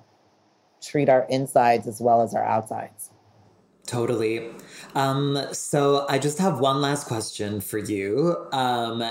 treat 0.82 1.08
our 1.08 1.26
insides 1.28 1.86
as 1.86 2.00
well 2.00 2.22
as 2.22 2.34
our 2.34 2.44
outsides. 2.44 3.10
Totally. 3.86 4.50
Um, 4.94 5.38
so 5.52 6.06
I 6.08 6.18
just 6.18 6.38
have 6.38 6.60
one 6.60 6.80
last 6.80 7.06
question 7.06 7.60
for 7.60 7.78
you. 7.78 8.46
Um, 8.52 9.02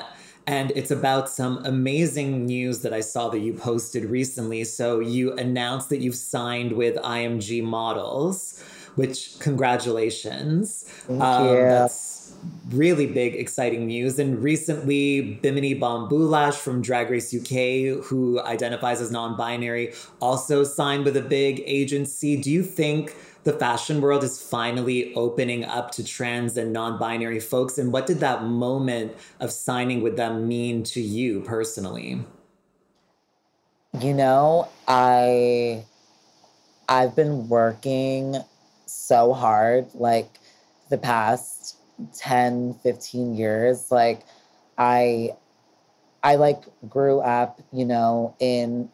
and 0.45 0.71
it's 0.71 0.91
about 0.91 1.29
some 1.29 1.65
amazing 1.65 2.45
news 2.45 2.81
that 2.81 2.93
I 2.93 2.99
saw 2.99 3.29
that 3.29 3.39
you 3.39 3.53
posted 3.53 4.05
recently. 4.05 4.63
So 4.65 4.99
you 4.99 5.33
announced 5.33 5.89
that 5.89 5.99
you've 5.99 6.15
signed 6.15 6.73
with 6.73 6.97
IMG 6.97 7.63
Models, 7.63 8.61
which 8.95 9.39
congratulations. 9.39 10.83
Thank 10.83 11.21
um, 11.21 11.47
you. 11.47 11.55
That's 11.55 12.35
really 12.71 13.07
big, 13.07 13.35
exciting 13.35 13.87
news. 13.87 14.19
And 14.19 14.43
recently, 14.43 15.35
Bimini 15.41 15.75
Bon 15.75 16.09
Boulash 16.09 16.55
from 16.55 16.81
Drag 16.81 17.09
Race 17.09 17.33
UK, 17.33 18.03
who 18.03 18.41
identifies 18.41 18.99
as 18.99 19.11
non-binary, 19.11 19.93
also 20.21 20.63
signed 20.63 21.05
with 21.05 21.15
a 21.15 21.21
big 21.21 21.63
agency. 21.65 22.35
Do 22.35 22.51
you 22.51 22.63
think? 22.63 23.15
The 23.43 23.53
fashion 23.53 24.01
world 24.01 24.23
is 24.23 24.41
finally 24.41 25.13
opening 25.15 25.65
up 25.65 25.91
to 25.91 26.03
trans 26.03 26.57
and 26.57 26.71
non-binary 26.71 27.39
folks 27.39 27.77
and 27.77 27.91
what 27.91 28.07
did 28.07 28.19
that 28.19 28.43
moment 28.43 29.13
of 29.39 29.51
signing 29.51 30.01
with 30.01 30.15
them 30.15 30.47
mean 30.47 30.83
to 30.83 31.01
you 31.01 31.41
personally? 31.41 32.23
You 33.99 34.13
know 34.13 34.69
i 34.87 35.85
i've 36.89 37.15
been 37.15 37.47
working 37.47 38.35
so 38.85 39.33
hard 39.33 39.87
like 39.93 40.29
the 40.89 40.97
past 40.97 41.77
10 42.15 42.73
15 42.83 43.35
years 43.35 43.91
like 43.91 44.21
i 44.77 45.29
i 46.23 46.35
like 46.35 46.63
grew 46.89 47.19
up 47.19 47.61
you 47.71 47.85
know 47.85 48.35
in 48.39 48.89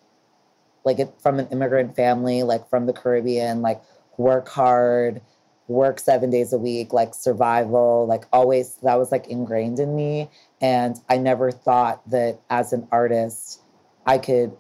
like 0.86 1.00
from 1.22 1.40
an 1.40 1.48
immigrant 1.48 1.96
family 1.96 2.44
like 2.44 2.70
from 2.70 2.86
the 2.86 2.94
caribbean 2.94 3.62
like 3.62 3.82
work 4.20 4.50
hard, 4.50 5.22
work 5.70 6.00
seven 6.00 6.30
days 6.30 6.52
a 6.52 6.58
week, 6.58 6.92
like 6.92 7.16
survival, 7.16 8.06
like 8.06 8.26
always 8.34 8.76
that 8.84 9.00
was 9.00 9.12
like 9.12 9.28
ingrained 9.28 9.80
in 9.80 9.96
me. 9.96 10.30
And 10.62 10.98
I 11.10 11.18
never 11.18 11.52
thought 11.52 12.08
that 12.12 12.40
as 12.50 12.74
an 12.74 12.88
artist, 12.92 13.62
I 14.06 14.18
could 14.18 14.56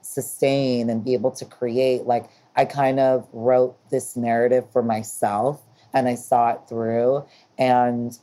sustain 0.00 0.88
and 0.88 1.04
be 1.04 1.12
able 1.12 1.30
to 1.32 1.44
create. 1.44 2.04
Like 2.04 2.30
I 2.56 2.64
kind 2.64 2.98
of 2.98 3.28
wrote 3.32 3.76
this 3.90 4.16
narrative 4.16 4.64
for 4.72 4.82
myself 4.82 5.62
and 5.92 6.08
I 6.08 6.14
saw 6.14 6.52
it 6.52 6.60
through. 6.68 7.26
And 7.58 8.18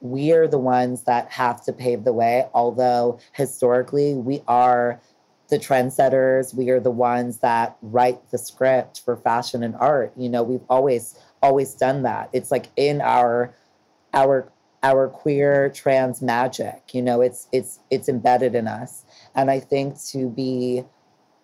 we 0.00 0.32
are 0.32 0.48
the 0.48 0.58
ones 0.58 1.02
that 1.02 1.30
have 1.30 1.62
to 1.66 1.72
pave 1.72 2.02
the 2.04 2.12
way, 2.12 2.46
although 2.52 3.20
historically 3.32 4.14
we 4.14 4.42
are 4.48 5.00
the 5.50 5.58
trendsetters. 5.58 6.54
We 6.54 6.70
are 6.70 6.80
the 6.80 6.90
ones 6.90 7.38
that 7.38 7.76
write 7.82 8.30
the 8.30 8.38
script 8.38 9.02
for 9.04 9.16
fashion 9.16 9.62
and 9.62 9.76
art. 9.76 10.12
You 10.16 10.28
know, 10.28 10.42
we've 10.42 10.64
always 10.68 11.18
always 11.42 11.74
done 11.74 12.02
that. 12.04 12.30
It's 12.32 12.50
like 12.50 12.66
in 12.76 13.00
our 13.00 13.54
our 14.14 14.50
our 14.82 15.08
queer 15.08 15.70
trans 15.70 16.22
magic. 16.22 16.94
You 16.94 17.02
know, 17.02 17.20
it's 17.20 17.48
it's 17.52 17.80
it's 17.90 18.08
embedded 18.08 18.54
in 18.54 18.66
us. 18.66 19.04
And 19.34 19.50
I 19.50 19.60
think 19.60 20.00
to 20.10 20.28
be 20.28 20.84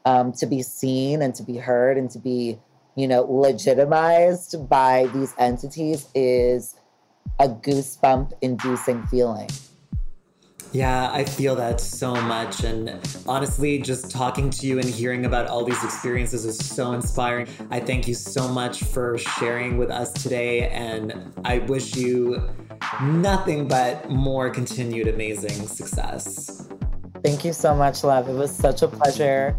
um, 0.04 0.32
to 0.32 0.46
be 0.46 0.62
seen 0.62 1.20
and 1.20 1.34
to 1.34 1.42
be 1.42 1.56
heard 1.56 1.98
and 1.98 2.10
to 2.10 2.18
be 2.18 2.58
you 2.94 3.08
know 3.08 3.22
legitimized 3.24 4.68
by 4.68 5.08
these 5.12 5.34
entities 5.38 6.08
is 6.14 6.76
a 7.38 7.48
goosebump 7.48 8.32
inducing 8.40 9.06
feeling. 9.08 9.50
Yeah, 10.72 11.10
I 11.12 11.24
feel 11.24 11.54
that 11.56 11.80
so 11.80 12.14
much. 12.14 12.64
And 12.64 12.98
honestly, 13.26 13.78
just 13.78 14.10
talking 14.10 14.50
to 14.50 14.66
you 14.66 14.78
and 14.78 14.88
hearing 14.88 15.24
about 15.24 15.46
all 15.46 15.64
these 15.64 15.82
experiences 15.82 16.44
is 16.44 16.58
so 16.58 16.92
inspiring. 16.92 17.48
I 17.70 17.80
thank 17.80 18.06
you 18.06 18.14
so 18.14 18.46
much 18.48 18.84
for 18.84 19.16
sharing 19.16 19.78
with 19.78 19.90
us 19.90 20.12
today. 20.12 20.68
And 20.68 21.32
I 21.44 21.58
wish 21.58 21.96
you 21.96 22.42
nothing 23.02 23.68
but 23.68 24.10
more 24.10 24.50
continued 24.50 25.08
amazing 25.08 25.66
success. 25.66 26.68
Thank 27.24 27.44
you 27.44 27.52
so 27.52 27.74
much, 27.74 28.04
love. 28.04 28.28
It 28.28 28.34
was 28.34 28.54
such 28.54 28.82
a 28.82 28.88
pleasure. 28.88 29.56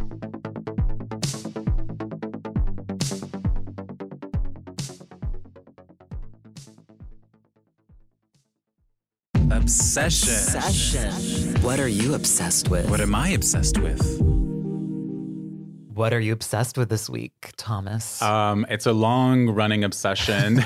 Obsession. 9.67 10.55
Obsession. 10.55 11.61
What 11.61 11.81
are 11.81 11.89
you 11.89 12.13
obsessed 12.13 12.69
with? 12.69 12.89
What 12.89 13.01
am 13.01 13.13
I 13.13 13.31
obsessed 13.31 13.77
with? 13.77 14.21
What 15.93 16.13
are 16.13 16.21
you 16.21 16.31
obsessed 16.31 16.77
with 16.77 16.87
this 16.87 17.09
week, 17.09 17.51
Thomas? 17.57 18.21
Um, 18.21 18.65
it's 18.69 18.85
a 18.85 18.93
long 18.93 19.49
running 19.49 19.83
obsession. 19.83 20.59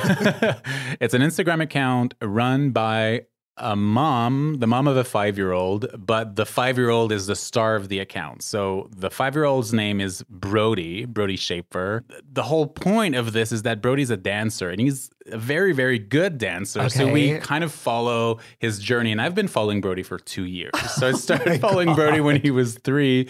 it's 1.01 1.15
an 1.15 1.23
Instagram 1.23 1.63
account 1.63 2.13
run 2.21 2.69
by 2.69 3.21
a 3.57 3.75
mom, 3.75 4.57
the 4.59 4.67
mom 4.67 4.87
of 4.87 4.97
a 4.97 5.03
five 5.03 5.37
year 5.37 5.51
old, 5.51 5.87
but 5.97 6.35
the 6.35 6.45
five 6.45 6.77
year 6.77 6.89
old 6.89 7.11
is 7.11 7.27
the 7.27 7.35
star 7.35 7.75
of 7.75 7.89
the 7.89 7.97
account. 7.97 8.43
So 8.43 8.87
the 8.95 9.09
five 9.09 9.35
year 9.35 9.45
old's 9.45 9.73
name 9.73 9.99
is 9.99 10.23
Brody, 10.29 11.05
Brody 11.05 11.37
Schaefer. 11.37 12.03
The 12.31 12.43
whole 12.43 12.67
point 12.67 13.15
of 13.15 13.33
this 13.33 13.51
is 13.51 13.63
that 13.63 13.81
Brody's 13.81 14.09
a 14.09 14.17
dancer 14.17 14.69
and 14.69 14.79
he's 14.79 15.09
a 15.31 15.37
very, 15.37 15.73
very 15.73 15.99
good 15.99 16.37
dancer. 16.37 16.87
So 16.89 17.11
we 17.11 17.37
kind 17.39 17.63
of 17.63 17.71
follow 17.71 18.39
his 18.59 18.79
journey. 18.79 19.11
And 19.11 19.21
I've 19.21 19.35
been 19.35 19.47
following 19.47 19.81
Brody 19.81 20.03
for 20.03 20.19
two 20.19 20.45
years. 20.45 20.71
So 20.91 21.07
I 21.07 21.11
Oh 21.11 21.15
started 21.15 21.61
following 21.61 21.95
Brody 21.95 22.19
when 22.19 22.41
he 22.41 22.51
was 22.51 22.75
three. 22.75 23.27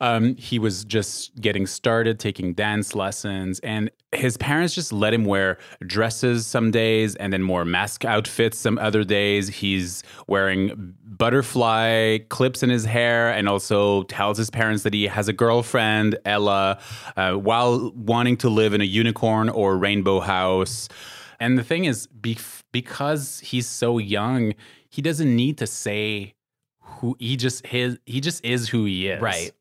Um, 0.00 0.36
he 0.36 0.58
was 0.58 0.84
just 0.84 1.34
getting 1.40 1.66
started 1.66 2.18
taking 2.18 2.54
dance 2.54 2.94
lessons, 2.94 3.58
and 3.60 3.90
his 4.12 4.36
parents 4.36 4.74
just 4.74 4.92
let 4.92 5.12
him 5.12 5.24
wear 5.24 5.58
dresses 5.86 6.46
some 6.46 6.70
days 6.70 7.16
and 7.16 7.32
then 7.32 7.42
more 7.42 7.64
masc 7.64 8.04
outfits 8.04 8.58
some 8.58 8.78
other 8.78 9.04
days. 9.04 9.48
He's 9.48 10.02
wearing 10.26 10.94
butterfly 11.04 12.18
clips 12.28 12.62
in 12.62 12.70
his 12.70 12.84
hair 12.84 13.30
and 13.30 13.48
also 13.48 14.04
tells 14.04 14.38
his 14.38 14.50
parents 14.50 14.82
that 14.84 14.94
he 14.94 15.06
has 15.06 15.28
a 15.28 15.32
girlfriend, 15.32 16.18
Ella, 16.24 16.80
uh, 17.16 17.34
while 17.34 17.92
wanting 17.94 18.36
to 18.38 18.48
live 18.48 18.72
in 18.72 18.80
a 18.80 18.84
unicorn 18.84 19.48
or 19.48 19.76
rainbow 19.76 20.20
house. 20.20 20.88
And 21.40 21.58
the 21.58 21.64
thing 21.64 21.86
is, 21.86 22.06
bef- 22.06 22.62
because 22.70 23.40
he's 23.40 23.66
so 23.66 23.98
young, 23.98 24.54
he 24.88 25.00
doesn't 25.00 25.34
need 25.34 25.56
to 25.58 25.66
say 25.66 26.34
who 26.80 27.16
he 27.18 27.36
just 27.36 27.66
his 27.66 27.98
he 28.06 28.20
just 28.20 28.44
is 28.44 28.68
who 28.68 28.84
he 28.84 29.08
is. 29.08 29.22
Right. 29.22 29.52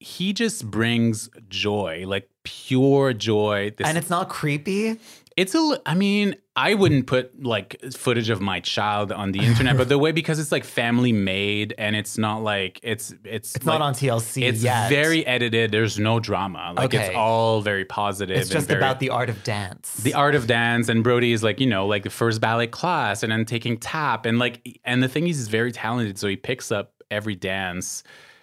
He 0.00 0.32
just 0.32 0.68
brings 0.68 1.28
joy, 1.48 2.04
like 2.06 2.28
pure 2.42 3.12
joy. 3.12 3.72
This, 3.76 3.86
and 3.86 3.96
it's 3.98 4.10
not 4.10 4.28
creepy. 4.30 4.98
it's 5.36 5.54
a. 5.54 5.80
I 5.86 5.94
mean, 5.94 6.34
I 6.54 6.74
wouldn't 6.74 7.06
put 7.06 7.42
like 7.42 7.80
footage 7.96 8.28
of 8.28 8.42
my 8.42 8.60
child 8.60 9.10
on 9.10 9.32
the 9.32 9.38
internet, 9.40 9.78
but 9.78 9.88
the 9.88 9.96
way 9.96 10.12
because 10.12 10.38
it's 10.38 10.52
like 10.52 10.64
family 10.64 11.10
made 11.10 11.74
and 11.78 11.96
it's 11.96 12.18
not 12.18 12.42
like 12.42 12.78
it's 12.82 13.14
it's 13.24 13.56
It's 13.56 13.64
not 13.64 13.80
on 13.80 13.94
TLC 13.94 14.42
It's 14.42 14.62
yet. 14.62 14.90
very 14.90 15.26
edited. 15.26 15.72
There's 15.72 15.98
no 15.98 16.20
drama. 16.20 16.74
Like 16.76 16.92
it's 16.92 17.16
all 17.16 17.62
very 17.62 17.86
positive. 17.86 18.36
It's 18.36 18.50
just 18.50 18.68
very- 18.68 18.80
about 18.80 19.00
the 19.00 19.08
art 19.08 19.30
of 19.30 19.42
dance. 19.44 19.94
the 19.94 20.12
art 20.12 20.34
of 20.34 20.46
dance 20.46 20.90
and 20.90 21.02
brody 21.02 21.32
is 21.32 21.42
like 21.42 21.58
you 21.58 21.66
know 21.66 21.86
like 21.86 22.02
the 22.02 22.10
first 22.10 22.40
ballet 22.42 22.66
class 22.66 23.22
and 23.22 23.32
then 23.32 23.46
taking 23.46 23.78
tap 23.78 24.26
and 24.26 24.38
like 24.38 24.78
and 24.84 25.02
the 25.02 25.08
thing 25.08 25.26
is 25.28 25.36
he's 25.38 25.48
very 25.48 25.72
talented 25.72 26.18
so 26.18 26.28
he 26.28 26.36
picks 26.36 26.70
up 26.70 27.02
every 27.10 27.34
dance 27.34 28.02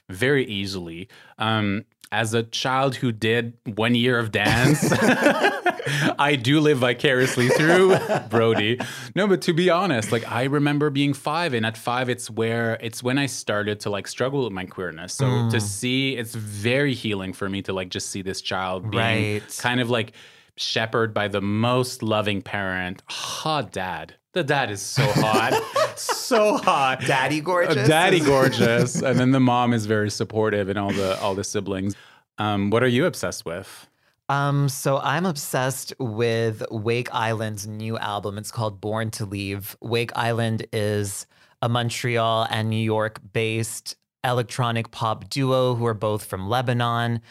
very 0.10 0.46
easily 0.48 1.08
um 1.38 1.86
as 2.12 2.34
a 2.34 2.44
child 2.44 2.96
who 2.96 3.12
did 3.12 3.54
one 3.76 3.94
year 3.96 4.18
of 4.18 4.32
dance 4.32 4.92
i 6.20 6.36
do 6.42 6.60
live 6.60 6.80
vicariously 6.80 7.48
through 7.50 7.96
brody 8.30 8.80
no 9.16 9.28
but 9.28 9.42
to 9.42 9.54
be 9.54 9.70
honest 9.70 10.12
like 10.12 10.30
i 10.32 10.44
remember 10.44 10.90
being 10.90 11.14
five 11.14 11.54
and 11.54 11.66
at 11.66 11.78
five 11.78 12.10
it's 12.10 12.30
where 12.30 12.78
it's 12.82 13.04
when 13.04 13.18
i 13.18 13.26
started 13.26 13.80
to 13.80 13.90
like 13.90 14.08
struggle 14.08 14.44
with 14.44 14.54
my 14.54 14.66
queerness 14.66 15.14
so 15.14 15.26
Mm. 15.30 15.52
to 15.52 15.62
see 15.62 16.16
it's 16.18 16.34
very 16.36 16.94
healing 16.94 17.34
for 17.34 17.48
me 17.50 17.62
to 17.64 17.74
like 17.74 17.90
just 17.90 18.10
see 18.10 18.22
this 18.22 18.42
child 18.42 18.90
being 18.90 19.00
Right. 19.04 19.58
kind 19.62 19.80
of 19.80 19.90
like 19.90 20.14
shepherded 20.58 21.14
by 21.14 21.28
the 21.30 21.40
most 21.42 22.04
loving 22.04 22.42
parent, 22.42 23.02
hot 23.08 23.72
dad. 23.72 24.16
The 24.34 24.44
dad 24.44 24.70
is 24.72 24.82
so 24.82 25.04
hot, 25.06 25.54
so 26.02 26.58
hot, 26.58 27.02
Daddy 27.02 27.42
gorgeous? 27.42 27.78
Uh, 27.78 27.88
daddy 27.88 28.20
gorgeous, 28.20 29.02
and 29.02 29.20
then 29.20 29.32
the 29.32 29.40
mom 29.40 29.74
is 29.74 29.86
very 29.86 30.10
supportive 30.10 30.70
and 30.70 30.78
all 30.78 30.92
the 30.92 31.20
all 31.22 31.36
the 31.36 31.44
siblings. 31.44 31.96
Um, 32.38 32.70
what 32.70 32.84
are 32.84 32.88
you 32.88 33.06
obsessed 33.06 33.46
with? 33.46 33.88
Um, 34.30 34.70
so 34.70 35.00
I'm 35.00 35.26
obsessed 35.26 35.92
with 36.00 36.64
Wake 36.70 37.14
Island's 37.14 37.66
new 37.66 37.98
album. 37.98 38.38
It's 38.38 38.52
called 38.52 38.80
Born 38.80 39.10
to 39.12 39.26
Leave. 39.26 39.76
Wake 39.82 40.12
Island 40.16 40.68
is 40.72 41.26
a 41.64 41.68
Montreal 41.68 42.48
and 42.50 42.70
New 42.70 42.78
York 42.78 43.20
based 43.34 43.96
electronic 44.24 44.92
pop 44.92 45.30
duo 45.30 45.74
who 45.74 45.86
are 45.86 45.96
both 45.96 46.26
from 46.26 46.48
Lebanon. 46.48 47.22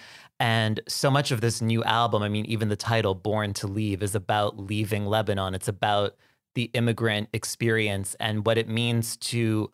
And 0.41 0.81
so 0.89 1.11
much 1.11 1.31
of 1.31 1.41
this 1.41 1.61
new 1.61 1.83
album, 1.85 2.23
I 2.23 2.29
mean, 2.29 2.47
even 2.47 2.69
the 2.69 2.77
title, 2.77 3.14
Born 3.14 3.55
to 3.55 3.66
Leave, 3.66 4.03
is 4.03 4.14
about 4.14 4.59
leaving 4.59 5.07
Lebanon. 5.07 5.55
It's 5.55 5.69
about 5.69 6.16
the 6.55 6.71
immigrant 6.75 7.29
experience 7.33 8.17
and 8.19 8.45
what 8.47 8.59
it 8.59 8.69
means 8.69 9.17
to, 9.17 9.71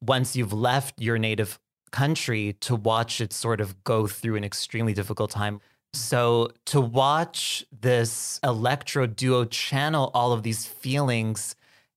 once 0.00 0.36
you've 0.36 0.52
left 0.52 1.00
your 1.00 1.18
native 1.18 1.58
country, 1.90 2.54
to 2.60 2.74
watch 2.74 3.20
it 3.20 3.32
sort 3.32 3.60
of 3.60 3.82
go 3.84 4.06
through 4.06 4.36
an 4.36 4.44
extremely 4.44 4.92
difficult 4.92 5.30
time. 5.30 5.60
So 5.94 6.50
to 6.66 6.80
watch 6.80 7.64
this 7.80 8.40
electro 8.42 9.06
duo 9.06 9.44
channel 9.44 10.10
all 10.14 10.32
of 10.32 10.42
these 10.42 10.64
feelings 10.64 11.54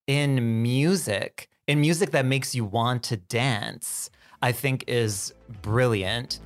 in 0.08 0.62
music, 0.62 1.50
in 1.68 1.80
music 1.80 2.12
that 2.12 2.26
makes 2.26 2.54
you 2.54 2.66
want 2.66 3.04
to 3.04 3.18
dance, 3.18 4.10
I 4.42 4.52
think 4.52 4.84
is 4.88 5.34
brilliant. 5.62 6.40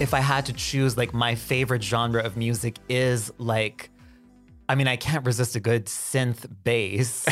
If 0.00 0.14
I 0.14 0.20
had 0.20 0.46
to 0.46 0.54
choose, 0.54 0.96
like 0.96 1.12
my 1.12 1.34
favorite 1.34 1.82
genre 1.82 2.22
of 2.22 2.34
music 2.34 2.78
is 2.88 3.30
like, 3.36 3.90
I 4.66 4.74
mean, 4.74 4.88
I 4.88 4.96
can't 4.96 5.26
resist 5.26 5.56
a 5.56 5.60
good 5.60 5.84
synth 5.86 6.46
bass. 6.64 7.28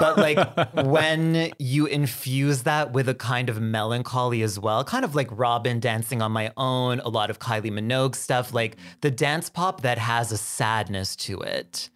but 0.00 0.16
like 0.16 0.38
when 0.86 1.52
you 1.58 1.84
infuse 1.84 2.62
that 2.62 2.92
with 2.92 3.06
a 3.10 3.14
kind 3.14 3.50
of 3.50 3.60
melancholy 3.60 4.40
as 4.40 4.58
well, 4.58 4.82
kind 4.82 5.04
of 5.04 5.14
like 5.14 5.28
Robyn 5.30 5.78
dancing 5.78 6.22
on 6.22 6.32
my 6.32 6.50
own, 6.56 7.00
a 7.00 7.10
lot 7.10 7.28
of 7.28 7.38
Kylie 7.38 7.70
Minogue 7.70 8.14
stuff, 8.14 8.54
like 8.54 8.78
the 9.02 9.10
dance 9.10 9.50
pop 9.50 9.82
that 9.82 9.98
has 9.98 10.32
a 10.32 10.38
sadness 10.38 11.14
to 11.16 11.38
it. 11.40 11.90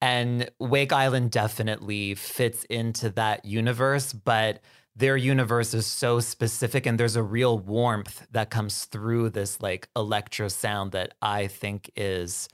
And 0.00 0.50
Wake 0.58 0.94
Island 0.94 1.32
definitely 1.32 2.14
fits 2.14 2.64
into 2.64 3.10
that 3.10 3.44
universe, 3.44 4.14
but 4.14 4.62
their 5.00 5.16
universe 5.16 5.72
is 5.72 5.86
so 5.86 6.20
specific 6.20 6.84
and 6.84 7.00
there's 7.00 7.16
a 7.16 7.22
real 7.22 7.58
warmth 7.58 8.26
that 8.32 8.50
comes 8.50 8.84
through 8.84 9.30
this 9.30 9.60
like 9.60 9.88
electro 9.96 10.46
sound 10.46 10.92
that 10.92 11.14
I 11.22 11.46
think 11.46 11.90
is 11.96 12.48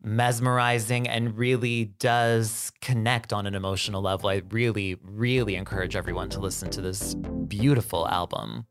mesmerizing 0.00 1.08
and 1.08 1.36
really 1.36 1.86
does 1.98 2.70
connect 2.80 3.32
on 3.32 3.46
an 3.46 3.56
emotional 3.56 4.00
level. 4.00 4.30
I 4.30 4.42
really, 4.50 4.96
really 5.02 5.56
encourage 5.56 5.96
everyone 5.96 6.28
to 6.30 6.40
listen 6.40 6.70
to 6.70 6.80
this 6.80 7.14
beautiful 7.14 8.08
album. 8.08 8.66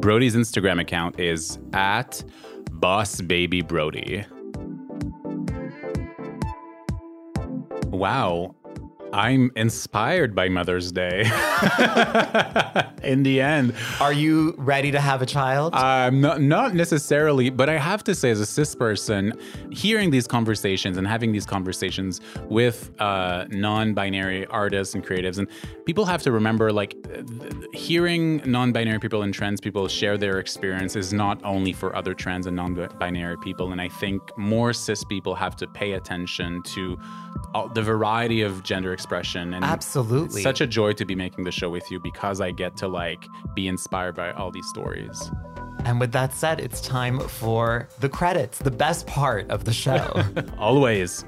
Brody's 0.00 0.34
Instagram 0.34 0.80
account 0.80 1.20
is 1.20 1.58
at 1.74 2.24
Boss 2.72 3.20
Baby 3.20 3.60
Brody. 3.60 4.24
Wow. 7.88 8.54
I'm 9.16 9.50
inspired 9.56 10.34
by 10.34 10.50
Mother's 10.50 10.92
Day. 10.92 11.20
In 13.02 13.22
the 13.22 13.40
end, 13.40 13.74
are 13.98 14.12
you 14.12 14.54
ready 14.58 14.90
to 14.90 15.00
have 15.00 15.22
a 15.22 15.26
child? 15.26 15.74
Um, 15.74 16.20
not 16.20 16.42
not 16.42 16.74
necessarily, 16.74 17.48
but 17.48 17.70
I 17.70 17.78
have 17.78 18.04
to 18.04 18.14
say, 18.14 18.30
as 18.30 18.40
a 18.40 18.46
cis 18.46 18.74
person, 18.74 19.32
hearing 19.70 20.10
these 20.10 20.26
conversations 20.26 20.98
and 20.98 21.06
having 21.06 21.32
these 21.32 21.46
conversations 21.46 22.20
with 22.50 22.90
uh, 23.00 23.46
non-binary 23.48 24.44
artists 24.48 24.94
and 24.94 25.02
creatives, 25.02 25.38
and 25.38 25.48
people 25.86 26.04
have 26.04 26.22
to 26.24 26.30
remember, 26.30 26.70
like, 26.70 26.94
hearing 27.72 28.42
non-binary 28.44 28.98
people 28.98 29.22
and 29.22 29.32
trans 29.32 29.62
people 29.62 29.88
share 29.88 30.18
their 30.18 30.40
experience 30.40 30.94
is 30.94 31.14
not 31.14 31.42
only 31.42 31.72
for 31.72 31.96
other 31.96 32.12
trans 32.12 32.46
and 32.46 32.54
non-binary 32.54 33.38
people, 33.38 33.72
and 33.72 33.80
I 33.80 33.88
think 33.88 34.20
more 34.36 34.74
cis 34.74 35.04
people 35.04 35.34
have 35.34 35.56
to 35.56 35.66
pay 35.66 35.92
attention 35.92 36.62
to 36.74 36.98
all, 37.54 37.68
the 37.68 37.82
variety 37.82 38.42
of 38.42 38.62
gender 38.62 38.92
expression. 39.06 39.54
And 39.54 39.64
Absolutely. 39.64 40.40
it's 40.40 40.42
such 40.42 40.60
a 40.60 40.66
joy 40.66 40.92
to 40.94 41.04
be 41.04 41.14
making 41.14 41.44
the 41.44 41.52
show 41.52 41.70
with 41.70 41.88
you 41.92 42.00
because 42.00 42.40
I 42.40 42.50
get 42.50 42.76
to 42.78 42.88
like 42.88 43.24
be 43.54 43.68
inspired 43.68 44.16
by 44.16 44.32
all 44.32 44.50
these 44.50 44.66
stories. 44.68 45.30
And 45.84 46.00
with 46.00 46.10
that 46.12 46.34
said, 46.34 46.58
it's 46.58 46.80
time 46.80 47.20
for 47.20 47.88
the 48.00 48.08
credits, 48.08 48.58
the 48.58 48.72
best 48.72 49.06
part 49.06 49.48
of 49.48 49.64
the 49.64 49.72
show. 49.72 50.24
Always. 50.58 51.24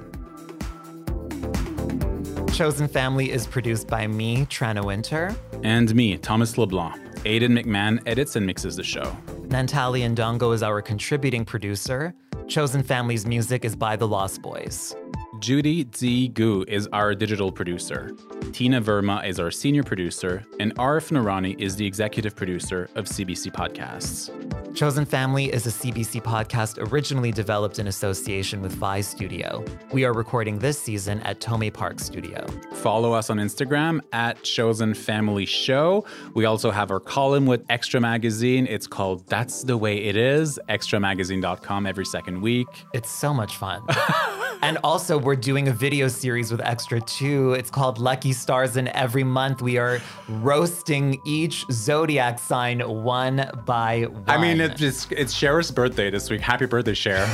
Chosen 2.52 2.88
Family 2.88 3.30
is 3.30 3.46
produced 3.46 3.86
by 3.86 4.08
me, 4.08 4.46
Tranna 4.46 4.84
Wintour. 4.84 5.36
And 5.62 5.94
me, 5.94 6.18
Thomas 6.18 6.58
LeBlanc. 6.58 6.96
Aiden 7.18 7.56
McMahon 7.56 8.02
edits 8.06 8.34
and 8.34 8.44
mixes 8.44 8.74
the 8.74 8.82
show. 8.82 9.16
Nantali 9.46 10.00
Indongo 10.00 10.52
is 10.52 10.64
our 10.64 10.82
contributing 10.82 11.44
producer. 11.44 12.14
Chosen 12.48 12.82
Family's 12.82 13.26
music 13.26 13.64
is 13.64 13.76
by 13.76 13.94
The 13.94 14.08
Lost 14.08 14.42
Boys. 14.42 14.96
Judy 15.40 15.86
Z. 15.94 16.28
Gu 16.28 16.64
is 16.66 16.88
our 16.92 17.14
digital 17.14 17.52
producer. 17.52 18.10
Tina 18.52 18.80
Verma 18.80 19.24
is 19.26 19.38
our 19.38 19.50
senior 19.50 19.82
producer. 19.84 20.44
And 20.58 20.74
Arif 20.76 21.10
Noorani 21.10 21.58
is 21.60 21.76
the 21.76 21.86
executive 21.86 22.34
producer 22.34 22.88
of 22.96 23.04
CBC 23.06 23.52
Podcasts. 23.52 24.30
Chosen 24.78 25.04
Family 25.04 25.52
is 25.52 25.66
a 25.66 25.70
CBC 25.70 26.22
podcast 26.22 26.78
originally 26.92 27.32
developed 27.32 27.80
in 27.80 27.88
association 27.88 28.62
with 28.62 28.70
Vi 28.74 29.00
Studio. 29.00 29.64
We 29.90 30.04
are 30.04 30.12
recording 30.12 30.60
this 30.60 30.80
season 30.80 31.18
at 31.22 31.40
Tome 31.40 31.68
Park 31.72 31.98
Studio. 31.98 32.46
Follow 32.74 33.12
us 33.12 33.28
on 33.28 33.38
Instagram 33.38 34.00
at 34.12 34.40
Chosen 34.44 34.94
Family 34.94 35.46
Show. 35.46 36.04
We 36.34 36.44
also 36.44 36.70
have 36.70 36.92
our 36.92 37.00
column 37.00 37.44
with 37.44 37.66
Xtra 37.66 38.00
Magazine. 38.00 38.68
It's 38.68 38.86
called 38.86 39.26
That's 39.26 39.64
the 39.64 39.76
Way 39.76 39.96
It 39.96 40.14
Is, 40.14 40.60
xtramagazine.com 40.68 41.84
every 41.84 42.06
second 42.06 42.40
week. 42.40 42.68
It's 42.94 43.10
so 43.10 43.34
much 43.34 43.56
fun. 43.56 43.82
and 44.62 44.78
also, 44.84 45.18
we're 45.18 45.34
doing 45.34 45.66
a 45.66 45.72
video 45.72 46.06
series 46.06 46.52
with 46.52 46.60
Xtra 46.60 47.04
too. 47.04 47.54
It's 47.54 47.70
called 47.70 47.98
Lucky 47.98 48.32
Stars, 48.32 48.76
and 48.76 48.86
every 48.90 49.24
month 49.24 49.60
we 49.60 49.76
are 49.76 50.00
roasting 50.28 51.20
each 51.24 51.64
zodiac 51.72 52.38
sign 52.38 52.78
one 52.80 53.50
by 53.66 54.02
one. 54.02 54.24
I 54.28 54.38
mean, 54.38 54.67
it's 54.72 54.82
it's, 54.82 55.06
it's 55.10 55.34
Cher's 55.34 55.70
birthday 55.70 56.10
this 56.10 56.30
week. 56.30 56.40
Happy 56.40 56.66
birthday, 56.66 56.94
Cher. 56.94 57.26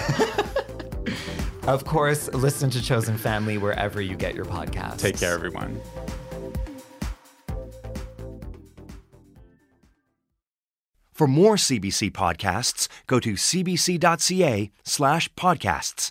of 1.66 1.84
course, 1.84 2.32
listen 2.32 2.70
to 2.70 2.82
Chosen 2.82 3.16
Family 3.16 3.58
wherever 3.58 4.00
you 4.00 4.16
get 4.16 4.34
your 4.34 4.44
podcasts. 4.44 4.98
Take 4.98 5.18
care, 5.18 5.34
everyone. 5.34 5.80
For 11.12 11.28
more 11.28 11.54
CBC 11.54 12.10
podcasts, 12.10 12.88
go 13.06 13.20
to 13.20 13.34
cbc.ca 13.34 14.72
slash 14.82 15.32
podcasts. 15.34 16.10